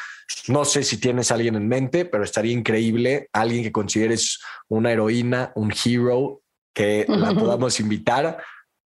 No 0.47 0.63
sé 0.63 0.83
si 0.83 0.97
tienes 0.97 1.29
a 1.29 1.33
alguien 1.35 1.55
en 1.55 1.67
mente, 1.67 2.05
pero 2.05 2.23
estaría 2.23 2.53
increíble, 2.53 3.27
alguien 3.33 3.63
que 3.63 3.73
consideres 3.73 4.39
una 4.69 4.93
heroína, 4.93 5.51
un 5.55 5.73
hero, 5.73 6.41
que 6.73 7.05
la 7.09 7.33
podamos 7.33 7.81
invitar 7.81 8.41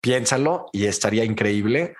piénsalo 0.05 0.67
y 0.71 0.85
estaría 0.85 1.23
increíble. 1.23 1.95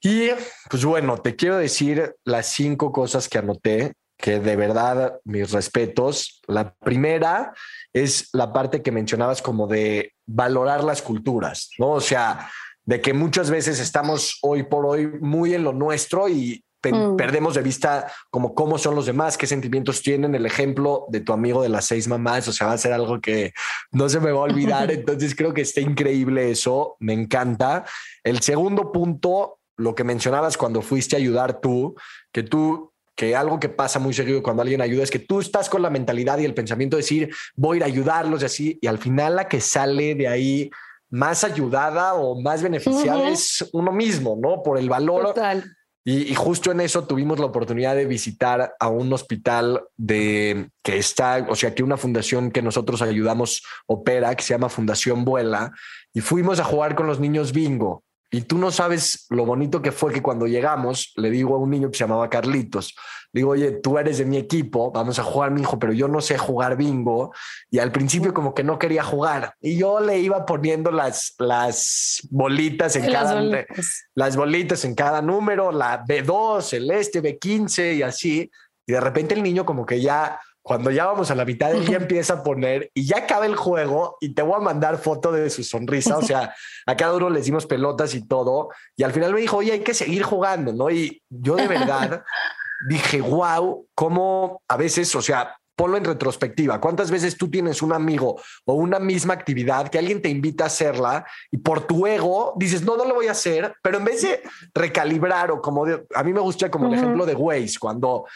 Y 0.00 0.30
pues 0.68 0.84
bueno, 0.84 1.18
te 1.18 1.36
quiero 1.36 1.56
decir 1.56 2.16
las 2.24 2.48
cinco 2.48 2.90
cosas 2.90 3.28
que 3.28 3.38
anoté, 3.38 3.92
que 4.18 4.40
de 4.40 4.56
verdad 4.56 5.20
mis 5.22 5.52
respetos. 5.52 6.40
La 6.48 6.74
primera 6.74 7.54
es 7.92 8.28
la 8.32 8.52
parte 8.52 8.82
que 8.82 8.90
mencionabas 8.90 9.40
como 9.40 9.68
de 9.68 10.14
valorar 10.26 10.82
las 10.82 11.00
culturas, 11.00 11.70
¿no? 11.78 11.90
O 11.90 12.00
sea, 12.00 12.50
de 12.84 13.00
que 13.00 13.12
muchas 13.12 13.50
veces 13.50 13.78
estamos 13.78 14.40
hoy 14.42 14.64
por 14.64 14.84
hoy 14.84 15.06
muy 15.06 15.54
en 15.54 15.62
lo 15.62 15.72
nuestro 15.72 16.28
y 16.28 16.64
Mm. 16.90 17.16
perdemos 17.16 17.54
de 17.54 17.62
vista 17.62 18.10
como 18.30 18.54
cómo 18.54 18.78
son 18.78 18.94
los 18.96 19.06
demás, 19.06 19.38
qué 19.38 19.46
sentimientos 19.46 20.02
tienen. 20.02 20.34
El 20.34 20.46
ejemplo 20.46 21.06
de 21.08 21.20
tu 21.20 21.32
amigo 21.32 21.62
de 21.62 21.68
las 21.68 21.84
seis 21.84 22.08
mamás, 22.08 22.48
o 22.48 22.52
sea, 22.52 22.68
va 22.68 22.72
a 22.72 22.78
ser 22.78 22.92
algo 22.92 23.20
que 23.20 23.52
no 23.92 24.08
se 24.08 24.18
me 24.18 24.32
va 24.32 24.40
a 24.40 24.44
olvidar. 24.44 24.90
Entonces 24.90 25.34
creo 25.34 25.54
que 25.54 25.60
está 25.60 25.80
increíble 25.80 26.50
eso, 26.50 26.96
me 26.98 27.12
encanta. 27.12 27.84
El 28.24 28.40
segundo 28.40 28.90
punto, 28.90 29.60
lo 29.76 29.94
que 29.94 30.04
mencionabas 30.04 30.56
cuando 30.56 30.82
fuiste 30.82 31.16
a 31.16 31.18
ayudar 31.18 31.60
tú, 31.60 31.94
que 32.32 32.42
tú 32.42 32.90
que 33.14 33.36
algo 33.36 33.60
que 33.60 33.68
pasa 33.68 33.98
muy 33.98 34.14
seguido 34.14 34.42
cuando 34.42 34.62
alguien 34.62 34.80
ayuda 34.80 35.02
es 35.02 35.10
que 35.10 35.18
tú 35.18 35.40
estás 35.40 35.68
con 35.68 35.82
la 35.82 35.90
mentalidad 35.90 36.38
y 36.38 36.46
el 36.46 36.54
pensamiento 36.54 36.96
de 36.96 37.02
decir 37.02 37.30
voy 37.54 37.76
a 37.76 37.76
ir 37.76 37.82
a 37.82 37.86
ayudarlos 37.86 38.42
y 38.42 38.46
así, 38.46 38.78
y 38.80 38.86
al 38.86 38.96
final 38.96 39.36
la 39.36 39.48
que 39.48 39.60
sale 39.60 40.14
de 40.14 40.28
ahí 40.28 40.70
más 41.10 41.44
ayudada 41.44 42.14
o 42.14 42.40
más 42.40 42.62
beneficiada 42.62 43.28
es 43.28 43.68
uno 43.74 43.92
mismo, 43.92 44.38
¿no? 44.40 44.62
Por 44.62 44.78
el 44.78 44.88
valor 44.88 45.26
Total 45.26 45.76
y, 46.04 46.34
justo 46.34 46.72
en 46.72 46.80
eso 46.80 47.04
tuvimos 47.06 47.38
la 47.38 47.46
oportunidad 47.46 47.94
de 47.94 48.06
visitar 48.06 48.74
a 48.80 48.88
un 48.88 49.12
hospital 49.12 49.82
de 49.96 50.70
que 50.82 50.98
está, 50.98 51.46
o 51.48 51.54
sea, 51.54 51.74
que 51.74 51.84
una 51.84 51.96
fundación 51.96 52.50
que 52.50 52.60
nosotros 52.60 53.02
ayudamos 53.02 53.62
opera, 53.86 54.34
que 54.34 54.42
se 54.42 54.54
llama 54.54 54.68
Fundación 54.68 55.24
Vuela, 55.24 55.70
y 56.12 56.20
fuimos 56.20 56.58
a 56.58 56.64
jugar 56.64 56.96
con 56.96 57.06
los 57.06 57.20
niños 57.20 57.52
bingo. 57.52 58.02
Y 58.34 58.40
tú 58.42 58.56
no 58.56 58.70
sabes 58.70 59.26
lo 59.28 59.44
bonito 59.44 59.82
que 59.82 59.92
fue 59.92 60.10
que 60.10 60.22
cuando 60.22 60.46
llegamos, 60.46 61.12
le 61.16 61.30
digo 61.30 61.54
a 61.54 61.58
un 61.58 61.68
niño 61.68 61.90
que 61.90 61.98
se 61.98 62.04
llamaba 62.04 62.30
Carlitos, 62.30 62.94
digo, 63.30 63.50
oye, 63.50 63.72
tú 63.72 63.98
eres 63.98 64.16
de 64.16 64.24
mi 64.24 64.38
equipo, 64.38 64.90
vamos 64.90 65.18
a 65.18 65.22
jugar, 65.22 65.50
mi 65.50 65.60
hijo, 65.60 65.78
pero 65.78 65.92
yo 65.92 66.08
no 66.08 66.22
sé 66.22 66.38
jugar 66.38 66.78
bingo. 66.78 67.34
Y 67.70 67.78
al 67.78 67.92
principio 67.92 68.32
como 68.32 68.54
que 68.54 68.64
no 68.64 68.78
quería 68.78 69.04
jugar. 69.04 69.54
Y 69.60 69.76
yo 69.76 70.00
le 70.00 70.18
iba 70.18 70.46
poniendo 70.46 70.90
las, 70.90 71.34
las 71.38 72.26
bolitas 72.30 72.96
en 72.96 73.12
cada... 73.12 73.34
Bolitas. 73.34 74.08
Las 74.14 74.34
bolitas 74.34 74.84
en 74.86 74.94
cada 74.94 75.20
número, 75.20 75.70
la 75.70 76.02
B2, 76.02 76.72
el 76.72 76.90
este, 76.90 77.22
B15 77.22 77.96
y 77.96 78.02
así. 78.02 78.50
Y 78.86 78.92
de 78.92 79.00
repente 79.00 79.34
el 79.34 79.42
niño 79.42 79.66
como 79.66 79.84
que 79.84 80.00
ya 80.00 80.40
cuando 80.62 80.92
ya 80.92 81.06
vamos 81.06 81.30
a 81.30 81.34
la 81.34 81.44
mitad, 81.44 81.72
él 81.72 81.84
ya 81.86 81.96
empieza 81.96 82.34
a 82.34 82.42
poner 82.42 82.90
y 82.94 83.04
ya 83.04 83.18
acaba 83.18 83.46
el 83.46 83.56
juego 83.56 84.16
y 84.20 84.32
te 84.32 84.42
voy 84.42 84.54
a 84.56 84.60
mandar 84.60 84.96
foto 84.96 85.32
de 85.32 85.50
su 85.50 85.64
sonrisa. 85.64 86.16
O 86.16 86.22
sea, 86.22 86.54
a 86.86 86.96
cada 86.96 87.14
uno 87.14 87.30
le 87.30 87.42
dimos 87.42 87.66
pelotas 87.66 88.14
y 88.14 88.26
todo. 88.26 88.68
Y 88.96 89.02
al 89.02 89.12
final 89.12 89.34
me 89.34 89.40
dijo, 89.40 89.56
oye, 89.56 89.72
hay 89.72 89.80
que 89.80 89.92
seguir 89.92 90.22
jugando, 90.22 90.72
¿no? 90.72 90.88
Y 90.88 91.20
yo 91.28 91.56
de 91.56 91.66
verdad 91.66 92.22
dije, 92.88 93.20
wow, 93.20 93.86
cómo 93.94 94.62
a 94.68 94.76
veces, 94.76 95.12
o 95.16 95.22
sea, 95.22 95.56
ponlo 95.74 95.96
en 95.96 96.04
retrospectiva. 96.04 96.80
¿Cuántas 96.80 97.10
veces 97.10 97.36
tú 97.36 97.50
tienes 97.50 97.82
un 97.82 97.92
amigo 97.92 98.40
o 98.64 98.74
una 98.74 99.00
misma 99.00 99.34
actividad 99.34 99.88
que 99.88 99.98
alguien 99.98 100.22
te 100.22 100.28
invita 100.28 100.64
a 100.64 100.66
hacerla 100.68 101.26
y 101.50 101.58
por 101.58 101.88
tu 101.88 102.06
ego 102.06 102.54
dices, 102.56 102.82
no, 102.82 102.96
no 102.96 103.04
lo 103.04 103.14
voy 103.14 103.26
a 103.26 103.32
hacer, 103.32 103.74
pero 103.82 103.98
en 103.98 104.04
vez 104.04 104.22
de 104.22 104.42
recalibrar 104.72 105.50
o 105.50 105.60
como 105.60 105.84
a 105.86 106.22
mí 106.22 106.32
me 106.32 106.40
gusta 106.40 106.70
como 106.70 106.86
el 106.86 106.94
ejemplo 106.94 107.26
de 107.26 107.34
Waze, 107.34 107.78
cuando 107.80 108.26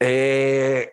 eh, 0.00 0.92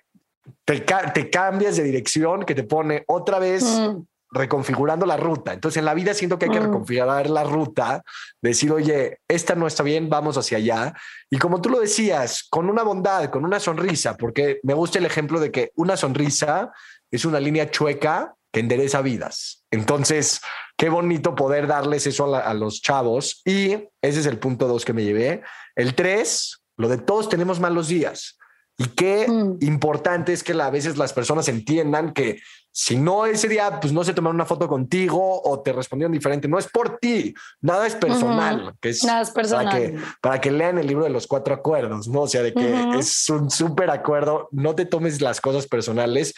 te, 0.63 1.29
cambias 1.29 1.77
de 1.77 1.83
dirección 1.83 2.43
que 2.43 2.55
te 2.55 2.63
pone 2.63 3.03
otra 3.07 3.39
vez 3.39 3.63
mm. 3.63 4.01
reconfigurando 4.31 5.05
la 5.05 5.17
ruta. 5.17 5.53
Entonces 5.53 5.77
en 5.77 5.85
la 5.85 5.93
vida 5.93 6.13
siento 6.13 6.37
que 6.37 6.45
hay 6.45 6.51
que 6.51 6.59
mm. 6.59 6.65
reconfigurar 6.65 7.29
la 7.29 7.43
ruta, 7.43 8.03
decir, 8.41 8.71
oye, 8.71 9.19
esta 9.27 9.55
no 9.55 9.67
está 9.67 9.83
bien, 9.83 10.09
vamos 10.09 10.37
hacia 10.37 10.57
allá. 10.57 10.93
Y 11.29 11.37
como 11.37 11.61
tú 11.61 11.69
lo 11.69 11.79
decías, 11.79 12.45
con 12.49 12.69
una 12.69 12.83
bondad, 12.83 13.29
con 13.29 13.45
una 13.45 13.59
sonrisa, 13.59 14.15
porque 14.17 14.59
me 14.63 14.73
gusta 14.73 14.99
el 14.99 15.05
ejemplo 15.05 15.39
de 15.39 15.51
que 15.51 15.71
una 15.75 15.97
sonrisa 15.97 16.71
es 17.11 17.25
una 17.25 17.39
línea 17.39 17.69
chueca 17.69 18.35
que 18.51 18.61
endereza 18.61 19.01
vidas. 19.01 19.65
Entonces, 19.69 20.41
qué 20.77 20.89
bonito 20.89 21.35
poder 21.35 21.67
darles 21.67 22.07
eso 22.07 22.33
a, 22.33 22.39
a 22.39 22.53
los 22.53 22.81
chavos. 22.81 23.41
Y 23.43 23.73
ese 24.01 24.19
es 24.21 24.25
el 24.25 24.39
punto 24.39 24.67
dos 24.67 24.85
que 24.85 24.93
me 24.93 25.03
llevé. 25.03 25.43
El 25.75 25.93
tres, 25.93 26.61
lo 26.77 26.87
de 26.87 26.97
todos 26.97 27.27
tenemos 27.27 27.59
malos 27.59 27.89
días. 27.89 28.37
Y 28.77 28.87
qué 28.87 29.25
mm. 29.27 29.57
importante 29.61 30.33
es 30.33 30.43
que 30.43 30.53
a 30.53 30.69
veces 30.69 30.97
las 30.97 31.13
personas 31.13 31.47
entiendan 31.47 32.13
que 32.13 32.41
si 32.77 32.97
no 32.97 33.25
ese 33.25 33.47
día, 33.47 33.79
pues 33.79 33.93
no 33.93 34.03
se 34.03 34.13
tomaron 34.13 34.35
una 34.35 34.45
foto 34.45 34.67
contigo 34.67 35.41
o 35.41 35.61
te 35.61 35.71
respondieron 35.71 36.11
diferente, 36.11 36.49
no 36.49 36.59
es 36.59 36.67
por 36.67 36.97
ti, 36.97 37.33
nada 37.61 37.87
es 37.87 37.95
personal, 37.95 38.75
que 38.81 38.89
es, 38.89 39.01
nada 39.05 39.21
es 39.21 39.31
personal. 39.31 39.67
Para 39.67 39.79
que, 39.79 39.97
para 40.21 40.41
que 40.41 40.51
lean 40.51 40.77
el 40.77 40.85
libro 40.85 41.05
de 41.05 41.09
los 41.09 41.25
cuatro 41.25 41.53
acuerdos, 41.53 42.09
¿no? 42.09 42.23
O 42.23 42.27
sea, 42.27 42.43
de 42.43 42.53
que 42.53 42.99
es 42.99 43.29
un 43.29 43.49
súper 43.49 43.89
acuerdo, 43.89 44.49
no 44.51 44.75
te 44.75 44.85
tomes 44.85 45.21
las 45.21 45.39
cosas 45.39 45.67
personales, 45.67 46.33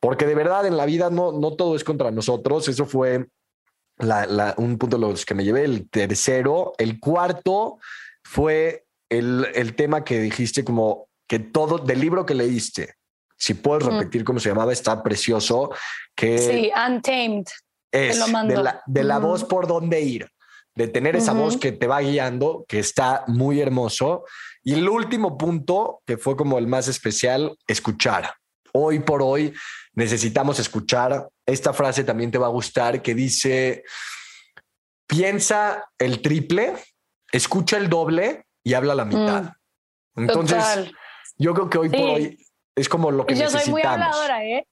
porque 0.00 0.24
de 0.24 0.34
verdad 0.34 0.64
en 0.64 0.78
la 0.78 0.86
vida 0.86 1.10
no, 1.10 1.30
no 1.32 1.56
todo 1.56 1.76
es 1.76 1.84
contra 1.84 2.10
nosotros, 2.10 2.68
eso 2.68 2.86
fue 2.86 3.26
la, 3.98 4.54
un 4.56 4.78
punto 4.78 4.96
de 4.96 5.02
los 5.02 5.26
que 5.26 5.34
me 5.34 5.44
llevé, 5.44 5.64
el 5.64 5.90
tercero, 5.90 6.72
el 6.78 7.00
cuarto 7.00 7.76
fue 8.24 8.86
el, 9.10 9.46
el 9.54 9.76
tema 9.76 10.04
que 10.04 10.20
dijiste 10.20 10.64
como 10.64 11.08
que 11.26 11.38
todo 11.38 11.78
del 11.78 12.00
libro 12.00 12.26
que 12.26 12.34
leíste, 12.34 12.94
si 13.42 13.54
puedes 13.54 13.84
repetir 13.84 14.22
cómo 14.22 14.38
se 14.38 14.50
llamaba, 14.50 14.72
está 14.72 15.02
precioso. 15.02 15.70
Que 16.14 16.38
sí, 16.38 16.70
Untamed. 16.74 17.44
Es 17.90 18.24
de 18.86 19.04
la, 19.04 19.18
voz 19.18 19.44
por 19.44 19.66
dónde 19.66 20.00
ir, 20.00 20.30
de 20.74 20.88
tener 20.88 21.16
esa 21.16 21.32
voz 21.32 21.56
que 21.56 21.72
te 21.72 21.86
va 21.86 22.00
guiando, 22.00 22.64
que 22.68 22.78
está 22.78 23.24
muy 23.26 23.60
hermoso. 23.60 24.24
Y 24.62 24.74
el 24.74 24.88
último 24.88 25.36
punto, 25.36 26.02
que 26.06 26.16
fue 26.16 26.36
como 26.36 26.56
el 26.56 26.68
más 26.68 26.88
especial, 26.88 27.54
escuchar. 27.66 28.32
Hoy 28.72 29.00
por 29.00 29.22
hoy 29.22 29.52
necesitamos 29.94 30.58
escuchar. 30.58 31.28
Esta 31.44 31.72
frase 31.72 32.04
también 32.04 32.30
te 32.30 32.38
va 32.38 32.46
a 32.46 32.50
gustar, 32.50 33.02
que 33.02 33.14
dice, 33.14 33.82
piensa 35.06 35.90
el 35.98 36.22
triple, 36.22 36.74
escucha 37.32 37.76
el 37.76 37.90
doble 37.90 38.46
y 38.62 38.74
habla 38.74 38.94
la 38.94 39.04
mitad. 39.04 39.42
Mm. 40.14 40.20
Entonces, 40.20 40.92
yo 41.42 41.54
creo 41.54 41.68
que 41.68 41.78
hoy 41.78 41.88
por 41.88 42.00
hoy 42.00 42.38
es 42.76 42.88
como 42.88 43.10
lo 43.10 43.26
que 43.26 43.34
yo 43.34 43.42
necesitamos. 43.44 43.66
Yo 43.66 43.72
soy 43.72 43.72
muy 43.72 43.82
habladora, 43.82 44.44
¿eh? 44.44 44.66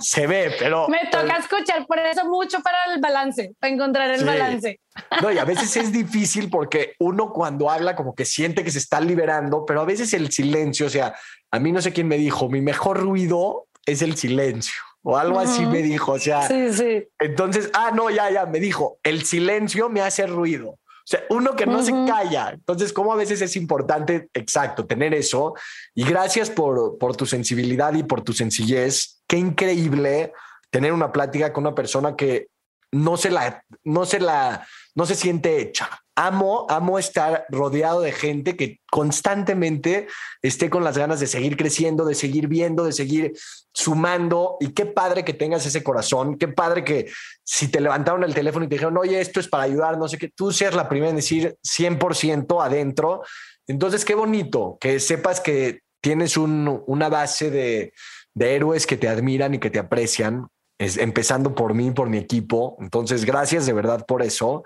Se 0.00 0.26
ve, 0.26 0.52
pero... 0.58 0.88
Me 0.90 1.06
toca 1.10 1.36
escuchar 1.38 1.86
por 1.86 1.98
eso 1.98 2.24
mucho 2.26 2.60
para 2.60 2.92
el 2.92 3.00
balance, 3.00 3.54
para 3.58 3.72
encontrar 3.72 4.10
el 4.10 4.24
balance. 4.24 4.80
No, 5.20 5.32
y 5.32 5.38
a 5.38 5.44
veces 5.44 5.76
es 5.76 5.92
difícil 5.92 6.50
porque 6.50 6.94
uno 7.00 7.32
cuando 7.32 7.70
habla 7.70 7.96
como 7.96 8.14
que 8.14 8.24
siente 8.24 8.62
que 8.62 8.70
se 8.70 8.78
está 8.78 9.00
liberando, 9.00 9.64
pero 9.66 9.80
a 9.80 9.84
veces 9.84 10.12
el 10.12 10.30
silencio, 10.30 10.86
o 10.86 10.90
sea, 10.90 11.14
a 11.50 11.58
mí 11.58 11.72
no 11.72 11.82
sé 11.82 11.92
quién 11.92 12.08
me 12.08 12.18
dijo, 12.18 12.48
mi 12.48 12.60
mejor 12.60 13.00
ruido 13.00 13.66
es 13.86 14.02
el 14.02 14.16
silencio 14.16 14.74
o 15.02 15.16
algo 15.16 15.40
así 15.40 15.66
me 15.66 15.82
dijo, 15.82 16.12
o 16.12 16.18
sea, 16.18 16.46
sí, 16.46 16.72
sí. 16.72 17.08
entonces, 17.18 17.70
ah, 17.74 17.90
no, 17.94 18.08
ya, 18.08 18.30
ya, 18.30 18.46
me 18.46 18.60
dijo, 18.60 18.98
el 19.02 19.24
silencio 19.24 19.88
me 19.88 20.00
hace 20.00 20.26
ruido. 20.26 20.78
O 21.02 21.06
sea, 21.06 21.24
uno 21.30 21.56
que 21.56 21.66
no 21.66 21.82
se 21.82 21.92
calla. 22.06 22.50
Entonces, 22.52 22.92
como 22.92 23.12
a 23.12 23.16
veces 23.16 23.42
es 23.42 23.56
importante, 23.56 24.28
exacto, 24.34 24.86
tener 24.86 25.14
eso. 25.14 25.54
Y 25.94 26.04
gracias 26.04 26.48
por, 26.48 26.96
por 26.96 27.16
tu 27.16 27.26
sensibilidad 27.26 27.92
y 27.94 28.04
por 28.04 28.22
tu 28.22 28.32
sencillez. 28.32 29.22
Qué 29.26 29.36
increíble 29.36 30.32
tener 30.70 30.92
una 30.92 31.10
plática 31.10 31.52
con 31.52 31.66
una 31.66 31.74
persona 31.74 32.14
que 32.14 32.48
no 32.92 33.16
se 33.16 33.30
la, 33.30 33.64
no 33.84 34.04
se 34.04 34.20
la, 34.20 34.66
no 34.94 35.06
se 35.06 35.14
siente 35.16 35.60
hecha. 35.60 36.01
Amo, 36.14 36.66
amo 36.68 36.98
estar 36.98 37.46
rodeado 37.48 38.02
de 38.02 38.12
gente 38.12 38.54
que 38.54 38.80
constantemente 38.90 40.08
esté 40.42 40.68
con 40.68 40.84
las 40.84 40.98
ganas 40.98 41.20
de 41.20 41.26
seguir 41.26 41.56
creciendo, 41.56 42.04
de 42.04 42.14
seguir 42.14 42.48
viendo, 42.48 42.84
de 42.84 42.92
seguir 42.92 43.32
sumando. 43.72 44.58
Y 44.60 44.72
qué 44.72 44.84
padre 44.84 45.24
que 45.24 45.32
tengas 45.32 45.64
ese 45.64 45.82
corazón. 45.82 46.36
Qué 46.36 46.48
padre 46.48 46.84
que 46.84 47.10
si 47.44 47.68
te 47.68 47.80
levantaron 47.80 48.24
el 48.24 48.34
teléfono 48.34 48.66
y 48.66 48.68
te 48.68 48.74
dijeron, 48.74 48.98
oye, 48.98 49.20
esto 49.20 49.40
es 49.40 49.48
para 49.48 49.64
ayudar, 49.64 49.96
no 49.96 50.06
sé 50.06 50.18
qué, 50.18 50.28
tú 50.28 50.52
seas 50.52 50.74
la 50.74 50.88
primera 50.88 51.10
en 51.10 51.16
decir 51.16 51.56
100% 51.66 52.62
adentro. 52.62 53.22
Entonces, 53.66 54.04
qué 54.04 54.14
bonito 54.14 54.76
que 54.80 55.00
sepas 55.00 55.40
que 55.40 55.80
tienes 56.02 56.36
una 56.36 57.08
base 57.08 57.50
de, 57.50 57.94
de 58.34 58.54
héroes 58.54 58.86
que 58.86 58.96
te 58.96 59.08
admiran 59.08 59.54
y 59.54 59.58
que 59.58 59.70
te 59.70 59.78
aprecian 59.78 60.48
empezando 60.78 61.54
por 61.54 61.74
mí, 61.74 61.90
por 61.90 62.08
mi 62.08 62.18
equipo. 62.18 62.76
Entonces, 62.80 63.24
gracias 63.24 63.66
de 63.66 63.72
verdad 63.72 64.04
por 64.06 64.22
eso. 64.22 64.64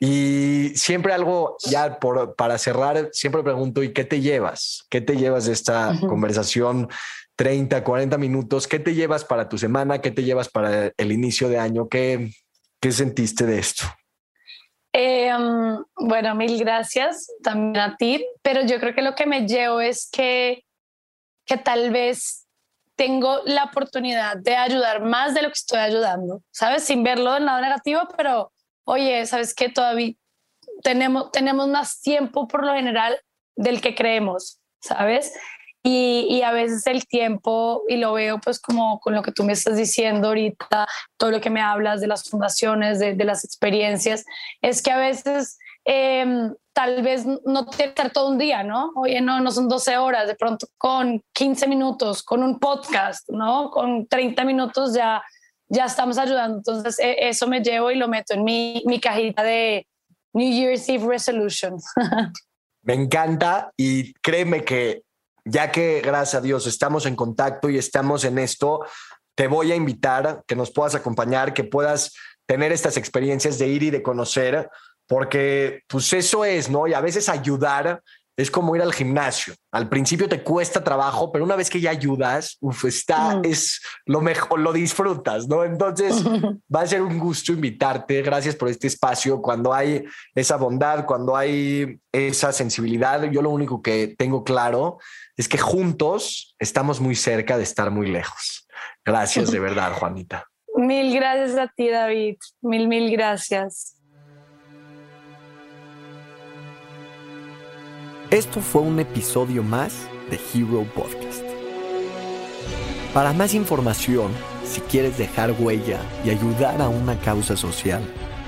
Y 0.00 0.72
siempre 0.76 1.12
algo, 1.12 1.56
ya 1.66 1.98
por, 1.98 2.36
para 2.36 2.56
cerrar, 2.58 3.08
siempre 3.12 3.42
pregunto, 3.42 3.82
¿y 3.82 3.92
qué 3.92 4.04
te 4.04 4.20
llevas? 4.20 4.86
¿Qué 4.90 5.00
te 5.00 5.16
llevas 5.16 5.46
de 5.46 5.52
esta 5.52 5.92
conversación? 6.00 6.88
30, 7.36 7.84
40 7.84 8.18
minutos, 8.18 8.66
¿qué 8.66 8.80
te 8.80 8.94
llevas 8.94 9.24
para 9.24 9.48
tu 9.48 9.58
semana? 9.58 10.00
¿Qué 10.00 10.10
te 10.10 10.24
llevas 10.24 10.48
para 10.48 10.92
el 10.96 11.12
inicio 11.12 11.48
de 11.48 11.58
año? 11.58 11.88
¿Qué, 11.88 12.32
qué 12.80 12.90
sentiste 12.90 13.46
de 13.46 13.60
esto? 13.60 13.84
Em, 14.92 15.84
bueno, 15.94 16.34
mil 16.34 16.58
gracias 16.58 17.28
también 17.42 17.76
a 17.76 17.96
ti, 17.96 18.26
pero 18.42 18.62
yo 18.66 18.80
creo 18.80 18.92
que 18.92 19.02
lo 19.02 19.14
que 19.14 19.26
me 19.26 19.46
llevo 19.46 19.80
es 19.80 20.08
que, 20.10 20.64
que 21.44 21.58
tal 21.58 21.92
vez 21.92 22.47
tengo 22.98 23.40
la 23.44 23.64
oportunidad 23.64 24.36
de 24.38 24.56
ayudar 24.56 25.02
más 25.02 25.32
de 25.32 25.42
lo 25.42 25.48
que 25.48 25.54
estoy 25.54 25.78
ayudando, 25.78 26.42
¿sabes? 26.50 26.82
Sin 26.82 27.04
verlo 27.04 27.32
del 27.32 27.46
lado 27.46 27.60
negativo, 27.60 28.00
pero 28.16 28.52
oye, 28.84 29.24
¿sabes 29.24 29.54
qué? 29.54 29.68
Todavía 29.68 30.14
tenemos, 30.82 31.30
tenemos 31.30 31.68
más 31.68 32.00
tiempo 32.00 32.48
por 32.48 32.66
lo 32.66 32.74
general 32.74 33.16
del 33.54 33.80
que 33.80 33.94
creemos, 33.94 34.60
¿sabes? 34.80 35.32
Y, 35.84 36.26
y, 36.28 36.42
a 36.42 36.50
veces 36.50 36.88
el 36.88 37.06
tiempo, 37.06 37.84
y 37.88 37.98
lo 37.98 38.12
veo 38.12 38.40
pues 38.40 38.58
como 38.58 38.98
con 38.98 39.14
lo 39.14 39.22
que 39.22 39.30
tú 39.30 39.44
me 39.44 39.52
estás 39.52 39.76
diciendo 39.76 40.28
ahorita, 40.28 40.88
todo 41.16 41.30
lo 41.30 41.40
que 41.40 41.50
me 41.50 41.60
hablas 41.60 42.00
de 42.00 42.08
las 42.08 42.28
fundaciones, 42.28 42.98
de, 42.98 43.14
de 43.14 43.24
las 43.24 43.44
experiencias, 43.44 44.24
es 44.60 44.82
que 44.82 44.90
a 44.90 44.98
veces 44.98 45.56
eh, 45.90 46.52
tal 46.74 47.02
vez 47.02 47.24
no 47.24 47.66
tiene 47.66 47.94
que 47.94 48.02
ser 48.02 48.12
todo 48.12 48.28
un 48.28 48.36
día, 48.36 48.62
¿no? 48.62 48.92
Oye, 48.94 49.22
no, 49.22 49.40
no 49.40 49.50
son 49.50 49.70
12 49.70 49.96
horas, 49.96 50.26
de 50.26 50.34
pronto 50.34 50.66
con 50.76 51.24
15 51.32 51.66
minutos, 51.66 52.22
con 52.22 52.42
un 52.42 52.58
podcast, 52.58 53.26
¿no? 53.30 53.70
Con 53.70 54.06
30 54.06 54.44
minutos 54.44 54.94
ya, 54.94 55.22
ya 55.66 55.86
estamos 55.86 56.18
ayudando. 56.18 56.58
Entonces, 56.58 56.98
e, 56.98 57.28
eso 57.30 57.46
me 57.46 57.62
llevo 57.62 57.90
y 57.90 57.94
lo 57.94 58.06
meto 58.06 58.34
en 58.34 58.44
mi, 58.44 58.82
mi 58.84 59.00
cajita 59.00 59.42
de 59.42 59.86
New 60.34 60.52
Year's 60.52 60.86
Eve 60.90 61.06
Resolutions. 61.06 61.86
me 62.82 62.92
encanta 62.92 63.72
y 63.74 64.12
créeme 64.20 64.64
que 64.64 65.04
ya 65.46 65.72
que 65.72 66.02
gracias 66.04 66.34
a 66.34 66.40
Dios 66.42 66.66
estamos 66.66 67.06
en 67.06 67.16
contacto 67.16 67.70
y 67.70 67.78
estamos 67.78 68.24
en 68.24 68.38
esto, 68.38 68.84
te 69.34 69.48
voy 69.48 69.72
a 69.72 69.74
invitar 69.74 70.42
que 70.46 70.54
nos 70.54 70.70
puedas 70.70 70.94
acompañar, 70.94 71.54
que 71.54 71.64
puedas 71.64 72.12
tener 72.46 72.72
estas 72.72 72.98
experiencias 72.98 73.58
de 73.58 73.68
ir 73.68 73.82
y 73.84 73.90
de 73.90 74.02
conocer 74.02 74.68
porque 75.08 75.82
pues 75.88 76.12
eso 76.12 76.44
es, 76.44 76.70
¿no? 76.70 76.86
Y 76.86 76.94
a 76.94 77.00
veces 77.00 77.28
ayudar 77.28 78.02
es 78.38 78.52
como 78.52 78.76
ir 78.76 78.82
al 78.82 78.92
gimnasio. 78.92 79.52
Al 79.72 79.88
principio 79.88 80.28
te 80.28 80.44
cuesta 80.44 80.84
trabajo, 80.84 81.32
pero 81.32 81.44
una 81.44 81.56
vez 81.56 81.68
que 81.68 81.80
ya 81.80 81.90
ayudas, 81.90 82.56
uf, 82.60 82.84
está, 82.84 83.40
es 83.42 83.80
lo 84.06 84.20
mejor, 84.20 84.60
lo 84.60 84.72
disfrutas, 84.72 85.48
¿no? 85.48 85.64
Entonces 85.64 86.22
va 86.74 86.82
a 86.82 86.86
ser 86.86 87.02
un 87.02 87.18
gusto 87.18 87.52
invitarte. 87.52 88.22
Gracias 88.22 88.54
por 88.54 88.68
este 88.68 88.86
espacio. 88.86 89.42
Cuando 89.42 89.74
hay 89.74 90.04
esa 90.36 90.56
bondad, 90.56 91.04
cuando 91.04 91.36
hay 91.36 91.98
esa 92.12 92.52
sensibilidad, 92.52 93.24
yo 93.24 93.42
lo 93.42 93.50
único 93.50 93.82
que 93.82 94.14
tengo 94.16 94.44
claro 94.44 94.98
es 95.36 95.48
que 95.48 95.58
juntos 95.58 96.54
estamos 96.60 97.00
muy 97.00 97.16
cerca 97.16 97.56
de 97.56 97.64
estar 97.64 97.90
muy 97.90 98.08
lejos. 98.08 98.68
Gracias 99.04 99.50
de 99.50 99.58
verdad, 99.68 99.94
Juanita. 99.94 100.46
Mil 100.76 101.12
gracias 101.12 101.58
a 101.58 101.66
ti, 101.66 101.88
David. 101.88 102.36
Mil, 102.60 102.86
mil 102.86 103.10
gracias. 103.10 103.97
Esto 108.30 108.60
fue 108.60 108.82
un 108.82 108.98
episodio 109.00 109.62
más 109.62 110.06
de 110.30 110.38
Hero 110.52 110.84
Podcast. 110.94 111.42
Para 113.14 113.32
más 113.32 113.54
información, 113.54 114.32
si 114.66 114.82
quieres 114.82 115.16
dejar 115.16 115.54
huella 115.58 115.98
y 116.26 116.28
ayudar 116.28 116.82
a 116.82 116.90
una 116.90 117.18
causa 117.20 117.56
social, 117.56 118.02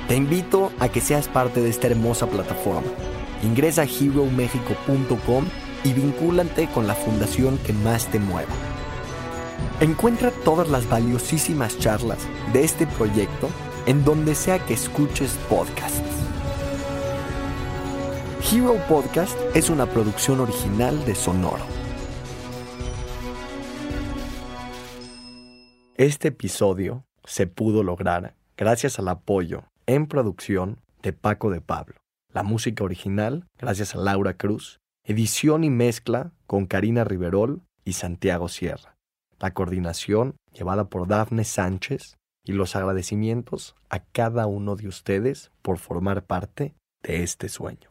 te 0.07 0.17
invito 0.17 0.71
a 0.81 0.91
que 0.91 1.01
seas 1.01 1.29
parte 1.29 1.63
de 1.63 1.71
esta 1.71 1.87
hermosa 1.87 2.27
plataforma. 2.27 2.91
Ingresa 3.43 3.81
a 3.81 3.85
heromexico.com 3.87 5.47
y 5.83 5.95
vincúlate 5.95 6.69
con 6.75 6.87
la 6.87 6.95
fundación 6.95 7.57
que 7.57 7.73
más 7.73 8.07
te 8.09 8.19
mueva. 8.19 8.53
Encuentra 9.81 10.31
todas 10.31 10.69
las 10.69 10.87
valiosísimas 10.91 11.79
charlas 11.79 12.19
de 12.53 12.65
este 12.65 12.87
proyecto 12.87 13.49
en 13.87 14.05
donde 14.05 14.35
sea 14.35 14.59
que 14.59 14.75
escuches 14.75 15.39
podcasts. 15.49 16.20
Hero 18.43 18.77
Podcast 18.89 19.39
es 19.55 19.69
una 19.69 19.87
producción 19.87 20.41
original 20.41 21.05
de 21.05 21.15
Sonoro. 21.15 21.63
Este 25.97 26.29
episodio 26.29 27.05
se 27.25 27.47
pudo 27.47 27.83
lograr 27.83 28.35
gracias 28.57 28.99
al 28.99 29.09
apoyo 29.09 29.65
en 29.87 30.07
producción 30.07 30.79
de 31.03 31.13
Paco 31.13 31.51
de 31.51 31.61
Pablo. 31.61 31.97
La 32.33 32.43
música 32.43 32.83
original 32.83 33.47
gracias 33.59 33.95
a 33.95 33.99
Laura 33.99 34.35
Cruz. 34.35 34.81
Edición 35.05 35.63
y 35.63 35.71
mezcla 35.71 36.33
con 36.47 36.67
Karina 36.67 37.05
Riverol 37.05 37.63
y 37.85 37.93
Santiago 37.93 38.49
Sierra. 38.49 38.97
La 39.39 39.53
coordinación 39.53 40.37
llevada 40.53 40.89
por 40.89 41.07
Dafne 41.07 41.45
Sánchez 41.45 42.17
y 42.45 42.53
los 42.53 42.75
agradecimientos 42.75 43.77
a 43.91 44.01
cada 44.01 44.47
uno 44.47 44.77
de 44.77 44.89
ustedes 44.89 45.53
por 45.63 45.79
formar 45.79 46.25
parte 46.25 46.75
de 47.03 47.23
este 47.23 47.49
sueño. 47.49 47.91